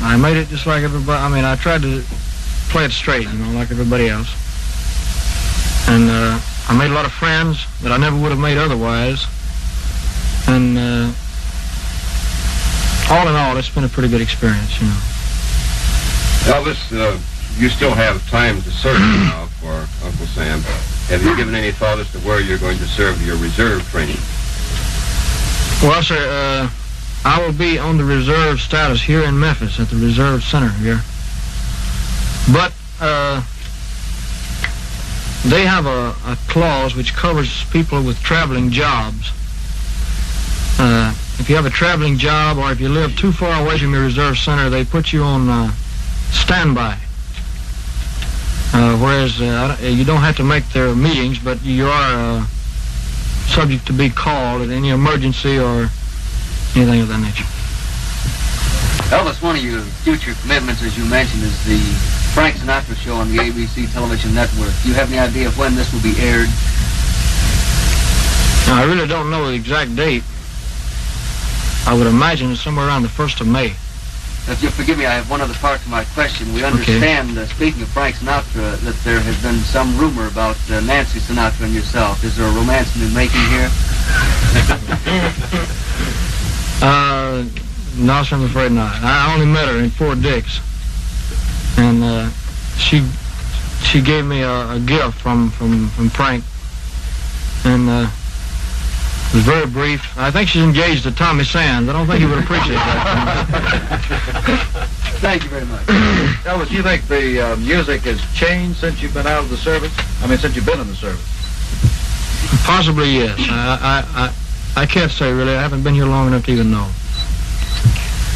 I 0.00 0.16
made 0.16 0.36
it 0.36 0.48
just 0.48 0.66
like 0.66 0.82
everybody. 0.82 1.20
I 1.20 1.28
mean, 1.28 1.44
I 1.44 1.56
tried 1.56 1.82
to 1.82 2.02
play 2.70 2.84
it 2.84 2.92
straight, 2.92 3.26
you 3.26 3.38
know, 3.38 3.50
like 3.52 3.70
everybody 3.70 4.08
else. 4.08 4.28
And 5.88 6.10
uh, 6.10 6.38
I 6.68 6.76
made 6.76 6.90
a 6.90 6.94
lot 6.94 7.06
of 7.06 7.12
friends 7.12 7.64
that 7.82 7.92
I 7.92 7.96
never 7.96 8.16
would 8.20 8.30
have 8.30 8.38
made 8.38 8.58
otherwise. 8.58 9.24
And 10.46 10.76
uh, 10.76 11.12
all 13.10 13.26
in 13.28 13.34
all, 13.34 13.56
it's 13.56 13.70
been 13.70 13.84
a 13.84 13.88
pretty 13.88 14.08
good 14.08 14.20
experience, 14.20 14.80
you 14.80 14.86
know. 14.86 15.00
Elvis, 16.52 16.92
uh, 16.92 17.18
you 17.56 17.68
still 17.68 17.94
have 17.94 18.28
time 18.30 18.60
to 18.62 18.70
serve 18.70 19.00
now 19.00 19.46
for 19.60 19.88
Uncle 20.04 20.26
Sam. 20.26 20.62
Have 21.08 21.24
you 21.24 21.34
given 21.36 21.54
any 21.54 21.72
thought 21.72 21.98
as 21.98 22.12
to 22.12 22.18
where 22.18 22.38
you're 22.38 22.58
going 22.58 22.76
to 22.76 22.86
serve 22.86 23.24
your 23.24 23.36
reserve 23.36 23.82
training? 23.88 24.18
Well, 25.82 26.02
sir, 26.02 26.18
uh, 26.18 26.70
I 27.24 27.40
will 27.40 27.54
be 27.54 27.78
on 27.78 27.96
the 27.96 28.04
reserve 28.04 28.60
status 28.60 29.00
here 29.00 29.22
in 29.22 29.38
Memphis 29.38 29.80
at 29.80 29.88
the 29.88 29.96
reserve 29.96 30.44
center 30.44 30.68
here. 30.68 31.00
But 32.52 32.74
uh, 33.00 33.42
they 35.46 35.64
have 35.64 35.86
a, 35.86 36.14
a 36.26 36.36
clause 36.48 36.94
which 36.94 37.14
covers 37.14 37.64
people 37.70 38.02
with 38.02 38.20
traveling 38.20 38.70
jobs. 38.70 39.32
Uh, 40.78 41.14
if 41.38 41.48
you 41.48 41.56
have 41.56 41.64
a 41.64 41.70
traveling 41.70 42.18
job 42.18 42.58
or 42.58 42.70
if 42.70 42.80
you 42.80 42.90
live 42.90 43.16
too 43.16 43.32
far 43.32 43.64
away 43.64 43.78
from 43.78 43.94
your 43.94 44.02
reserve 44.02 44.36
center, 44.36 44.68
they 44.68 44.84
put 44.84 45.10
you 45.10 45.22
on 45.22 45.48
uh, 45.48 45.72
standby. 46.32 46.98
Uh, 48.72 48.96
whereas 48.98 49.40
uh, 49.40 49.76
you 49.80 50.04
don't 50.04 50.20
have 50.20 50.36
to 50.36 50.44
make 50.44 50.68
their 50.70 50.94
meetings, 50.94 51.38
but 51.38 51.62
you 51.62 51.86
are 51.86 52.40
uh, 52.40 52.46
subject 53.48 53.86
to 53.86 53.92
be 53.92 54.10
called 54.10 54.62
at 54.62 54.70
any 54.70 54.90
emergency 54.90 55.58
or 55.58 55.88
anything 56.76 57.00
of 57.00 57.08
that 57.08 57.20
nature. 57.20 57.44
Elvis, 59.08 59.42
one 59.42 59.56
of 59.56 59.64
your 59.64 59.80
future 60.04 60.34
commitments, 60.42 60.82
as 60.82 60.98
you 60.98 61.04
mentioned, 61.06 61.42
is 61.42 61.64
the 61.64 61.78
Frank 62.34 62.56
Sinatra 62.56 62.94
show 62.96 63.14
on 63.14 63.30
the 63.32 63.38
ABC 63.38 63.90
television 63.92 64.34
network. 64.34 64.70
Do 64.82 64.88
you 64.88 64.94
have 64.94 65.10
any 65.10 65.18
idea 65.18 65.48
of 65.48 65.56
when 65.58 65.74
this 65.74 65.90
will 65.92 66.02
be 66.02 66.14
aired? 66.20 66.48
Now, 68.68 68.82
I 68.82 68.84
really 68.86 69.08
don't 69.08 69.30
know 69.30 69.46
the 69.48 69.54
exact 69.54 69.96
date. 69.96 70.22
I 71.86 71.94
would 71.96 72.06
imagine 72.06 72.52
it's 72.52 72.60
somewhere 72.60 72.86
around 72.86 73.02
the 73.02 73.08
1st 73.08 73.40
of 73.40 73.46
May. 73.46 73.72
If 74.50 74.62
you'll 74.62 74.72
forgive 74.72 74.96
me, 74.96 75.04
I 75.04 75.14
have 75.14 75.30
one 75.30 75.40
other 75.40 75.54
part 75.54 75.80
to 75.82 75.88
my 75.88 76.04
question. 76.06 76.52
We 76.54 76.64
understand, 76.64 77.36
uh, 77.36 77.46
speaking 77.46 77.82
of 77.82 77.88
Frank 77.88 78.16
Sinatra, 78.16 78.80
that 78.80 78.94
there 79.04 79.20
has 79.20 79.40
been 79.42 79.60
some 79.60 79.96
rumor 79.98 80.26
about 80.26 80.56
uh, 80.70 80.80
Nancy 80.80 81.20
Sinatra 81.20 81.66
and 81.66 81.74
yourself. 81.74 82.24
Is 82.24 82.36
there 82.36 82.46
a 82.46 82.52
romance 82.52 82.94
in 82.96 83.02
the 83.02 83.14
making 83.14 83.44
here? 83.52 83.70
Uh, 86.80 87.44
no, 87.96 88.22
sir, 88.22 88.36
I'm 88.36 88.44
afraid 88.44 88.70
not. 88.70 89.02
I 89.02 89.34
only 89.34 89.46
met 89.46 89.66
her 89.66 89.78
in 89.78 89.90
Fort 89.90 90.22
Dix. 90.22 90.60
And 91.76 92.04
uh, 92.04 92.30
she 92.78 93.04
she 93.82 94.00
gave 94.00 94.24
me 94.24 94.42
a, 94.42 94.70
a 94.70 94.78
gift 94.78 95.18
from, 95.18 95.50
from, 95.50 95.88
from 95.90 96.08
Frank. 96.10 96.44
And 97.64 97.88
uh, 97.88 98.10
it 99.28 99.34
was 99.34 99.44
very 99.44 99.66
brief. 99.66 100.16
I 100.16 100.30
think 100.30 100.48
she's 100.48 100.62
engaged 100.62 101.02
to 101.02 101.12
Tommy 101.12 101.44
Sands. 101.44 101.88
I 101.88 101.92
don't 101.92 102.06
think 102.06 102.20
he 102.20 102.26
would 102.26 102.38
appreciate 102.38 102.76
that. 102.76 103.46
Thank 105.20 105.42
you 105.44 105.50
very 105.50 105.66
much. 105.66 105.82
Elvis, 106.44 106.68
do 106.68 106.74
you 106.76 106.82
think 106.82 107.06
the 107.08 107.40
uh, 107.40 107.56
music 107.56 108.02
has 108.02 108.20
changed 108.34 108.78
since 108.78 109.02
you've 109.02 109.12
been 109.12 109.26
out 109.26 109.42
of 109.42 109.50
the 109.50 109.56
service? 109.56 109.92
I 110.22 110.26
mean, 110.28 110.38
since 110.38 110.56
you've 110.56 110.64
been 110.64 110.80
in 110.80 110.86
the 110.86 110.94
service? 110.94 111.20
Possibly, 112.64 113.10
yes. 113.10 113.38
I, 113.50 114.04
I, 114.16 114.24
I, 114.24 114.82
I 114.82 114.86
can't 114.86 115.10
say, 115.10 115.30
really. 115.32 115.52
I 115.52 115.60
haven't 115.60 115.82
been 115.82 115.94
here 115.94 116.06
long 116.06 116.28
enough 116.28 116.46
to 116.46 116.52
even 116.52 116.70
know. 116.70 116.88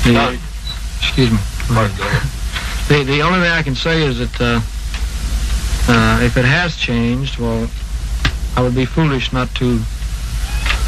The, 0.05 0.39
excuse 0.99 1.31
me. 1.31 1.39
The, 2.89 3.05
the 3.05 3.23
only 3.23 3.41
thing 3.41 3.51
I 3.51 3.63
can 3.63 3.75
say 3.75 4.03
is 4.03 4.19
that 4.19 4.41
uh, 4.41 4.61
uh, 5.89 6.21
if 6.23 6.37
it 6.37 6.45
has 6.45 6.77
changed, 6.77 7.39
well, 7.39 7.71
I 8.57 8.63
would 8.63 8.75
be 8.75 8.85
foolish 8.85 9.33
not 9.33 9.55
to 9.55 9.81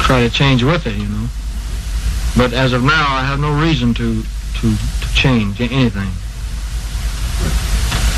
try 0.05 0.21
to 0.21 0.29
change 0.29 0.63
with 0.63 0.85
it, 0.85 0.95
you 0.95 1.07
know. 1.07 1.27
But 2.37 2.53
as 2.53 2.73
of 2.73 2.83
now, 2.83 3.07
I 3.09 3.25
have 3.25 3.39
no 3.39 3.59
reason 3.59 3.93
to 3.95 4.21
to, 4.21 4.75
to 5.01 5.13
change 5.13 5.59
anything. 5.59 6.11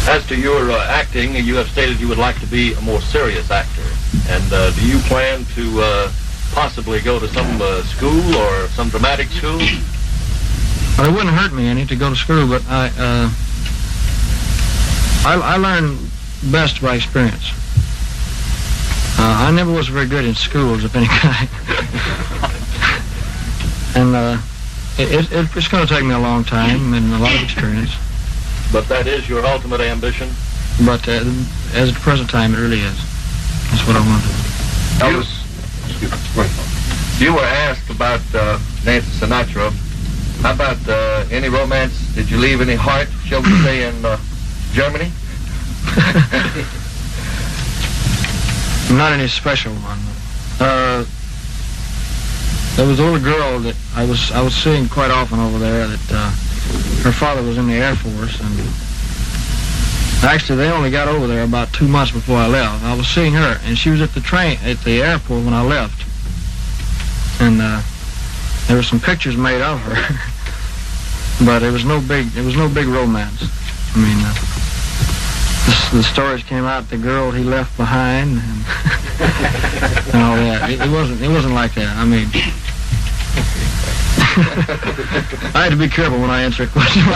As 0.08 0.26
to 0.28 0.36
your 0.36 0.70
uh, 0.72 0.86
acting, 0.88 1.36
you 1.36 1.56
have 1.56 1.68
stated 1.70 2.00
you 2.00 2.08
would 2.08 2.18
like 2.18 2.40
to 2.42 2.46
be 2.48 2.74
a 2.74 2.82
more 2.82 3.02
serious 3.02 3.50
actor. 3.50 3.88
And 4.30 4.54
uh, 4.54 4.72
do 4.72 4.88
you 4.88 5.00
plan 5.00 5.46
to 5.56 5.82
uh, 5.82 6.12
possibly 6.52 7.02
go 7.02 7.20
to 7.20 7.28
some 7.30 7.62
uh, 7.62 7.84
school 7.84 8.36
or 8.36 8.68
some 8.70 8.90
dramatic 8.90 9.28
school? 9.30 9.58
Well, 10.98 11.10
it 11.10 11.12
wouldn't 11.12 11.36
hurt 11.36 11.54
me 11.54 11.68
any 11.68 11.86
to 11.86 11.96
go 11.96 12.10
to 12.10 12.16
school, 12.16 12.48
but 12.48 12.64
I 12.68 12.88
uh, 12.98 13.30
I, 15.26 15.56
I 15.56 15.58
learn 15.58 15.98
best 16.52 16.82
by 16.82 16.96
experience. 16.96 17.52
Uh, 19.20 19.50
I 19.50 19.52
never 19.52 19.72
was 19.72 19.88
very 19.88 20.06
good 20.06 20.26
in 20.26 20.36
schools 20.36 20.84
of 20.84 20.96
any 20.96 21.08
kind, 21.10 21.50
and 23.96 24.16
uh, 24.16 24.38
it, 24.98 25.32
it, 25.32 25.48
it's 25.56 25.68
going 25.68 25.86
to 25.86 25.94
take 25.94 26.04
me 26.06 26.14
a 26.14 26.20
long 26.20 26.44
time 26.44 26.94
and 26.94 27.14
a 27.14 27.18
lot 27.18 27.34
of 27.36 27.42
experience. 27.44 27.92
But 28.72 28.88
that 28.90 29.08
is 29.08 29.28
your 29.30 29.46
ultimate 29.46 29.82
ambition? 29.82 30.30
But 30.86 31.08
uh, 31.08 31.24
as 31.74 31.90
at 31.90 31.96
the 31.96 32.00
present 32.02 32.30
time, 32.30 32.54
it 32.54 32.60
really 32.60 32.82
is. 32.82 32.98
That's 33.72 33.86
what 33.88 33.96
I 33.96 34.06
want 34.06 34.22
to 34.24 34.30
do. 34.30 34.36
Elvis, 35.06 35.32
you 37.20 37.34
were 37.34 37.40
asked 37.40 37.90
about 37.90 38.22
uh, 38.36 38.60
Nancy 38.86 39.10
Sinatra. 39.20 39.72
How 40.42 40.54
about 40.54 40.78
uh, 40.88 41.26
any 41.32 41.50
romance? 41.50 41.98
Did 42.14 42.30
you 42.30 42.38
leave 42.38 42.62
any 42.62 42.76
heart, 42.76 43.08
shall 43.26 43.42
we 43.42 43.50
say, 43.62 43.88
in 43.88 44.06
uh, 44.06 44.18
Germany? 44.74 45.12
Not 48.96 49.12
any 49.14 49.28
special 49.28 49.74
one. 49.74 50.00
Uh, 50.60 51.06
there 52.78 52.86
was 52.86 53.00
a 53.00 53.04
little 53.04 53.20
girl 53.20 53.60
that 53.62 53.76
I 53.96 54.06
was 54.06 54.32
I 54.32 54.42
was 54.42 54.54
seeing 54.54 54.88
quite 54.88 55.10
often 55.10 55.40
over 55.40 55.58
there. 55.58 55.88
That 55.88 56.12
uh, 56.12 56.30
her 57.02 57.12
father 57.12 57.42
was 57.42 57.58
in 57.58 57.68
the 57.68 57.74
Air 57.74 57.96
Force, 57.96 58.40
and 58.40 58.54
actually 60.24 60.58
they 60.58 60.70
only 60.70 60.92
got 60.92 61.08
over 61.08 61.26
there 61.26 61.44
about 61.44 61.74
two 61.74 61.88
months 61.88 62.12
before 62.12 62.38
I 62.38 62.46
left. 62.46 62.84
I 62.84 62.96
was 62.96 63.08
seeing 63.08 63.34
her, 63.34 63.60
and 63.64 63.76
she 63.76 63.90
was 63.90 64.00
at 64.00 64.14
the 64.14 64.22
train 64.22 64.60
at 64.64 64.78
the 64.84 65.02
airport 65.02 65.44
when 65.44 65.56
I 65.56 65.64
left, 65.64 66.06
and 67.42 67.60
uh, 67.60 67.82
there 68.68 68.78
were 68.78 68.84
some 68.84 69.00
pictures 69.00 69.36
made 69.36 69.62
of 69.62 69.80
her, 69.80 71.46
but 71.46 71.64
it 71.64 71.72
was 71.72 71.84
no 71.84 72.00
big 72.00 72.28
it 72.38 72.46
was 72.46 72.56
no 72.56 72.70
big 72.70 72.86
romance. 72.86 73.42
I 73.96 73.98
mean. 73.98 74.18
Uh, 74.22 74.36
the, 75.68 75.98
the 75.98 76.04
stories 76.04 76.44
came 76.44 76.64
out 76.64 76.90
the 76.90 76.98
girl 76.98 77.30
he 77.30 77.44
left 77.44 77.76
behind 77.76 78.30
and, 78.30 78.40
and 80.14 80.24
all 80.24 80.38
that. 80.38 80.70
It, 80.70 80.80
it 80.80 80.90
wasn't 80.90 81.22
it 81.22 81.28
wasn't 81.28 81.56
like 81.56 81.74
that. 81.76 81.98
I 81.98 82.06
mean, 82.06 82.30
I 84.38 85.64
had 85.64 85.72
to 85.72 85.78
be 85.78 85.88
careful 85.90 86.20
when 86.20 86.30
I 86.30 86.44
answer 86.44 86.64
a 86.64 86.68
question. 86.68 87.02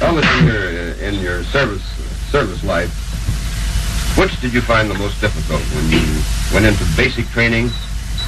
Elvis, 0.00 0.24
in 0.40 0.46
your 0.46 0.64
in 1.04 1.20
your 1.20 1.44
service 1.44 1.82
service 2.30 2.64
life, 2.64 2.90
which 4.16 4.40
did 4.40 4.54
you 4.54 4.62
find 4.62 4.90
the 4.90 4.94
most 4.94 5.20
difficult 5.20 5.60
when 5.76 5.90
you 5.90 6.22
went 6.54 6.64
into 6.64 6.84
basic 6.96 7.26
training, 7.28 7.66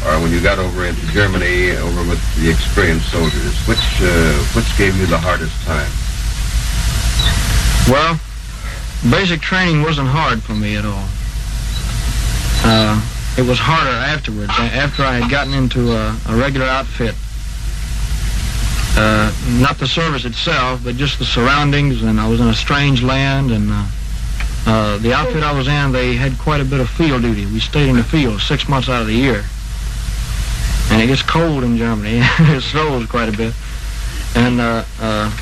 or 0.05 0.21
when 0.21 0.31
you 0.33 0.41
got 0.41 0.59
over 0.59 0.85
into 0.85 1.01
Germany 1.13 1.71
over 1.73 2.03
with 2.09 2.21
the 2.37 2.51
experienced 2.51 3.11
soldiers? 3.11 3.57
Which 3.67 4.03
uh, 4.03 4.37
which 4.53 4.69
gave 4.77 4.97
you 4.97 5.07
the 5.07 5.19
hardest 5.19 5.57
time? 5.65 5.91
Well, 7.89 8.21
basic 9.11 9.41
training 9.41 9.83
wasn't 9.83 10.09
hard 10.09 10.43
for 10.43 10.53
me 10.53 10.77
at 10.77 10.85
all. 10.85 11.09
Uh, 12.65 13.01
it 13.39 13.43
was 13.43 13.59
harder 13.59 13.91
afterwards, 13.91 14.53
after 14.59 15.03
I 15.03 15.15
had 15.15 15.31
gotten 15.31 15.55
into 15.55 15.93
a, 15.93 16.17
a 16.29 16.37
regular 16.37 16.67
outfit. 16.67 17.15
Uh, 18.95 19.33
not 19.61 19.79
the 19.79 19.87
service 19.87 20.27
itself, 20.27 20.83
but 20.85 20.97
just 20.97 21.19
the 21.19 21.25
surroundings, 21.25 22.03
and 22.03 22.21
I 22.21 22.29
was 22.29 22.41
in 22.41 22.49
a 22.49 22.55
strange 22.55 23.03
land, 23.03 23.51
and 23.51 23.71
uh, 23.71 23.87
uh, 24.67 24.99
the 24.99 25.13
outfit 25.15 25.43
I 25.43 25.53
was 25.53 25.67
in, 25.67 25.93
they 25.93 26.15
had 26.15 26.39
quite 26.39 26.61
a 26.61 26.65
bit 26.65 26.81
of 26.81 26.89
field 26.91 27.23
duty. 27.23 27.47
We 27.47 27.59
stayed 27.59 27.89
in 27.89 27.97
the 27.97 28.05
field 28.05 28.41
six 28.41 28.69
months 28.69 28.89
out 28.89 29.01
of 29.01 29.07
the 29.07 29.15
year. 29.15 29.45
And 30.91 31.01
it 31.01 31.07
gets 31.07 31.23
cold 31.23 31.65
in 31.65 31.79
Germany. 31.79 32.21
it 32.23 32.61
snows 32.61 33.07
quite 33.07 33.29
a 33.29 33.37
bit. 33.37 33.55
And 34.35 34.61
uh, 34.61 34.85
uh, 35.01 35.37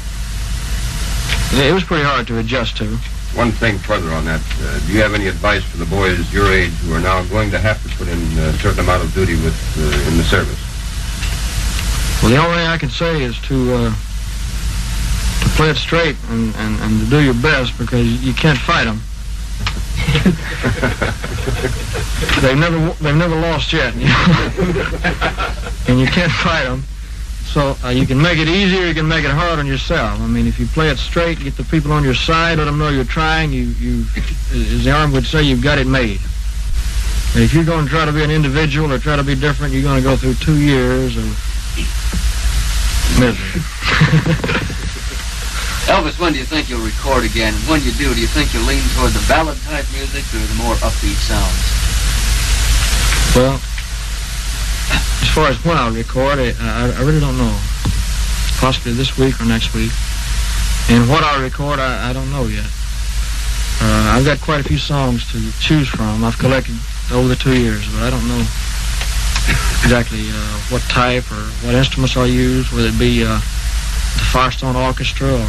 it 1.54 1.74
was 1.74 1.84
pretty 1.84 2.04
hard 2.04 2.28
to 2.28 2.38
adjust 2.38 2.76
to. 2.78 2.98
One 3.34 3.52
thing 3.52 3.78
further 3.78 4.10
on 4.10 4.24
that, 4.24 4.40
uh, 4.60 4.80
do 4.86 4.92
you 4.92 5.00
have 5.00 5.14
any 5.14 5.28
advice 5.28 5.62
for 5.62 5.76
the 5.76 5.86
boys 5.86 6.32
your 6.32 6.52
age 6.52 6.72
who 6.82 6.92
are 6.94 7.00
now 7.00 7.22
going 7.24 7.50
to 7.52 7.58
have 7.58 7.80
to 7.84 7.88
put 7.96 8.08
in 8.08 8.18
a 8.38 8.52
certain 8.54 8.80
amount 8.80 9.04
of 9.04 9.14
duty 9.14 9.34
with 9.34 9.54
uh, 9.78 10.10
in 10.10 10.16
the 10.16 10.24
service? 10.24 10.58
Well, 12.22 12.32
the 12.32 12.38
only 12.38 12.56
thing 12.56 12.66
I 12.66 12.76
can 12.76 12.90
say 12.90 13.22
is 13.22 13.38
to 13.42 13.72
uh, 13.72 13.94
to 15.40 15.48
play 15.56 15.70
it 15.70 15.76
straight 15.76 16.16
and, 16.28 16.54
and, 16.56 16.80
and 16.80 17.00
to 17.00 17.06
do 17.08 17.22
your 17.22 17.34
best 17.34 17.78
because 17.78 18.06
you 18.24 18.34
can't 18.34 18.58
fight 18.58 18.84
them. 18.84 19.00
they've 22.42 22.58
never 22.58 22.78
they've 23.02 23.14
never 23.14 23.36
lost 23.36 23.72
yet, 23.72 23.94
you 23.94 24.06
know? 24.06 24.52
and 25.88 26.00
you 26.00 26.06
can't 26.06 26.32
fight 26.32 26.64
them. 26.64 26.82
So 27.50 27.76
uh, 27.84 27.88
you 27.88 28.06
can 28.06 28.22
make 28.22 28.38
it 28.38 28.46
easier, 28.46 28.86
you 28.86 28.94
can 28.94 29.08
make 29.08 29.24
it 29.24 29.32
hard 29.32 29.58
on 29.58 29.66
yourself. 29.66 30.20
I 30.20 30.26
mean, 30.28 30.46
if 30.46 30.60
you 30.60 30.66
play 30.66 30.88
it 30.88 30.98
straight, 30.98 31.40
get 31.40 31.56
the 31.56 31.64
people 31.64 31.90
on 31.90 32.04
your 32.04 32.14
side, 32.14 32.58
let 32.58 32.66
them 32.66 32.78
know 32.78 32.90
you're 32.90 33.02
trying. 33.02 33.52
You, 33.52 33.74
you, 33.82 34.04
as 34.54 34.84
the 34.84 34.92
army 34.92 35.14
would 35.14 35.26
say, 35.26 35.42
you've 35.42 35.62
got 35.62 35.78
it 35.78 35.88
made. 35.88 36.20
And 37.34 37.42
if 37.42 37.52
you're 37.52 37.64
going 37.64 37.86
to 37.86 37.90
try 37.90 38.04
to 38.04 38.12
be 38.12 38.22
an 38.22 38.30
individual 38.30 38.92
or 38.92 39.00
try 39.00 39.16
to 39.16 39.24
be 39.24 39.34
different, 39.34 39.74
you're 39.74 39.82
going 39.82 40.00
to 40.00 40.02
go 40.02 40.16
through 40.16 40.34
two 40.34 40.60
years 40.62 41.16
of 41.16 41.26
misery. 43.18 43.62
Elvis, 45.90 46.20
when 46.20 46.32
do 46.32 46.38
you 46.38 46.44
think 46.44 46.70
you'll 46.70 46.86
record 46.86 47.24
again? 47.24 47.52
And 47.52 47.62
when 47.66 47.82
you 47.82 47.90
do, 47.98 48.14
do 48.14 48.20
you 48.20 48.28
think 48.30 48.54
you'll 48.54 48.62
lean 48.62 48.82
toward 48.94 49.10
the 49.10 49.24
ballad 49.26 49.58
type 49.66 49.86
music 49.90 50.22
or 50.30 50.38
the 50.38 50.54
more 50.54 50.74
upbeat 50.86 51.18
sounds? 51.18 51.66
Well, 53.34 53.58
as 54.90 55.28
far 55.34 55.48
as 55.48 55.62
when 55.64 55.76
I'll 55.76 55.92
record, 55.92 56.38
I, 56.38 56.54
I, 56.60 56.90
I 56.90 57.02
really 57.02 57.20
don't 57.20 57.38
know. 57.38 57.58
Possibly 58.58 58.92
this 58.92 59.16
week 59.16 59.40
or 59.40 59.44
next 59.44 59.72
week. 59.74 59.92
And 60.90 61.08
what 61.08 61.22
I'll 61.22 61.40
record, 61.40 61.78
I, 61.78 62.10
I 62.10 62.12
don't 62.12 62.30
know 62.30 62.44
yet. 62.44 62.66
Uh, 63.82 64.12
I've 64.12 64.24
got 64.24 64.40
quite 64.40 64.60
a 64.60 64.64
few 64.64 64.76
songs 64.76 65.24
to 65.32 65.40
choose 65.60 65.88
from. 65.88 66.24
I've 66.24 66.36
collected 66.38 66.76
over 67.12 67.28
the 67.28 67.36
two 67.36 67.58
years, 67.58 67.86
but 67.92 68.02
I 68.02 68.10
don't 68.10 68.26
know 68.28 68.44
exactly 69.82 70.28
uh, 70.28 70.58
what 70.68 70.82
type 70.82 71.24
or 71.32 71.42
what 71.64 71.74
instruments 71.74 72.14
I'll 72.16 72.26
use, 72.26 72.70
whether 72.72 72.88
it 72.88 72.98
be 72.98 73.24
uh, 73.24 73.36
the 73.36 74.24
Firestone 74.32 74.76
Orchestra 74.76 75.32
or 75.32 75.36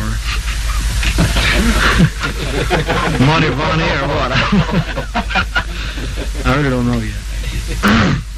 Mantovani 3.19 3.89
or 3.99 4.07
what. 4.07 4.31
I 6.45 6.55
really 6.55 6.69
don't 6.69 6.87
know 6.87 6.99
yet. 6.99 7.17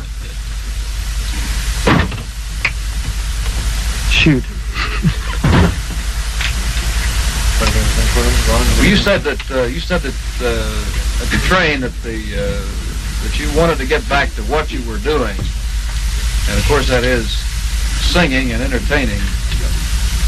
Shoot. 4.23 4.43
Well, 8.47 8.85
you 8.87 8.95
said 8.95 9.19
that 9.23 9.51
uh, 9.51 9.63
you 9.63 9.81
said 9.81 9.99
that 9.99 10.15
uh, 10.39 11.23
at 11.23 11.27
the 11.27 11.43
train 11.43 11.81
that 11.81 11.91
the 12.03 12.15
uh, 12.31 12.63
that 13.27 13.37
you 13.37 13.51
wanted 13.59 13.79
to 13.79 13.85
get 13.85 14.07
back 14.07 14.31
to 14.35 14.41
what 14.43 14.71
you 14.71 14.79
were 14.89 14.99
doing, 14.99 15.35
and 15.35 16.55
of 16.57 16.63
course 16.69 16.87
that 16.87 17.03
is 17.03 17.35
singing 17.99 18.53
and 18.53 18.63
entertaining. 18.63 19.19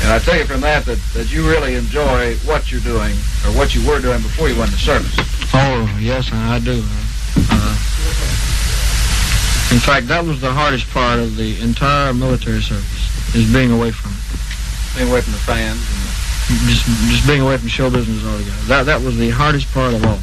And 0.04 0.12
I 0.12 0.20
take 0.20 0.42
it 0.42 0.48
from 0.48 0.60
that 0.60 0.84
that, 0.86 1.00
that 1.14 1.32
you 1.32 1.48
really 1.48 1.76
enjoy 1.76 2.36
what 2.44 2.70
you're 2.74 2.82
doing 2.82 3.16
or 3.48 3.56
what 3.56 3.76
you 3.76 3.88
were 3.88 4.02
doing 4.02 4.22
before 4.22 4.50
you 4.50 4.60
went 4.60 4.72
to 4.72 4.78
service. 4.78 5.16
Oh, 5.54 5.88
yes, 6.02 6.30
I 6.34 6.60
do. 6.60 6.84
Uh, 7.50 7.76
in 9.72 9.80
fact, 9.80 10.08
that 10.10 10.24
was 10.26 10.42
the 10.42 10.52
hardest 10.52 10.90
part 10.90 11.20
of 11.20 11.38
the 11.38 11.60
entire 11.62 12.14
military 12.14 12.62
service, 12.62 13.05
is 13.36 13.52
being 13.52 13.72
away 13.72 13.92
from 13.92 14.12
it. 14.12 14.98
Being 14.98 15.12
away 15.12 15.22
from 15.22 15.34
the 15.34 15.44
fans. 15.44 15.84
Just, 16.70 16.86
just 17.12 17.28
being 17.28 17.42
away 17.42 17.58
from 17.58 17.68
show 17.68 17.90
business 17.90 18.24
altogether. 18.24 18.62
That, 18.68 18.84
that 18.86 19.02
was 19.02 19.18
the 19.18 19.30
hardest 19.30 19.72
part 19.74 19.94
of 19.94 20.06
all. 20.06 20.20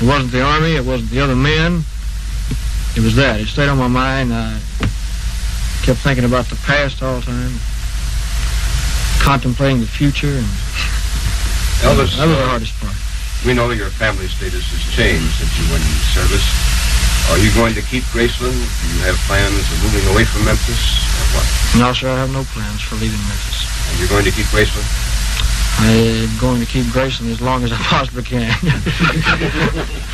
It 0.00 0.06
wasn't 0.06 0.32
the 0.32 0.42
Army, 0.42 0.76
it 0.76 0.84
wasn't 0.84 1.10
the 1.10 1.20
other 1.20 1.36
men. 1.36 1.84
It 2.96 3.00
was 3.00 3.16
that. 3.16 3.40
It 3.40 3.46
stayed 3.46 3.68
on 3.68 3.78
my 3.78 3.88
mind. 3.88 4.32
I 4.34 4.60
kept 5.82 6.00
thinking 6.00 6.24
about 6.24 6.46
the 6.46 6.56
past 6.66 7.02
all 7.02 7.20
the 7.20 7.26
time, 7.26 7.52
contemplating 9.24 9.80
the 9.80 9.86
future, 9.86 10.28
and 10.28 10.46
Elvis, 11.82 12.14
that 12.16 12.28
was 12.28 12.36
the 12.36 12.44
uh, 12.44 12.46
hardest 12.46 12.78
part. 12.78 12.94
We 13.46 13.54
know 13.54 13.70
your 13.70 13.90
family 13.90 14.28
status 14.28 14.62
has 14.70 14.94
changed 14.94 15.34
since 15.34 15.50
you 15.58 15.66
went 15.72 15.82
into 15.82 16.04
service. 16.14 16.81
Are 17.30 17.38
you 17.38 17.50
going 17.54 17.74
to 17.74 17.82
keep 17.82 18.02
Graceland? 18.10 18.52
Do 18.52 18.84
you 18.92 19.00
have 19.06 19.16
plans 19.26 19.54
of 19.54 19.76
moving 19.82 20.04
away 20.12 20.24
from 20.24 20.44
Memphis? 20.44 20.80
Or 21.06 21.38
what? 21.38 21.46
No, 21.78 21.92
sir, 21.92 22.10
I 22.10 22.18
have 22.18 22.32
no 22.32 22.44
plans 22.44 22.80
for 22.82 22.96
leaving 22.96 23.20
Memphis. 23.28 23.64
And 23.90 23.98
you're 23.98 24.08
going 24.08 24.24
to 24.24 24.32
keep 24.32 24.46
Graceland? 24.46 24.84
I'm 25.78 26.38
going 26.38 26.60
to 26.60 26.66
keep 26.66 26.84
Graceland 26.86 27.30
as 27.30 27.40
long 27.40 27.64
as 27.64 27.72
I 27.72 27.76
possibly 27.88 28.22
can. 28.22 28.52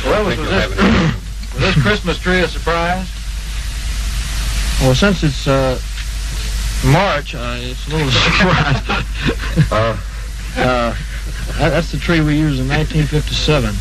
Well, 0.05 0.23
was, 0.25 0.37
this, 0.37 0.69
was 1.53 1.61
this 1.61 1.81
Christmas 1.81 2.17
tree 2.17 2.39
a 2.39 2.47
surprise? 2.47 3.07
Well, 4.79 4.95
since 4.95 5.23
it's 5.23 5.45
uh, 5.45 5.77
March, 6.85 7.35
uh, 7.35 7.57
it's 7.59 7.85
a 7.87 7.89
little 7.89 8.09
surprise. 8.11 9.05
Uh, 9.69 9.97
uh, 10.55 10.95
that's 11.57 11.91
the 11.91 11.97
tree 11.97 12.21
we 12.21 12.37
used 12.39 12.61
in 12.61 12.67
1957. 12.69 13.75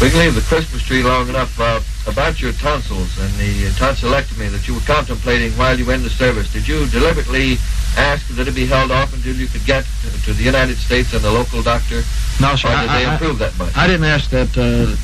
We 0.00 0.10
can 0.10 0.18
leave 0.18 0.34
the 0.34 0.42
Christmas 0.42 0.82
tree 0.82 1.02
long 1.02 1.28
enough. 1.28 1.58
Uh, 1.58 1.80
about 2.06 2.40
your 2.40 2.52
tonsils 2.52 3.16
and 3.18 3.32
the 3.34 3.70
tonsillectomy 3.80 4.50
that 4.50 4.68
you 4.68 4.74
were 4.74 4.80
contemplating 4.80 5.50
while 5.52 5.78
you 5.78 5.86
were 5.86 5.94
in 5.94 6.02
the 6.02 6.10
service, 6.10 6.52
did 6.52 6.68
you 6.68 6.86
deliberately 6.88 7.56
ask 7.96 8.26
that 8.36 8.46
it 8.46 8.54
be 8.54 8.66
held 8.66 8.90
off 8.90 9.14
until 9.14 9.34
you 9.34 9.46
could 9.46 9.64
get 9.64 9.86
to, 10.02 10.22
to 10.24 10.34
the 10.34 10.42
United 10.42 10.76
States 10.76 11.14
and 11.14 11.22
the 11.24 11.30
local 11.30 11.62
doctor? 11.62 12.02
No, 12.40 12.56
sir. 12.56 12.68
Or 12.68 12.72
I- 12.72 12.80
did 12.82 12.90
they 12.90 13.06
I- 13.06 13.12
improve 13.14 13.38
that 13.38 13.56
much? 13.58 13.74
I 13.76 13.86
didn't 13.86 14.04
ask 14.04 14.28
that. 14.30 14.52
Uh, 14.56 14.94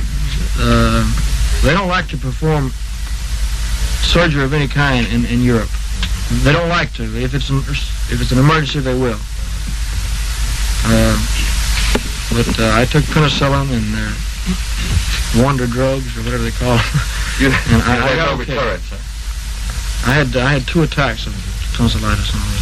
uh, 0.60 1.62
they 1.62 1.72
don't 1.72 1.88
like 1.88 2.08
to 2.08 2.18
perform 2.18 2.70
surgery 4.02 4.44
of 4.44 4.52
any 4.52 4.68
kind 4.68 5.06
in, 5.06 5.24
in 5.24 5.42
Europe. 5.42 5.70
They 6.42 6.52
don't 6.52 6.68
like 6.68 6.92
to. 6.94 7.04
If 7.16 7.32
it's 7.34 7.48
an, 7.48 7.58
if 7.58 8.20
it's 8.20 8.32
an 8.32 8.38
emergency, 8.38 8.80
they 8.80 8.94
will. 8.94 9.18
Uh, 10.84 11.16
but 12.30 12.60
uh, 12.60 12.72
I 12.76 12.84
took 12.84 13.04
penicillin 13.04 13.70
and 13.72 13.94
uh, 13.96 14.12
wonder 15.36 15.66
drugs 15.66 16.16
or 16.16 16.22
whatever 16.22 16.42
they 16.42 16.50
call 16.50 16.76
them. 16.76 16.86
You, 17.38 17.46
And 17.72 17.82
I- 17.82 17.98
I 18.04 18.08
had 18.08 18.16
got 18.16 18.36
no 18.36 18.42
okay. 18.42 18.52
recurrence, 18.54 18.88
huh? 18.90 20.10
I 20.10 20.12
had 20.14 20.36
I 20.36 20.52
had 20.58 20.66
two 20.66 20.82
attacks 20.82 21.26
of 21.26 21.34
tonsillitis 21.76 22.32
when 22.32 22.42
I 22.42 22.46
was 22.48 22.60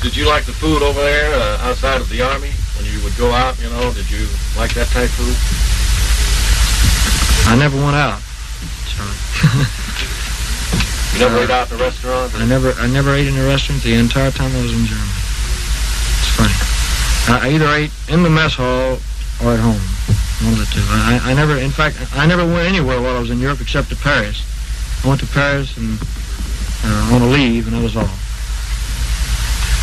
there. 0.00 0.08
Did 0.08 0.16
you 0.16 0.26
like 0.26 0.44
the 0.46 0.52
food 0.56 0.82
over 0.82 1.00
there 1.00 1.34
uh, 1.34 1.58
outside 1.68 2.00
of 2.00 2.08
the 2.08 2.22
Army? 2.22 2.50
When 2.76 2.86
you 2.90 3.00
would 3.04 3.16
go 3.16 3.30
out, 3.32 3.60
you 3.60 3.68
know, 3.70 3.92
did 3.92 4.10
you 4.10 4.26
like 4.56 4.72
that 4.74 4.88
type 4.88 5.08
of 5.08 5.16
food? 5.20 5.36
I 7.52 7.56
never 7.56 7.76
went 7.76 7.96
out. 7.96 8.20
You 11.12 11.20
never 11.20 11.36
Uh, 11.38 11.44
ate 11.44 11.50
out 11.50 11.70
in 11.72 11.78
a 11.80 11.82
restaurant? 11.82 12.34
or- 12.34 12.38
I 12.38 12.44
never 12.44 12.72
I 12.80 12.86
never 12.86 13.14
ate 13.14 13.26
in 13.28 13.36
a 13.36 13.44
restaurant 13.46 13.82
the 13.82 13.94
entire 13.94 14.30
time 14.30 14.54
I 14.56 14.60
was 14.62 14.72
in 14.72 14.84
Germany. 14.86 15.12
It's 16.20 16.32
funny. 16.36 16.56
I 17.28 17.50
either 17.54 17.68
ate 17.72 17.90
in 18.08 18.22
the 18.22 18.30
mess 18.30 18.54
hall 18.54 18.98
or 19.44 19.52
at 19.52 19.60
home. 19.60 19.80
One 20.44 20.52
of 20.52 20.58
the 20.58 20.66
two. 20.66 20.84
I, 20.84 21.32
I 21.32 21.34
never, 21.34 21.56
in 21.56 21.70
fact, 21.70 21.96
I 22.14 22.26
never 22.26 22.44
went 22.44 22.68
anywhere 22.68 23.00
while 23.00 23.16
I 23.16 23.20
was 23.20 23.30
in 23.30 23.40
Europe 23.40 23.60
except 23.62 23.88
to 23.88 23.96
Paris. 23.96 24.44
I 25.02 25.08
went 25.08 25.20
to 25.20 25.26
Paris 25.26 25.74
and 25.78 25.98
uh, 26.84 27.14
on 27.14 27.22
a 27.22 27.26
leave, 27.26 27.66
and 27.66 27.76
that 27.76 27.82
was 27.82 27.96
all. 27.96 28.04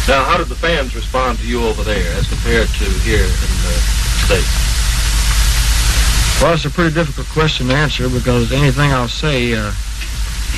Now, 0.06 0.24
how 0.26 0.38
did 0.38 0.48
the 0.48 0.56
fans 0.56 0.96
respond 0.96 1.40
to 1.40 1.48
you 1.48 1.64
over 1.66 1.84
there 1.84 2.14
as 2.18 2.28
compared 2.28 2.68
to 2.68 2.86
here 3.02 3.24
in 3.24 3.54
the 3.66 3.74
States? 4.30 4.52
Well, 6.42 6.54
it's 6.54 6.66
a 6.66 6.70
pretty 6.70 6.94
difficult 6.94 7.28
question 7.28 7.68
to 7.70 7.74
answer 7.74 8.08
because 8.10 8.52
anything 8.52 8.92
I'll 8.92 9.08
say, 9.08 9.56
uh, 9.56 9.72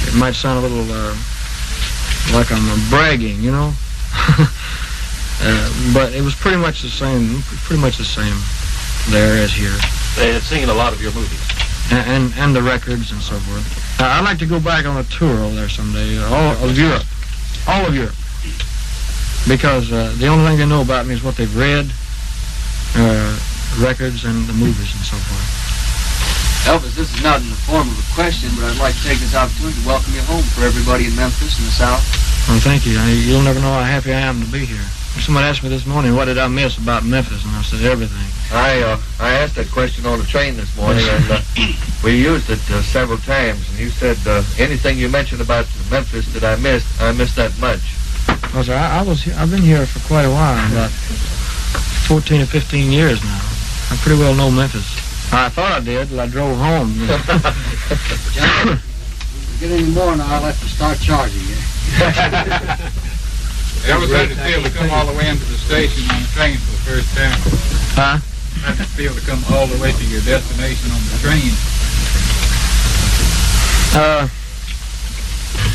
it 0.07 0.15
might 0.15 0.35
sound 0.35 0.59
a 0.59 0.67
little 0.67 0.91
uh, 0.91 1.15
like 2.33 2.51
I'm 2.51 2.67
uh, 2.67 2.89
bragging, 2.89 3.39
you 3.41 3.51
know. 3.51 3.71
uh, 4.11 5.93
but 5.93 6.13
it 6.13 6.21
was 6.21 6.35
pretty 6.35 6.57
much 6.57 6.81
the 6.81 6.89
same, 6.89 7.41
pretty 7.63 7.81
much 7.81 7.97
the 7.97 8.03
same 8.03 8.35
there 9.10 9.38
as 9.43 9.51
here, 9.53 9.76
They 10.18 10.34
had 10.34 10.41
seen 10.43 10.70
a 10.70 10.74
lot 10.74 10.93
of 10.93 11.01
your 11.01 11.12
movies. 11.14 11.39
and 11.91 12.06
and, 12.10 12.34
and 12.38 12.56
the 12.56 12.62
records 12.62 13.12
and 13.12 13.22
so 13.22 13.38
forth. 13.45 13.66
Uh, 14.01 14.06
I'd 14.06 14.24
like 14.26 14.39
to 14.39 14.45
go 14.45 14.60
back 14.60 14.86
on 14.86 14.97
a 14.97 15.03
tour 15.06 15.38
over 15.43 15.56
there 15.56 15.70
someday, 15.70 16.18
uh, 16.18 16.28
all 16.30 16.70
of 16.70 16.78
Europe, 16.78 17.03
all 17.68 17.86
of 17.86 17.93
Europe, 17.95 18.16
because 19.47 19.91
uh, 19.91 20.14
the 20.18 20.28
only 20.28 20.45
thing 20.49 20.58
they 20.58 20.66
know 20.66 20.82
about 20.82 21.06
me 21.06 21.14
is 21.14 21.24
what 21.24 21.36
they've 21.38 21.56
read, 21.56 21.86
uh, 22.97 23.39
records 23.80 24.26
and 24.26 24.47
the 24.47 24.53
movies 24.53 24.91
and 24.95 25.03
so 25.06 25.16
forth. 25.18 25.51
Elvis, 26.66 26.95
this 26.97 27.14
is 27.14 27.22
not 27.22 27.39
in 27.41 27.49
the 27.49 27.56
form 27.70 27.88
of 27.88 27.93
a 27.99 28.08
question, 28.16 28.49
but 28.58 28.66
I'd 28.66 28.80
like 28.82 28.95
to 28.95 29.03
take 29.06 29.20
this 29.20 29.36
opportunity 29.36 29.80
to 29.82 29.86
welcome 29.88 30.14
you 30.16 30.22
home 30.26 30.41
for 30.58 30.66
everybody 30.66 31.06
in 31.06 31.16
Memphis 31.16 31.60
and 31.62 31.68
the 31.68 31.72
South. 31.78 32.01
Well, 32.49 32.60
thank 32.60 32.86
you. 32.88 32.97
I, 32.97 33.12
you'll 33.12 33.43
never 33.45 33.60
know 33.62 33.70
how 33.74 33.84
happy 33.86 34.12
I 34.14 34.22
am 34.22 34.41
to 34.41 34.47
be 34.49 34.66
here. 34.66 34.82
Somebody 35.22 35.47
asked 35.47 35.63
me 35.63 35.70
this 35.70 35.86
morning, 35.86 36.16
what 36.16 36.26
did 36.26 36.38
I 36.38 36.47
miss 36.47 36.78
about 36.78 37.03
Memphis? 37.03 37.43
And 37.45 37.55
I 37.55 37.61
said, 37.61 37.82
everything. 37.82 38.55
I 38.55 38.82
uh, 38.82 38.99
I 39.20 39.34
asked 39.34 39.55
that 39.55 39.72
question 39.72 40.05
on 40.05 40.20
the 40.20 40.26
train 40.26 40.55
this 40.55 40.76
morning, 40.78 41.03
and 41.07 41.32
uh, 41.32 41.41
we 42.03 42.16
used 42.22 42.49
it 42.49 42.59
uh, 42.70 42.82
several 42.84 43.18
times. 43.18 43.68
And 43.70 43.80
you 43.80 43.89
said 43.89 44.18
uh, 44.28 44.43
anything 44.59 44.99
you 44.99 45.09
mentioned 45.09 45.41
about 45.41 45.66
Memphis 45.89 46.32
that 46.34 46.43
I 46.43 46.55
missed, 46.61 47.01
I 47.01 47.11
missed 47.13 47.36
that 47.38 47.57
much. 47.59 47.82
Well, 48.53 48.63
sir, 48.63 48.76
I, 48.76 48.99
I 48.99 49.01
was 49.01 49.24
here, 49.24 49.34
I've 49.38 49.49
been 49.49 49.63
here 49.63 49.86
for 49.86 49.99
quite 50.07 50.26
a 50.26 50.30
while, 50.30 50.72
about 50.72 50.91
14 50.91 52.41
or 52.41 52.45
15 52.45 52.91
years 52.91 53.24
now. 53.24 53.41
I 53.89 53.97
pretty 54.01 54.20
well 54.20 54.36
know 54.36 54.51
Memphis. 54.51 54.86
I 55.34 55.49
thought 55.49 55.72
I 55.72 55.80
did 55.80 56.09
till 56.09 56.20
I 56.20 56.28
drove 56.28 56.57
home. 56.57 56.93
you 56.99 57.07
know. 57.07 57.18
John, 57.18 58.78
if 58.78 59.61
you 59.61 59.68
get 59.68 59.80
any 59.80 59.89
more 59.89 60.16
now, 60.16 60.28
I'll 60.28 60.43
have 60.43 60.59
to 60.59 60.68
start 60.68 60.99
charging 60.99 61.41
you. 61.41 61.57
Elvis 63.86 64.09
had 64.09 64.29
to 64.29 64.36
feel 64.36 64.61
to 64.63 64.69
come 64.69 64.89
all 64.91 65.05
the 65.05 65.13
way 65.17 65.29
into 65.29 65.45
the 65.45 65.57
station 65.57 66.03
on 66.09 66.21
the 66.21 66.29
train 66.33 66.57
for 66.57 66.71
the 66.71 66.83
first 66.89 67.09
time. 67.15 67.38
Huh? 67.93 68.17
Had 68.65 68.77
to 68.77 68.83
feel 68.97 69.13
to 69.13 69.21
come 69.21 69.43
all 69.53 69.67
the 69.67 69.77
way 69.81 69.91
to 69.91 70.05
your 70.09 70.21
destination 70.21 70.89
on 70.91 71.01
the 71.13 71.17
train. 71.21 71.53
Uh, 73.93 74.27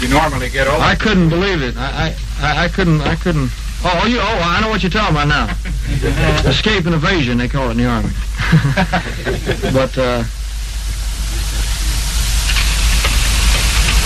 You 0.03 0.09
normally 0.09 0.51
get 0.51 0.67
over. 0.67 0.81
I 0.83 0.95
couldn't 0.97 1.29
believe 1.29 1.63
it. 1.63 1.77
I, 1.77 2.15
I, 2.41 2.47
I, 2.47 2.65
I 2.65 2.69
couldn't, 2.69 3.01
I 3.03 3.15
couldn't. 3.17 3.51
Oh, 3.83 4.07
you, 4.07 4.19
oh, 4.19 4.41
I 4.43 4.61
know 4.61 4.69
what 4.69 4.83
you're 4.83 4.91
talking 4.91 5.15
about 5.17 5.29
now. 5.29 5.47
Escape 6.51 6.85
and 6.87 6.95
evasion, 6.95 7.39
they 7.39 7.49
call 7.49 7.69
it 7.69 7.73
in 7.73 7.77
the 7.79 7.87
Army. 7.87 8.11
but, 9.73 9.97
uh, 9.97 10.25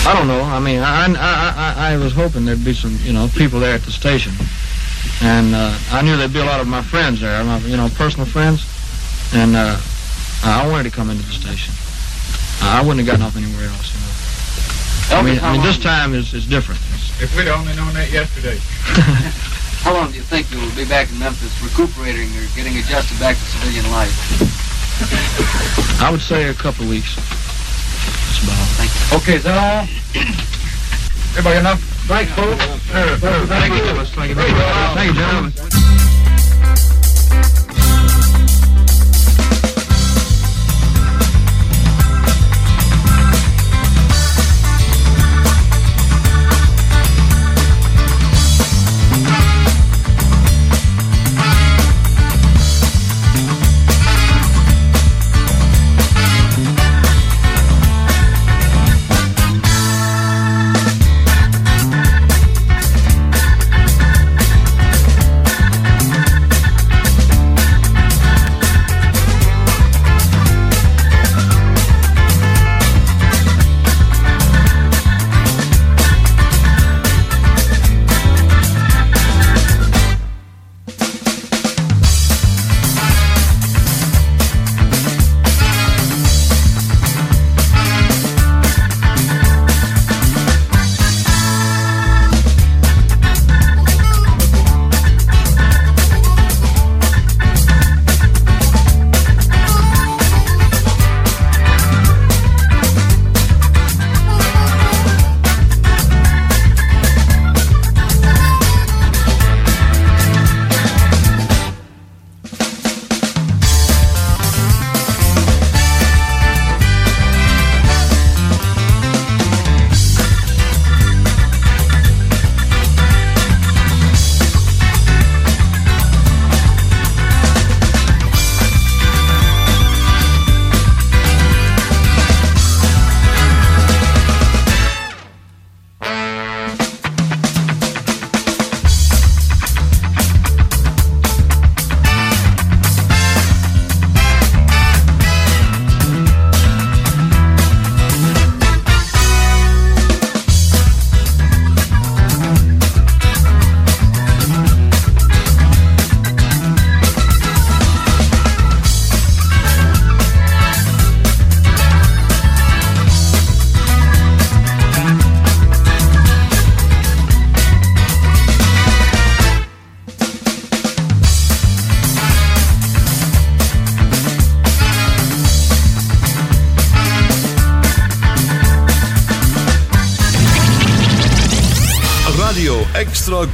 I 0.05 0.13
don't 0.13 0.27
know. 0.27 0.41
I 0.41 0.59
mean, 0.59 0.81
I, 0.81 1.07
I, 1.07 1.53
I, 1.57 1.93
I 1.93 1.97
was 1.97 2.13
hoping 2.13 2.45
there'd 2.45 2.63
be 2.63 2.73
some, 2.73 2.95
you 3.01 3.11
know, 3.11 3.27
people 3.35 3.59
there 3.59 3.73
at 3.73 3.81
the 3.81 3.91
station. 3.91 4.33
And, 5.21 5.55
uh, 5.55 5.77
I 5.91 6.01
knew 6.03 6.15
there'd 6.15 6.33
be 6.33 6.39
a 6.39 6.45
lot 6.45 6.59
of 6.59 6.67
my 6.67 6.83
friends 6.83 7.21
there, 7.21 7.43
my, 7.43 7.57
you 7.59 7.75
know, 7.75 7.89
personal 7.89 8.25
friends. 8.25 8.65
And, 9.33 9.55
uh, 9.55 9.81
I 10.43 10.67
wanted 10.69 10.83
to 10.83 10.95
come 10.95 11.09
into 11.09 11.25
the 11.25 11.33
station. 11.33 11.73
I 12.61 12.81
wouldn't 12.81 12.99
have 12.99 13.07
gotten 13.07 13.25
off 13.25 13.35
anywhere 13.35 13.65
else, 13.65 13.93
you 13.93 13.99
know. 13.99 15.19
I 15.19 15.21
mean, 15.23 15.39
I 15.41 15.53
mean, 15.53 15.61
this 15.61 15.77
time 15.77 16.13
is, 16.13 16.33
is 16.33 16.45
different. 16.45 16.81
If 17.21 17.35
we'd 17.35 17.47
only 17.47 17.75
known 17.75 17.93
that 17.93 18.11
yesterday. 18.11 18.59
How 19.85 19.93
long 19.93 20.09
do 20.09 20.17
you 20.17 20.23
think 20.23 20.49
you 20.51 20.59
will 20.59 20.75
be 20.75 20.85
back 20.85 21.11
in 21.11 21.19
Memphis 21.19 21.53
recuperating 21.61 22.29
or 22.37 22.45
getting 22.55 22.77
adjusted 22.77 23.19
back 23.19 23.37
to 23.37 23.45
civilian 23.45 23.85
life? 23.91 24.13
I 26.01 26.09
would 26.11 26.21
say 26.21 26.49
a 26.49 26.53
couple 26.53 26.85
of 26.85 26.89
weeks. 26.89 27.13
That's 28.05 28.43
about 28.43 28.57
all. 29.11 29.17
Okay, 29.19 29.35
is 29.35 29.43
that 29.43 29.57
all? 29.57 29.87
Everybody 31.31 31.59
enough? 31.59 31.81
Thanks, 32.07 32.31
folks. 32.33 32.63
Thank 32.91 33.21
you, 33.21 33.45
Thank 33.47 33.73
you. 33.73 34.35
Thank 34.35 35.09
you, 35.09 35.15
gentlemen. 35.15 36.04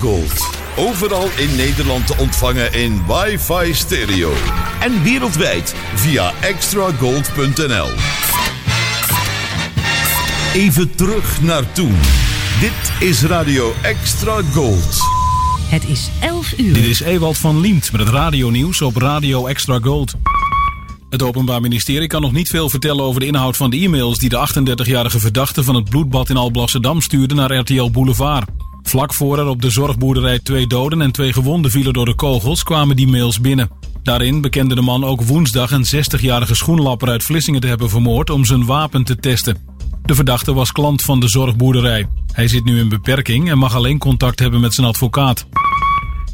Gold. 0.02 0.50
Overal 0.78 1.30
in 1.38 1.56
Nederland 1.56 2.08
te 2.08 2.16
ontvangen 2.18 2.74
in 2.74 3.02
wifi 3.08 3.74
stereo. 3.74 4.34
En 4.80 5.04
wereldwijd 5.04 5.76
via 5.96 6.34
extragold.nl. 6.40 7.88
Even 10.54 10.96
terug 10.96 11.42
naar 11.42 11.72
toen. 11.72 11.96
Dit 12.60 13.10
is 13.10 13.24
Radio 13.24 13.74
Extra 13.82 14.42
Gold. 14.54 15.00
Het 15.70 15.88
is 15.88 16.10
11 16.22 16.54
uur. 16.58 16.74
Dit 16.74 16.86
is 16.86 17.02
Ewald 17.02 17.38
van 17.38 17.60
Liemt 17.60 17.92
met 17.92 18.02
het 18.02 18.10
radionieuws 18.10 18.82
op 18.82 18.96
Radio 18.96 19.46
Extra 19.46 19.80
Gold. 19.82 20.14
Het 21.10 21.24
Openbaar 21.24 21.62
Ministerie 21.62 22.08
kan 22.08 22.22
nog 22.22 22.32
niet 22.32 22.50
veel 22.50 22.70
vertellen 22.70 23.04
over 23.04 23.20
de 23.20 23.26
inhoud 23.26 23.58
van 23.58 23.70
de 23.70 23.78
e-mails 23.78 24.18
die 24.18 24.30
de 24.30 24.48
38-jarige 24.84 25.20
verdachte 25.20 25.64
van 25.64 25.76
het 25.76 25.90
bloedbad 25.90 26.30
in 26.30 26.38
Alblasserdam 26.38 27.02
stuurde 27.02 27.36
naar 27.36 27.56
RTL 27.56 27.90
Boulevard. 27.90 28.61
Vlak 28.92 29.14
voor 29.14 29.40
er 29.40 29.48
op 29.48 29.62
de 29.62 29.70
zorgboerderij 29.70 30.40
twee 30.40 30.68
doden 30.68 31.02
en 31.02 31.12
twee 31.12 31.34
gewonden 31.34 31.72
vielen 31.72 31.94
door 31.94 32.06
de 32.06 32.16
kogels 32.16 32.64
kwamen 32.64 32.96
die 32.96 33.08
mails 33.08 33.42
binnen. 33.42 33.70
Daarin 34.04 34.42
bekende 34.42 34.76
de 34.76 34.82
man 34.82 35.04
ook 35.04 35.22
woensdag 35.22 35.72
een 35.72 35.86
60-jarige 35.96 36.56
schoenlapper 36.56 37.10
uit 37.10 37.24
Vlissingen 37.24 37.62
te 37.62 37.68
hebben 37.68 37.90
vermoord 37.90 38.30
om 38.30 38.46
zijn 38.46 38.66
wapen 38.66 39.04
te 39.04 39.16
testen. 39.16 39.58
De 40.04 40.16
verdachte 40.16 40.54
was 40.54 40.72
klant 40.72 41.02
van 41.02 41.20
de 41.20 41.28
zorgboerderij. 41.28 42.08
Hij 42.32 42.48
zit 42.48 42.64
nu 42.64 42.80
in 42.80 42.90
beperking 42.90 43.50
en 43.50 43.58
mag 43.58 43.76
alleen 43.76 43.98
contact 43.98 44.40
hebben 44.40 44.60
met 44.60 44.74
zijn 44.74 44.88
advocaat. 44.88 45.46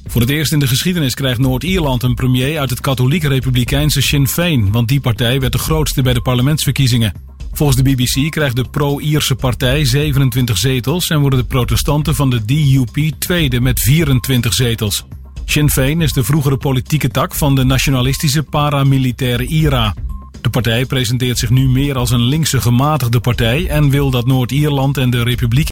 Voor 0.08 0.22
het 0.22 0.30
eerst 0.30 0.51
in 0.51 0.60
de 0.60 0.68
geschiedenis 0.68 1.14
krijgt 1.14 1.39
Noord-Ierland 1.39 2.03
een 2.03 2.16
premier 2.16 2.60
uit 2.60 2.70
het 2.70 2.80
katholiek-republikeinse 2.80 4.01
Sinn 4.01 4.28
Féin, 4.28 4.72
want 4.72 4.88
die 4.88 5.01
partij 5.01 5.39
werd 5.39 5.51
de 5.51 5.60
grootste 5.60 6.01
bij 6.01 6.14
de 6.14 6.22
parlementsverkiezingen. 6.22 7.14
Volgens 7.58 7.78
de 7.78 7.84
BBC 7.84 8.32
krijgt 8.32 8.55
de 8.55 8.66
pro-Ierse 8.72 9.36
partij 9.36 9.86
27 9.86 10.58
zetels 10.58 11.10
en 11.10 11.20
worden 11.20 11.39
de 11.39 11.45
protestanten 11.45 12.16
van 12.16 12.30
de 12.30 12.45
DUP 12.45 13.12
tweede 13.20 13.62
met 13.62 13.80
24 13.80 14.53
zetels. 14.53 15.05
Sinn 15.45 15.70
Féin 15.70 16.01
is 16.01 16.14
de 16.14 16.24
vroegere 16.24 16.58
politieke 16.58 17.10
tak 17.10 17.36
van 17.36 17.55
de 17.55 17.64
nationalistische 17.64 18.43
paramilitaire 18.43 19.45
IRA. 19.45 19.93
De 20.41 20.49
partij 20.49 20.86
presenteert 20.86 21.38
zich 21.38 21.49
nu 21.49 21.70
meer 21.70 21.97
als 21.97 22.12
een 22.12 22.24
linkse 22.24 22.62
gematigde 22.62 23.20
partij 23.20 23.68
en 23.68 23.89
wil 23.89 24.10
dat 24.10 24.26
Noord-Ierland 24.26 24.97
en 24.97 25.10
de 25.10 25.24
Republiek 25.24 25.66